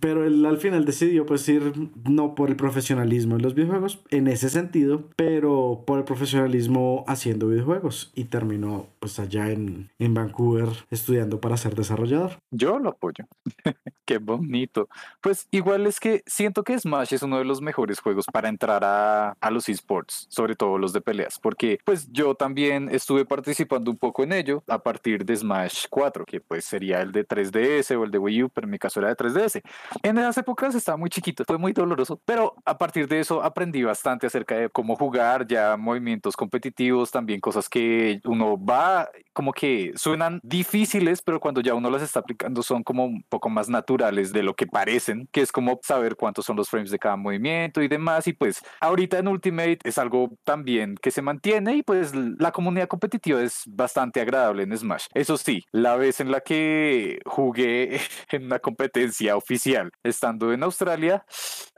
Pero 0.00 0.24
él 0.24 0.44
al 0.44 0.58
final 0.58 0.84
decidió 0.84 1.24
pues 1.24 1.48
ir 1.48 1.72
no 2.04 2.34
por 2.34 2.48
el 2.48 2.56
profesionalismo 2.56 3.36
en 3.36 3.42
los 3.42 3.54
videojuegos, 3.54 4.02
en 4.10 4.26
ese 4.26 4.50
sentido, 4.50 5.04
pero 5.16 5.84
por 5.86 5.98
el 5.98 6.04
profesionalismo 6.04 7.04
haciendo 7.06 7.48
videojuegos. 7.48 8.10
Y 8.14 8.24
terminó 8.24 8.88
pues 8.98 9.20
allá 9.20 9.50
en, 9.50 9.90
en 9.98 10.14
Vancouver 10.14 10.68
estudiando 10.90 11.40
para 11.40 11.56
ser 11.56 11.76
desarrollador. 11.76 12.38
Yo 12.50 12.78
lo 12.80 12.90
apoyo. 12.90 13.24
Qué 14.04 14.18
bonito. 14.18 14.88
Pues 15.20 15.46
igual 15.50 15.86
es 15.86 16.00
que 16.00 16.22
siento 16.26 16.64
que 16.64 16.78
Smash 16.78 17.14
es 17.14 17.22
uno 17.22 17.38
de 17.38 17.44
los 17.44 17.62
mejores 17.62 18.00
juegos 18.00 18.13
para 18.32 18.48
entrar 18.48 18.84
a, 18.84 19.30
a 19.40 19.50
los 19.50 19.68
esports, 19.68 20.26
sobre 20.28 20.54
todo 20.54 20.78
los 20.78 20.92
de 20.92 21.00
peleas, 21.00 21.38
porque 21.40 21.78
pues 21.84 22.10
yo 22.12 22.34
también 22.34 22.88
estuve 22.90 23.24
participando 23.24 23.90
un 23.90 23.96
poco 23.96 24.22
en 24.22 24.32
ello 24.32 24.62
a 24.68 24.78
partir 24.78 25.24
de 25.24 25.36
Smash 25.36 25.86
4, 25.90 26.24
que 26.24 26.40
pues 26.40 26.64
sería 26.64 27.00
el 27.00 27.12
de 27.12 27.26
3DS 27.26 27.96
o 27.96 28.04
el 28.04 28.10
de 28.10 28.18
Wii 28.18 28.44
U, 28.44 28.48
pero 28.50 28.66
en 28.66 28.70
mi 28.70 28.78
caso 28.78 29.00
era 29.00 29.08
de 29.08 29.16
3DS. 29.16 29.62
En 30.02 30.18
esas 30.18 30.38
épocas 30.38 30.74
estaba 30.74 30.96
muy 30.96 31.10
chiquito, 31.10 31.44
fue 31.46 31.58
muy 31.58 31.72
doloroso, 31.72 32.20
pero 32.24 32.54
a 32.64 32.78
partir 32.78 33.08
de 33.08 33.20
eso 33.20 33.42
aprendí 33.42 33.82
bastante 33.82 34.26
acerca 34.26 34.56
de 34.56 34.68
cómo 34.70 34.96
jugar, 34.96 35.46
ya 35.46 35.76
movimientos 35.76 36.36
competitivos, 36.36 37.10
también 37.10 37.40
cosas 37.40 37.68
que 37.68 38.20
uno 38.24 38.62
va 38.62 39.08
como 39.32 39.52
que 39.52 39.92
suenan 39.96 40.40
difíciles, 40.42 41.20
pero 41.22 41.40
cuando 41.40 41.60
ya 41.60 41.74
uno 41.74 41.90
las 41.90 42.02
está 42.02 42.20
aplicando 42.20 42.62
son 42.62 42.82
como 42.82 43.04
un 43.04 43.22
poco 43.28 43.48
más 43.48 43.68
naturales 43.68 44.32
de 44.32 44.42
lo 44.42 44.54
que 44.54 44.66
parecen, 44.66 45.28
que 45.32 45.40
es 45.40 45.52
como 45.52 45.80
saber 45.82 46.16
cuántos 46.16 46.46
son 46.46 46.56
los 46.56 46.68
frames 46.68 46.90
de 46.90 46.98
cada 46.98 47.16
movimiento 47.16 47.82
y 47.82 47.88
demás. 47.88 48.03
Y 48.26 48.32
pues 48.34 48.60
ahorita 48.80 49.18
en 49.18 49.28
Ultimate 49.28 49.78
es 49.84 49.98
algo 49.98 50.30
también 50.44 50.96
que 51.00 51.10
se 51.10 51.22
mantiene 51.22 51.76
y 51.76 51.82
pues 51.82 52.12
la 52.14 52.52
comunidad 52.52 52.86
competitiva 52.88 53.40
es 53.42 53.62
bastante 53.66 54.20
agradable 54.20 54.62
en 54.62 54.76
Smash. 54.76 55.06
Eso 55.14 55.36
sí, 55.36 55.64
la 55.72 55.96
vez 55.96 56.20
en 56.20 56.30
la 56.30 56.40
que 56.40 57.20
jugué 57.24 58.00
en 58.30 58.44
una 58.44 58.58
competencia 58.58 59.36
oficial 59.36 59.90
estando 60.02 60.52
en 60.52 60.62
Australia, 60.62 61.24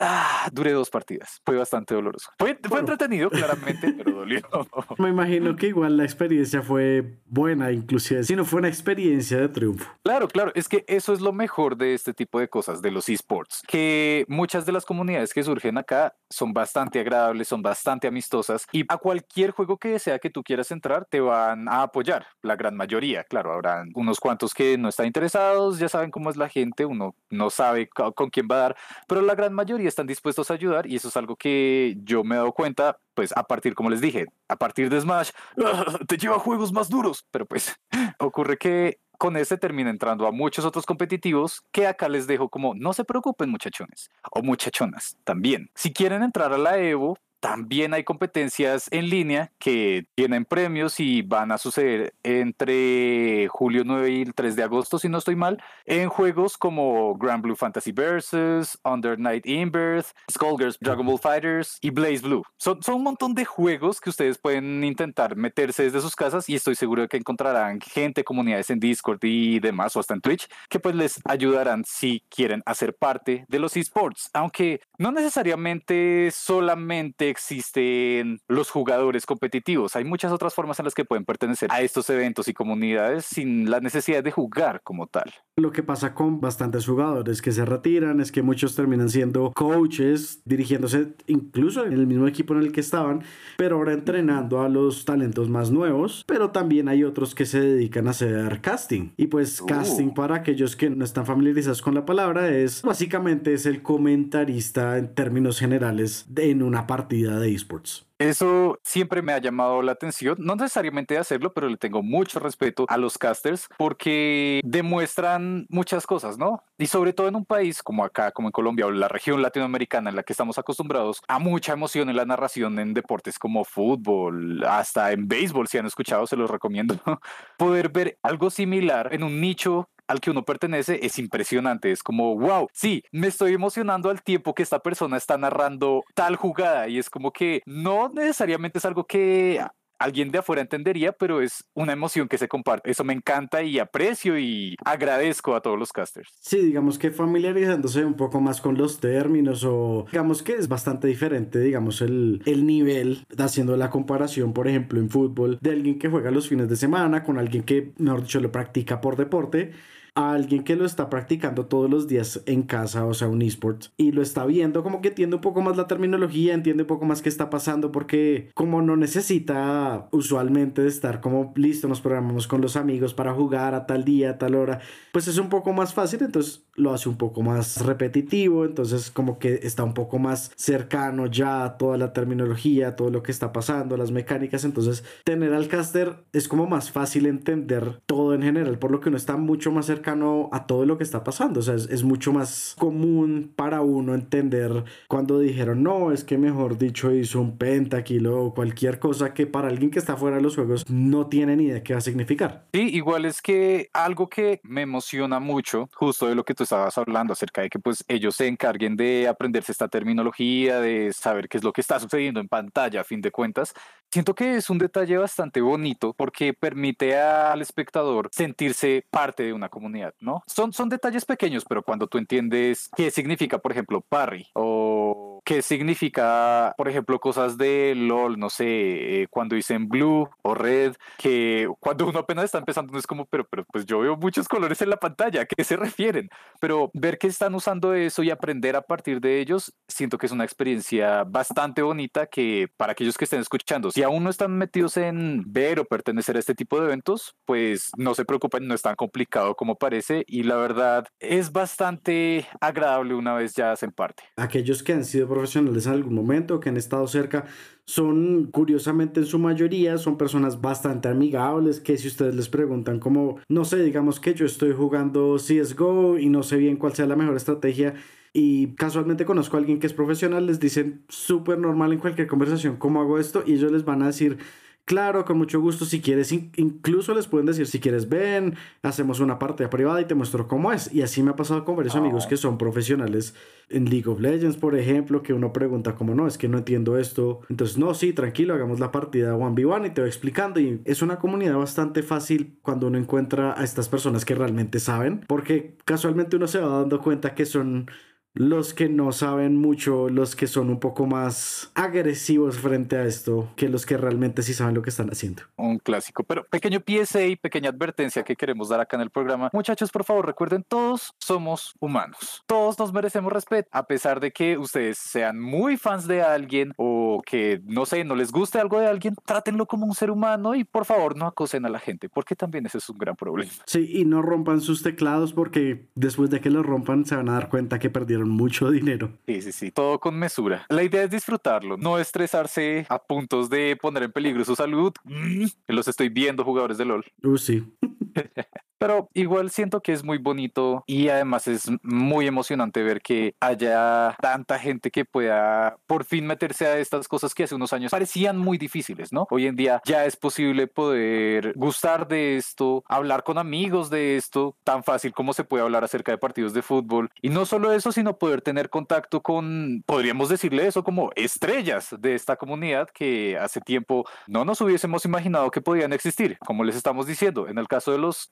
ah, 0.01 0.49
duré 0.53 0.73
dos 0.73 0.91
partidas. 0.91 1.41
Fue 1.45 1.57
bastante 1.57 1.95
doloroso. 1.95 2.31
Fue, 2.39 2.55
fue 2.55 2.69
Bueno. 2.69 2.81
entretenido, 2.93 3.31
claramente, 3.31 3.93
pero 3.97 4.11
dolió. 4.17 4.41
Me 4.99 5.09
imagino 5.09 5.55
que 5.57 5.69
igual 5.69 5.97
la 5.97 6.05
experiencia 6.05 6.63
fue 6.63 7.19
buena, 7.27 7.71
inclusive 7.71 8.25
si 8.25 8.35
no 8.35 8.45
fue 8.45 8.59
una 8.59 8.69
experiencia 8.69 9.39
de 9.39 9.49
triunfo. 9.49 9.89
Claro, 10.03 10.29
claro, 10.29 10.51
es 10.55 10.69
que 10.69 10.85
eso 10.89 11.13
es 11.13 11.21
lo 11.21 11.33
mejor 11.33 11.77
de 11.77 11.95
este 11.95 12.13
tipo 12.13 12.41
de 12.41 12.49
cosas, 12.49 12.83
de 12.83 12.91
los 12.91 13.09
esports, 13.09 13.63
que 13.69 14.25
muchas 14.29 14.67
de 14.67 14.73
las 14.73 14.85
comunidades 14.85 15.33
que 15.33 15.43
surgen 15.43 15.79
acá 15.79 16.16
son 16.29 16.53
bastante 16.53 16.99
agradables, 17.01 17.47
son 17.49 17.63
bastante 17.63 18.09
amistosas 18.09 18.67
y 18.73 18.85
a 18.89 18.97
cualquier 18.99 19.53
juego 19.53 19.79
que 19.79 19.99
sea 19.99 20.19
que 20.19 20.31
tú 20.31 20.43
quieras 20.43 20.71
entrar 20.73 21.07
te 21.09 21.21
van 21.21 21.69
a 21.69 21.83
apoyar, 21.83 22.27
la 22.43 22.57
gran 22.57 22.77
mayoría, 22.77 23.23
claro, 23.25 23.53
habrá 23.53 23.85
unos 23.95 24.19
cuantos 24.19 24.53
que 24.53 24.77
no 24.77 24.89
están 24.89 25.07
interesados, 25.07 25.79
ya 25.79 25.89
saben 25.89 26.11
cómo 26.11 26.31
es 26.31 26.37
la 26.37 26.49
gente, 26.49 26.85
uno 26.85 27.15
no 27.31 27.51
sabe 27.51 27.89
co- 27.89 28.13
con 28.13 28.31
quién 28.31 28.49
va 28.51 28.57
a 28.57 28.61
dar, 28.61 28.77
pero 29.07 29.23
la 29.23 29.35
gran 29.35 29.53
mayoría 29.55 29.89
están 29.89 30.07
dispuestos 30.07 30.51
a 30.51 30.55
ayudar 30.55 30.87
y 30.87 30.97
eso 30.97 31.09
es 31.09 31.17
algo 31.17 31.37
que 31.37 31.97
yo 32.03 32.25
me 32.25 32.35
he 32.35 32.39
dado 32.39 32.53
cuenta, 32.53 32.99
pues 33.15 33.33
a 33.37 33.45
partir, 33.45 33.75
como 33.75 33.89
les 33.91 34.01
dije, 34.01 34.27
a 34.49 34.57
partir 34.57 34.91
de 34.91 35.01
Smash, 35.01 35.31
te 36.09 36.19
lleva 36.19 36.39
juegos 36.39 36.73
más 36.73 36.89
duros, 36.89 37.25
pero 37.31 37.47
pues 37.47 37.75
ocurre 38.19 38.57
que 38.59 38.99
con 39.19 39.37
este 39.37 39.57
termina 39.57 39.91
entrando 39.91 40.27
a 40.27 40.33
muchos 40.33 40.65
otros 40.65 40.87
competitivos 40.87 41.63
que 41.73 41.87
acá 41.87 42.09
les 42.09 42.27
dejo 42.27 42.49
como 42.49 42.75
no 42.75 42.93
se 42.93 43.05
preocupen 43.05 43.51
muchachones 43.51 44.11
o 44.31 44.43
muchachonas 44.43 45.17
también. 45.25 45.71
Si 45.75 45.93
quieren 45.93 46.23
entrar 46.23 46.53
a 46.53 46.59
la 46.59 46.79
Evo, 46.79 47.19
también 47.47 47.95
hay 47.95 48.03
competencias 48.03 48.89
en 48.91 49.09
línea 49.09 49.53
que 49.61 50.09
tienen 50.17 50.45
premios 50.45 50.99
y 50.99 51.23
van 51.23 51.53
a 51.53 51.59
suceder 51.59 52.13
entre 52.25 53.47
julio 53.47 53.85
9 53.85 54.11
y 54.11 54.23
el 54.23 54.35
3 54.35 54.57
de 54.57 54.65
agosto, 54.65 54.99
si 54.99 55.09
no 55.09 55.19
estoy 55.19 55.37
mal, 55.37 55.63
en 55.85 56.09
juegos 56.09 56.59
como 56.59 57.17
Grand 57.17 57.45
Blue 57.45 57.55
Fantasy 57.55 57.93
Versus, 57.93 58.77
Under 58.83 59.17
Night 59.17 59.47
Inbirth, 59.47 60.07
Skullgirls 60.29 60.77
Dragon 60.81 61.07
Ball 61.07 61.21
Fighters 61.21 61.79
y 61.81 61.91
Blaze 61.91 62.23
Blue. 62.23 62.43
Son, 62.57 62.83
son 62.83 62.97
un 62.97 63.05
montón 63.05 63.33
de 63.33 63.45
juegos 63.45 64.01
que 64.01 64.11
ustedes 64.11 64.39
pueden 64.39 64.83
intentar 64.83 65.37
meterse 65.37 65.85
desde 65.85 66.01
sus 66.01 66.17
casas 66.17 66.49
y 66.49 66.57
estoy 66.57 66.75
seguro 66.75 67.03
de 67.03 67.09
que 67.09 67.17
encontrarán 67.17 67.81
gente, 67.81 68.25
comunidades 68.25 68.71
en 68.71 68.81
Discord 68.81 69.21
y 69.23 69.61
demás 69.61 69.95
o 69.95 70.01
hasta 70.01 70.15
en 70.15 70.21
Twitch 70.21 70.49
que 70.69 70.81
pues 70.81 70.97
les 70.97 71.21
ayudarán 71.25 71.85
si 71.85 72.25
quieren 72.29 72.65
hacer 72.67 72.97
parte 72.97 73.45
de 73.47 73.59
los 73.61 73.77
esports, 73.77 74.31
aunque 74.33 74.81
no 74.99 75.13
necesariamente 75.13 76.33
solamente 76.33 77.36
existen 77.37 78.41
los 78.49 78.71
jugadores 78.71 79.27
competitivos, 79.27 79.95
hay 79.97 80.05
muchas 80.05 80.33
otras 80.33 80.55
formas 80.55 80.79
en 80.81 80.85
las 80.85 80.95
que 80.95 81.05
pueden 81.05 81.25
pertenecer 81.25 81.71
a 81.71 81.81
estos 81.83 82.09
eventos 82.11 82.49
y 82.49 82.55
comunidades 82.55 83.25
sin 83.27 83.71
la 83.71 83.81
necesidad 83.81 84.25
de 84.25 84.31
jugar 84.31 84.81
como 84.83 85.07
tal. 85.07 85.33
Lo 85.57 85.73
que 85.73 85.83
pasa 85.83 86.15
con 86.15 86.41
bastantes 86.41 86.87
jugadores 86.87 87.41
que 87.43 87.53
se 87.53 87.65
retiran 87.65 88.21
es 88.21 88.31
que 88.33 88.43
muchos 88.43 88.75
terminan 88.75 89.09
siendo 89.09 89.53
coaches, 89.55 90.43
dirigiéndose 90.45 91.15
incluso 91.27 91.85
en 91.87 91.93
el 91.93 92.07
mismo 92.07 92.27
equipo 92.27 92.55
en 92.55 92.61
el 92.61 92.73
que 92.73 92.81
estaban, 92.81 93.23
pero 93.57 93.77
ahora 93.77 93.93
entrenando 93.93 94.61
a 94.63 94.69
los 94.69 95.05
talentos 95.05 95.49
más 95.49 95.71
nuevos, 95.71 96.25
pero 96.27 96.51
también 96.51 96.89
hay 96.89 97.05
otros 97.05 97.35
que 97.35 97.47
se 97.47 97.61
dedican 97.61 98.07
a 98.07 98.11
hacer 98.11 98.61
casting. 98.61 99.11
Y 99.17 99.27
pues 99.29 99.61
Uh. 99.61 99.67
casting 99.67 100.11
para 100.15 100.37
aquellos 100.37 100.77
que 100.77 100.91
no 100.91 101.05
están 101.05 101.25
familiarizados 101.27 101.81
con 101.83 101.95
la 101.95 102.05
palabra 102.05 102.49
es 102.51 102.83
básicamente 102.83 103.55
es 103.55 103.65
el 103.67 103.83
comentarista 103.83 104.99
en 104.99 105.15
términos 105.15 105.59
generales 105.59 106.27
de- 106.29 106.51
en 106.51 106.63
una 106.63 106.87
partida 106.87 107.26
de 107.35 107.53
esports. 107.53 108.07
Eso 108.19 108.79
siempre 108.83 109.21
me 109.21 109.33
ha 109.33 109.39
llamado 109.39 109.83
la 109.83 109.93
atención, 109.93 110.37
no 110.39 110.57
necesariamente 110.57 111.15
de 111.15 111.21
hacerlo, 111.21 111.53
pero 111.53 111.69
le 111.69 111.77
tengo 111.77 112.03
mucho 112.03 112.41
respeto 112.41 112.87
a 112.89 112.97
los 112.97 113.19
casters 113.19 113.69
porque 113.77 114.63
demuestran 114.65 115.67
muchas 115.69 116.07
cosas, 116.07 116.39
¿no? 116.39 116.63
Y 116.79 116.87
sobre 116.87 117.13
todo 117.13 117.29
en 117.29 117.37
un 117.37 117.45
país 117.45 117.83
como 117.83 118.05
acá, 118.05 118.33
como 118.33 118.49
en 118.49 118.53
Colombia 118.53 118.87
o 118.87 118.91
la 118.91 119.09
región 119.09 119.43
latinoamericana 119.43 120.09
en 120.09 120.17
la 120.17 120.23
que 120.23 120.33
estamos 120.33 120.57
acostumbrados 120.57 121.21
a 121.29 121.39
mucha 121.39 121.75
emoción 121.75 122.09
en 122.09 122.17
la 122.17 122.25
narración 122.25 122.79
en 122.79 122.95
deportes 122.95 123.39
como 123.39 123.65
fútbol, 123.65 124.65
hasta 124.65 125.13
en 125.13 125.29
béisbol, 125.29 125.69
si 125.69 125.77
han 125.77 125.87
escuchado, 125.87 126.27
se 126.27 126.37
los 126.37 126.51
recomiendo. 126.51 126.99
Poder 127.59 127.91
ver 127.91 128.19
algo 128.23 128.49
similar 128.49 129.13
en 129.13 129.25
un 129.25 129.43
nicho 129.43 129.91
al 130.09 130.21
que 130.21 130.31
uno 130.31 130.45
pertenece 130.45 131.01
es 131.03 131.19
impresionante. 131.19 131.91
Es 131.91 132.03
como, 132.03 132.37
wow, 132.37 132.69
sí, 132.73 133.03
me 133.13 133.29
estoy 133.29 133.55
emocionando 133.55 134.11
al 134.11 134.23
tiempo 134.23 134.55
que 134.55 134.63
esta 134.63 134.81
persona 134.81 135.17
está 135.17 135.37
narrando 135.39 136.05
tal 136.15 136.37
jugada 136.37 136.89
y 136.89 136.99
es 136.99 137.11
como 137.11 137.33
que 137.33 137.63
no 137.67 138.09
necesariamente 138.09 138.79
es 138.79 138.85
algo 138.85 139.05
que 139.05 139.61
alguien 139.99 140.31
de 140.31 140.39
afuera 140.39 140.63
entendería, 140.63 141.13
pero 141.13 141.41
es 141.41 141.65
una 141.75 141.93
emoción 141.93 142.29
que 142.29 142.39
se 142.39 142.49
comparte. 142.49 142.91
Eso 142.91 143.05
me 143.05 143.13
encanta 143.13 143.63
y 143.63 143.79
aprecio 143.79 144.39
y 144.39 144.77
agradezco 144.85 145.55
a 145.55 145.61
todos 145.61 145.79
los 145.79 145.93
casters. 145.93 146.29
Sí, 146.41 146.59
digamos 146.59 146.99
que 146.99 147.11
familiarizándose 147.11 148.05
un 148.05 148.15
poco 148.15 148.41
más 148.41 148.61
con 148.61 148.77
los 148.77 149.01
términos 149.01 149.65
o 149.65 150.07
digamos 150.11 150.43
que 150.43 150.55
es 150.55 150.69
bastante 150.69 151.09
diferente, 151.09 151.61
digamos, 151.61 152.03
el, 152.03 152.43
el 152.47 152.67
nivel, 152.67 153.25
haciendo 153.39 153.77
la 153.77 153.91
comparación, 153.91 154.53
por 154.53 154.69
ejemplo, 154.69 155.01
en 155.01 155.11
fútbol, 155.11 155.59
de 155.61 155.71
alguien 155.71 155.99
que 155.99 156.09
juega 156.09 156.31
los 156.31 156.49
fines 156.49 156.69
de 156.69 156.77
semana 156.77 157.23
con 157.23 157.39
alguien 157.39 157.63
que, 157.63 157.93
mejor 157.99 158.23
dicho, 158.23 158.41
lo 158.41 158.53
practica 158.53 159.01
por 159.01 159.17
deporte. 159.17 159.73
A 160.17 160.33
alguien 160.33 160.65
que 160.65 160.77
lo 160.77 160.87
está 160.87 161.11
practicando 161.11 161.67
todos 161.67 161.91
los 161.91 162.09
días 162.09 162.43
en 162.47 162.63
casa, 162.63 163.05
o 163.05 163.13
sea, 163.13 163.29
un 163.29 163.43
esports, 163.43 163.93
y 163.99 164.13
lo 164.13 164.23
está 164.23 164.47
viendo, 164.47 164.83
como 164.83 165.03
que 165.03 165.09
entiende 165.09 165.37
un 165.37 165.43
poco 165.43 165.61
más 165.61 165.77
la 165.77 165.87
terminología, 165.87 166.55
entiende 166.55 166.85
un 166.85 166.87
poco 166.87 167.05
más 167.05 167.21
qué 167.21 167.29
está 167.29 167.51
pasando, 167.51 167.93
porque 167.93 168.51
como 168.55 168.81
no 168.81 168.97
necesita 168.97 170.09
usualmente 170.13 170.87
estar 170.87 171.21
como 171.21 171.53
listo, 171.55 171.87
nos 171.87 172.01
programamos 172.01 172.49
con 172.49 172.63
los 172.63 172.77
amigos 172.77 173.13
para 173.13 173.35
jugar 173.35 173.75
a 173.75 173.87
tal 173.87 174.05
día, 174.05 174.31
a 174.31 174.39
tal 174.39 174.55
hora, 174.55 174.81
pues 175.13 175.29
es 175.29 175.37
un 175.37 175.51
poco 175.51 175.75
más 175.75 175.93
fácil, 175.93 176.23
entonces 176.23 176.67
lo 176.75 176.95
hace 176.95 177.11
un 177.11 177.17
poco 177.19 177.43
más 177.43 177.85
repetitivo, 177.85 178.65
entonces 178.65 179.11
como 179.11 179.39
que 179.39 179.61
está 179.65 179.85
un 179.85 179.95
poco 179.95 180.19
más 180.19 180.51
cercano 180.57 181.27
ya 181.27 181.65
a 181.65 181.77
toda 181.77 181.99
la 181.99 182.15
terminología, 182.15 182.97
todo 182.97 183.11
lo 183.11 183.23
que 183.23 183.33
está 183.33 183.53
pasando, 183.53 183.99
las 183.99 184.13
mecánicas, 184.13 184.65
entonces 184.65 185.05
tener 185.25 185.53
al 185.53 185.69
caster 185.69 186.25
es 186.33 186.49
como 186.49 186.67
más 186.67 186.91
fácil 186.91 187.27
entender 187.27 188.01
todo 188.07 188.33
en 188.33 188.43
general, 188.43 188.79
por 188.79 188.91
lo 188.91 189.01
que 189.01 189.11
uno 189.11 189.19
está 189.19 189.37
mucho 189.37 189.71
más 189.73 189.85
cercano 189.85 190.06
a 190.53 190.67
todo 190.67 190.87
lo 190.87 190.99
que 190.99 191.05
está 191.05 191.25
pasando, 191.25 191.61
o 191.61 191.63
sea, 191.63 191.75
es, 191.75 191.89
es 191.91 192.05
mucho 192.05 192.33
más 192.33 192.75
común 192.79 193.53
para 193.57 193.81
uno 193.81 194.15
entender 194.15 194.85
cuando 195.09 195.41
dijeron, 195.41 195.83
no, 195.83 196.13
es 196.13 196.23
que 196.23 196.39
mejor 196.39 196.79
dicho 196.79 197.13
hizo 197.13 197.41
un 197.41 197.59
pentakilo 197.59 198.45
o 198.45 198.55
cualquier 198.55 198.99
cosa 198.99 199.35
que 199.35 199.47
para 199.47 199.69
alguien 199.69 199.91
que 199.91 199.99
está 199.99 200.17
fuera 200.17 200.37
de 200.37 200.43
los 200.43 200.55
juegos 200.55 200.89
no 200.89 201.27
tiene 201.27 201.57
ni 201.57 201.65
idea 201.65 201.83
qué 201.83 201.95
va 201.95 201.99
a 201.99 202.03
significar. 202.03 202.67
Sí, 202.73 202.91
igual 202.95 203.25
es 203.25 203.43
que 203.43 203.89
algo 203.93 204.29
que 204.29 204.61
me 204.63 204.83
emociona 204.83 205.41
mucho, 205.41 205.89
justo 205.95 206.29
de 206.29 206.35
lo 206.35 206.45
que 206.45 206.55
tú 206.55 206.63
estabas 206.63 206.97
hablando 206.99 207.33
acerca 207.33 207.63
de 207.63 207.69
que 207.69 207.79
pues 207.79 208.05
ellos 208.07 208.37
se 208.37 208.47
encarguen 208.47 208.97
de 208.97 209.27
aprenderse 209.29 209.73
esta 209.73 209.89
terminología, 209.89 210.81
de 210.81 211.13
saber 211.13 211.49
qué 211.49 211.59
es 211.59 211.65
lo 211.65 211.73
que 211.73 211.81
está 211.81 211.99
sucediendo 211.99 212.41
en 212.41 212.49
pantalla 212.49 213.01
a 213.01 213.05
fin 213.05 213.21
de 213.21 213.31
cuentas, 213.31 213.75
siento 214.11 214.35
que 214.35 214.57
es 214.57 214.71
un 214.71 214.79
detalle 214.79 215.17
bastante 215.17 215.61
bonito 215.61 216.15
porque 216.15 216.55
permite 216.55 217.19
al 217.19 217.63
espectador 217.63 218.29
sentirse 218.33 219.05
parte 219.11 219.43
de 219.43 219.53
una 219.53 219.69
comunidad, 219.69 220.15
¿no? 220.21 220.43
Son, 220.47 220.73
son 220.73 220.89
detalles 220.89 221.25
pequeños, 221.25 221.65
pero 221.69 221.83
cuando 221.83 222.07
tú 222.07 222.19
entiendes 222.19 222.89
qué 222.97 223.11
significa, 223.11 223.59
por 223.59 223.73
ejemplo, 223.73 224.01
parry 224.01 224.47
o 224.55 225.26
qué 225.47 225.63
significa, 225.63 226.75
por 226.77 226.89
ejemplo, 226.89 227.21
cosas 227.21 227.57
de 227.57 227.95
LOL, 227.95 228.37
no 228.37 228.51
sé, 228.51 229.23
eh, 229.23 229.29
cuando 229.31 229.55
dicen 229.55 229.89
blue 229.89 230.29
o 230.43 230.55
red, 230.55 230.97
que 231.19 231.69
cuando 231.79 232.09
uno 232.09 232.19
apenas 232.19 232.47
está 232.47 232.59
empezando 232.59 232.93
no 232.93 232.99
es 232.99 233.07
como, 233.07 233.27
pero, 233.27 233.47
pero 233.49 233.65
pues 233.73 233.87
yo 233.87 234.01
veo 234.01 234.17
muchos 234.17 234.49
colores 234.49 234.83
en 234.83 234.91
la 234.91 234.97
pantalla, 234.97 235.43
¿a 235.43 235.47
qué 235.47 235.63
se 235.63 235.77
refieren? 235.77 236.29
Pero 236.61 236.91
ver 236.95 237.17
que 237.17 237.29
están 237.29 237.55
usando 237.55 237.95
eso 237.95 238.25
y 238.25 238.31
aprender 238.31 238.75
a 238.75 238.83
partir 238.83 239.21
de 239.21 239.39
ellos, 239.39 239.73
siento 239.87 240.19
que 240.19 240.27
es 240.27 240.33
una 240.33 240.43
experiencia 240.43 241.23
bastante 241.23 241.81
bonita 241.81 242.27
que 242.27 242.67
para 242.77 242.93
aquellos 242.93 243.17
que 243.17 243.25
estén 243.25 243.41
escuchando, 243.41 243.93
si 243.93 244.03
aún 244.03 244.25
no 244.25 244.31
están 244.31 244.59
metidos 244.59 244.97
en 244.97 245.45
ver 245.47 245.79
o 245.79 245.85
pertenecer 245.85 246.35
a 246.35 246.41
este 246.41 246.57
tipo 246.57 246.81
de 246.81 246.87
eventos, 246.87 247.37
pues 247.45 247.91
no 247.97 248.17
se 248.17 248.25
preocupen, 248.25 248.67
no 248.67 248.75
es 248.75 248.83
tan 248.83 248.97
complicado 248.97 249.55
como 249.55 249.77
parece 249.77 250.25
y 250.27 250.43
la 250.43 250.57
verdad 250.57 251.07
es 251.21 251.53
bastante 251.53 252.49
agradable 252.61 253.15
una 253.15 253.35
vez 253.35 253.55
ya 253.55 253.71
hacen 253.71 253.93
parte. 253.93 254.25
Aquellos 254.37 254.83
que 254.83 254.93
han 254.93 255.05
sido 255.05 255.36
profesionales 255.37 255.87
en 255.87 255.93
algún 255.93 256.15
momento, 256.15 256.61
que 256.61 256.69
han 256.69 256.77
estado 256.77 257.07
cerca, 257.07 257.47
son 257.87 258.47
curiosamente 258.47 259.21
en 259.21 259.27
su 259.27 259.39
mayoría 259.39 259.97
son 259.97 260.19
personas 260.19 260.61
bastante 260.61 261.09
amigables 261.09 261.79
que 261.79 261.97
si 261.97 262.09
ustedes 262.09 262.35
les 262.35 262.49
preguntan 262.49 262.99
como 262.99 263.39
no 263.49 263.65
sé 263.65 263.81
digamos 263.85 264.19
que 264.19 264.35
yo 264.35 264.45
estoy 264.45 264.73
jugando 264.73 265.37
CSGO 265.37 266.19
y 266.19 266.29
no 266.29 266.43
sé 266.43 266.57
bien 266.57 266.79
cuál 266.79 266.95
sea 266.95 267.07
la 267.07 267.15
mejor 267.15 267.37
estrategia 267.37 267.95
y 268.33 268.75
casualmente 268.75 269.25
conozco 269.25 269.57
a 269.57 269.61
alguien 269.61 269.79
que 269.79 269.87
es 269.87 269.93
profesional 269.93 270.47
les 270.47 270.59
dicen 270.59 271.05
súper 271.09 271.59
normal 271.59 271.93
en 271.93 272.01
cualquier 272.01 272.27
conversación 272.27 272.77
cómo 272.77 273.01
hago 273.01 273.21
esto 273.21 273.45
y 273.47 273.55
ellos 273.55 273.71
les 273.71 273.85
van 273.85 274.03
a 274.03 274.07
decir 274.07 274.39
Claro, 274.87 275.25
con 275.25 275.37
mucho 275.37 275.61
gusto. 275.61 275.85
Si 275.85 276.01
quieres, 276.01 276.31
incluso 276.31 277.13
les 277.13 277.27
pueden 277.27 277.47
decir, 277.47 277.67
si 277.67 277.81
quieres, 277.81 278.09
ven, 278.09 278.55
hacemos 278.83 279.19
una 279.19 279.37
partida 279.37 279.69
privada 279.69 280.01
y 280.01 280.05
te 280.05 280.15
muestro 280.15 280.47
cómo 280.47 280.73
es. 280.73 280.95
Y 280.95 281.03
así 281.03 281.25
me 281.25 281.33
ha 281.33 281.37
pasado 281.37 281.65
con 281.65 281.75
varios 281.75 281.97
amigos 281.97 282.29
que 282.29 282.37
son 282.37 282.57
profesionales 282.57 283.35
en 283.69 283.91
League 283.91 284.09
of 284.09 284.21
Legends, 284.21 284.57
por 284.57 284.77
ejemplo, 284.77 285.25
que 285.25 285.33
uno 285.33 285.53
pregunta 285.53 285.97
como, 285.97 286.15
no, 286.15 286.29
es 286.29 286.39
que 286.39 286.47
no 286.47 286.59
entiendo 286.59 286.99
esto. 286.99 287.41
Entonces, 287.49 287.79
no, 287.79 287.95
sí, 287.95 288.13
tranquilo, 288.13 288.55
hagamos 288.55 288.79
la 288.79 288.93
partida 288.93 289.35
1v1 289.35 289.89
y 289.89 289.91
te 289.91 290.03
voy 290.03 290.09
explicando. 290.09 290.61
Y 290.61 290.81
es 290.85 291.03
una 291.03 291.19
comunidad 291.19 291.57
bastante 291.57 292.05
fácil 292.05 292.57
cuando 292.63 292.87
uno 292.87 292.97
encuentra 292.97 293.59
a 293.61 293.65
estas 293.65 293.89
personas 293.89 294.25
que 294.25 294.37
realmente 294.37 294.79
saben, 294.79 295.25
porque 295.27 295.79
casualmente 295.85 296.37
uno 296.37 296.47
se 296.47 296.61
va 296.61 296.69
dando 296.79 297.01
cuenta 297.01 297.35
que 297.35 297.45
son 297.45 297.91
los 298.37 298.75
que 298.75 298.89
no 298.89 299.13
saben 299.13 299.57
mucho, 299.57 300.09
los 300.11 300.37
que 300.37 300.47
son 300.47 300.69
un 300.69 300.79
poco 300.79 301.07
más 301.07 301.71
agresivos 301.75 302.59
frente 302.59 302.97
a 302.97 303.05
esto, 303.05 303.49
que 303.57 303.69
los 303.69 303.87
que 303.87 303.97
realmente 303.97 304.43
sí 304.43 304.53
saben 304.53 304.75
lo 304.75 304.83
que 304.83 304.91
están 304.91 305.09
haciendo. 305.09 305.43
Un 305.57 305.79
clásico, 305.79 306.23
pero 306.23 306.45
pequeño 306.45 306.81
PSA 306.87 307.25
y 307.25 307.37
pequeña 307.37 307.71
advertencia 307.71 308.23
que 308.23 308.37
queremos 308.37 308.69
dar 308.69 308.81
acá 308.81 308.97
en 308.97 309.03
el 309.03 309.11
programa. 309.11 309.51
Muchachos, 309.53 309.91
por 309.91 310.05
favor, 310.05 310.27
recuerden, 310.27 310.65
todos 310.69 311.15
somos 311.19 311.75
humanos. 311.81 312.45
Todos 312.47 312.79
nos 312.79 312.93
merecemos 312.93 313.33
respeto, 313.33 313.69
a 313.73 313.87
pesar 313.87 314.21
de 314.21 314.31
que 314.31 314.59
ustedes 314.59 314.99
sean 314.99 315.41
muy 315.41 315.79
fans 315.79 316.07
de 316.07 316.23
alguien 316.23 316.73
o 316.77 317.23
que, 317.25 317.63
no 317.65 317.87
sé, 317.87 318.05
no 318.05 318.15
les 318.15 318.33
guste 318.33 318.61
algo 318.61 318.79
de 318.79 318.87
alguien, 318.87 319.15
trátenlo 319.25 319.65
como 319.67 319.87
un 319.87 319.95
ser 319.95 320.11
humano 320.11 320.55
y 320.55 320.65
por 320.65 320.85
favor 320.85 321.17
no 321.17 321.27
acosen 321.27 321.65
a 321.65 321.71
la 321.71 321.79
gente, 321.79 322.11
porque 322.11 322.37
también 322.37 322.67
ese 322.67 322.79
es 322.79 322.89
un 322.91 322.99
gran 322.99 323.17
problema. 323.17 323.51
Sí, 323.65 323.89
y 323.91 324.05
no 324.05 324.21
rompan 324.21 324.61
sus 324.61 324.83
teclados 324.83 325.33
porque 325.33 325.87
después 325.95 326.29
de 326.29 326.43
que 326.43 326.51
los 326.51 326.67
rompan 326.67 327.07
se 327.07 327.17
van 327.17 327.31
a 327.31 327.33
dar 327.33 327.49
cuenta 327.49 327.79
que 327.79 327.89
perdieron 327.89 328.26
mucho 328.29 328.71
dinero. 328.71 329.13
Sí, 329.27 329.43
sí, 329.43 329.53
sí, 329.53 329.71
todo 329.71 329.99
con 329.99 330.19
mesura. 330.19 330.67
La 330.69 330.83
idea 330.83 331.05
es 331.05 331.11
disfrutarlo, 331.11 331.77
no 331.77 331.99
estresarse 331.99 332.87
a 332.89 332.99
puntos 332.99 333.51
de 333.51 333.77
poner 333.81 334.05
en 334.05 334.13
peligro 334.13 334.45
su 334.45 334.57
salud. 334.57 334.93
Mm, 335.05 335.47
los 335.69 335.89
estoy 335.89 336.09
viendo 336.09 336.45
jugadores 336.45 336.79
de 336.79 336.85
LOL. 336.85 337.05
Uh, 337.23 337.37
sí. 337.37 337.65
Pero 338.87 339.09
igual 339.15 339.51
siento 339.51 339.81
que 339.81 339.93
es 339.93 340.05
muy 340.05 340.19
bonito 340.19 340.85
y 340.87 341.09
además 341.09 341.49
es 341.49 341.69
muy 341.83 342.29
emocionante 342.29 342.85
ver 342.85 343.03
que 343.03 343.35
haya 343.41 344.15
tanta 344.23 344.61
gente 344.61 344.93
que 344.93 345.05
pueda 345.05 345.77
por 345.89 346.05
fin 346.05 346.25
meterse 346.25 346.67
a 346.67 346.79
estas 346.79 347.09
cosas 347.09 347.35
que 347.35 347.43
hace 347.43 347.57
unos 347.57 347.73
años 347.73 347.91
parecían 347.91 348.39
muy 348.39 348.59
difíciles, 348.59 349.13
¿no? 349.13 349.27
Hoy 349.29 349.49
en 349.49 349.57
día 349.57 349.83
ya 349.85 350.05
es 350.05 350.15
posible 350.15 350.69
poder 350.69 351.53
gustar 351.57 352.07
de 352.07 352.37
esto, 352.37 352.85
hablar 352.87 353.25
con 353.25 353.39
amigos 353.39 353.91
de 353.91 354.17
esto, 354.17 354.57
tan 354.63 354.85
fácil 354.85 355.13
como 355.13 355.33
se 355.33 355.43
puede 355.43 355.65
hablar 355.65 355.83
acerca 355.83 356.13
de 356.13 356.19
partidos 356.19 356.55
de 356.55 356.63
fútbol. 356.63 357.11
Y 357.21 357.31
no 357.31 357.45
solo 357.45 357.73
eso, 357.73 357.91
sino 357.91 358.19
poder 358.19 358.41
tener 358.41 358.71
contacto 358.71 359.21
con, 359.21 359.83
podríamos 359.85 360.29
decirle 360.29 360.65
eso, 360.65 360.85
como 360.85 361.11
estrellas 361.17 361.93
de 361.99 362.15
esta 362.15 362.37
comunidad 362.37 362.89
que 362.95 363.37
hace 363.37 363.61
tiempo 363.61 364.05
no 364.29 364.45
nos 364.45 364.61
hubiésemos 364.61 365.05
imaginado 365.05 365.51
que 365.51 365.61
podían 365.61 365.93
existir. 365.93 366.39
Como 366.47 366.63
les 366.63 366.77
estamos 366.77 367.09
diciendo, 367.09 367.49
en 367.49 367.59
el 367.59 367.67
caso 367.67 367.91
de 367.91 367.99
los 367.99 368.31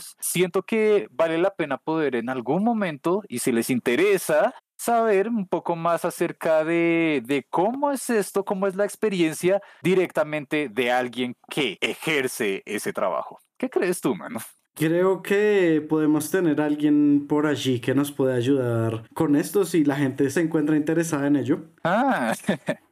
siento 0.00 0.62
que 0.62 1.08
vale 1.10 1.38
la 1.38 1.54
pena 1.54 1.78
poder 1.78 2.16
en 2.16 2.28
algún 2.28 2.64
momento, 2.64 3.22
y 3.28 3.38
si 3.38 3.52
les 3.52 3.70
interesa, 3.70 4.54
saber 4.76 5.28
un 5.28 5.46
poco 5.46 5.76
más 5.76 6.04
acerca 6.04 6.64
de, 6.64 7.22
de, 7.24 7.46
cómo 7.48 7.90
es 7.90 8.10
esto, 8.10 8.44
cómo 8.44 8.66
es 8.66 8.74
la 8.74 8.84
experiencia 8.84 9.62
directamente 9.82 10.68
de 10.68 10.92
alguien 10.92 11.36
que 11.48 11.78
ejerce 11.80 12.62
ese 12.66 12.92
trabajo. 12.92 13.40
¿Qué 13.56 13.70
crees 13.70 14.00
tú, 14.00 14.14
mano? 14.14 14.40
Creo 14.74 15.22
que 15.22 15.86
podemos 15.88 16.32
tener 16.32 16.60
alguien 16.60 17.26
por 17.28 17.46
allí 17.46 17.78
que 17.78 17.94
nos 17.94 18.10
pueda 18.10 18.34
ayudar 18.34 19.04
con 19.14 19.36
esto 19.36 19.64
si 19.64 19.84
la 19.84 19.94
gente 19.94 20.28
se 20.30 20.40
encuentra 20.40 20.76
interesada 20.76 21.28
en 21.28 21.36
ello. 21.36 21.60
Ah, 21.84 22.34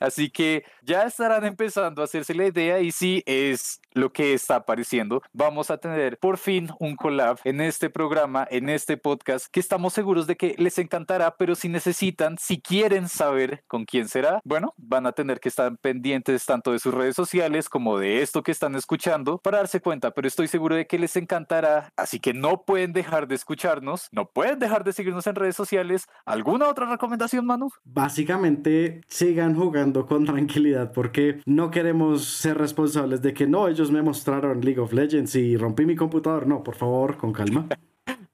así 0.00 0.30
que 0.30 0.64
ya 0.82 1.02
estarán 1.04 1.44
empezando 1.44 2.02
a 2.02 2.04
hacerse 2.04 2.34
la 2.34 2.46
idea 2.46 2.80
y 2.80 2.92
si 2.92 3.22
es 3.26 3.80
lo 3.92 4.12
que 4.12 4.34
está 4.34 4.56
apareciendo, 4.56 5.22
vamos 5.32 5.70
a 5.70 5.78
tener 5.78 6.18
por 6.18 6.38
fin 6.38 6.70
un 6.78 6.96
collab 6.96 7.38
en 7.44 7.60
este 7.60 7.90
programa, 7.90 8.46
en 8.50 8.68
este 8.68 8.96
podcast, 8.96 9.46
que 9.50 9.60
estamos 9.60 9.92
seguros 9.92 10.26
de 10.26 10.36
que 10.36 10.54
les 10.58 10.78
encantará, 10.78 11.36
pero 11.36 11.54
si 11.54 11.68
necesitan, 11.68 12.36
si 12.38 12.60
quieren 12.60 13.08
saber 13.08 13.64
con 13.66 13.84
quién 13.84 14.08
será, 14.08 14.40
bueno, 14.44 14.74
van 14.76 15.06
a 15.06 15.12
tener 15.12 15.40
que 15.40 15.48
estar 15.48 15.76
pendientes 15.78 16.46
tanto 16.46 16.72
de 16.72 16.78
sus 16.78 16.94
redes 16.94 17.16
sociales 17.16 17.68
como 17.68 17.98
de 17.98 18.22
esto 18.22 18.42
que 18.42 18.52
están 18.52 18.74
escuchando 18.76 19.38
para 19.38 19.58
darse 19.58 19.80
cuenta, 19.80 20.12
pero 20.12 20.28
estoy 20.28 20.48
seguro 20.48 20.76
de 20.76 20.86
que 20.86 20.98
les 20.98 21.16
encantará, 21.16 21.92
así 21.96 22.20
que 22.20 22.32
no 22.32 22.62
pueden 22.62 22.92
dejar 22.92 23.26
de 23.26 23.34
escucharnos, 23.34 24.08
no 24.12 24.26
pueden 24.26 24.58
dejar 24.58 24.84
de 24.84 24.92
seguirnos 24.92 25.26
en 25.26 25.34
redes 25.34 25.56
sociales. 25.56 26.06
¿Alguna 26.24 26.68
otra 26.68 26.86
recomendación, 26.86 27.46
Manu? 27.46 27.70
Básicamente, 27.84 29.00
sigan 29.08 29.49
jugando 29.54 30.06
con 30.06 30.24
tranquilidad 30.24 30.92
porque 30.92 31.40
no 31.46 31.70
queremos 31.70 32.24
ser 32.24 32.58
responsables 32.58 33.22
de 33.22 33.34
que 33.34 33.46
no, 33.46 33.68
ellos 33.68 33.90
me 33.90 34.02
mostraron 34.02 34.60
League 34.60 34.80
of 34.80 34.92
Legends 34.92 35.34
y 35.36 35.56
rompí 35.56 35.86
mi 35.86 35.96
computador. 35.96 36.46
No, 36.46 36.62
por 36.62 36.74
favor, 36.74 37.16
con 37.16 37.32
calma. 37.32 37.66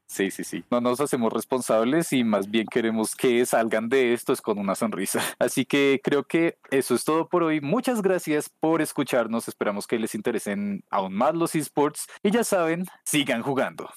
Sí, 0.08 0.30
sí, 0.30 0.44
sí. 0.44 0.64
No 0.70 0.80
nos 0.80 1.00
hacemos 1.00 1.32
responsables 1.32 2.12
y 2.12 2.24
más 2.24 2.48
bien 2.48 2.66
queremos 2.70 3.14
que 3.14 3.44
salgan 3.44 3.88
de 3.88 4.14
esto 4.14 4.34
con 4.42 4.58
una 4.58 4.74
sonrisa. 4.74 5.20
Así 5.38 5.66
que 5.66 6.00
creo 6.02 6.24
que 6.24 6.58
eso 6.70 6.94
es 6.94 7.04
todo 7.04 7.28
por 7.28 7.42
hoy. 7.42 7.60
Muchas 7.60 8.00
gracias 8.00 8.48
por 8.48 8.80
escucharnos. 8.80 9.48
Esperamos 9.48 9.86
que 9.86 9.98
les 9.98 10.14
interesen 10.14 10.84
aún 10.90 11.12
más 11.12 11.34
los 11.34 11.54
esports 11.54 12.06
y 12.22 12.30
ya 12.30 12.44
saben, 12.44 12.86
sigan 13.04 13.42
jugando. 13.42 13.90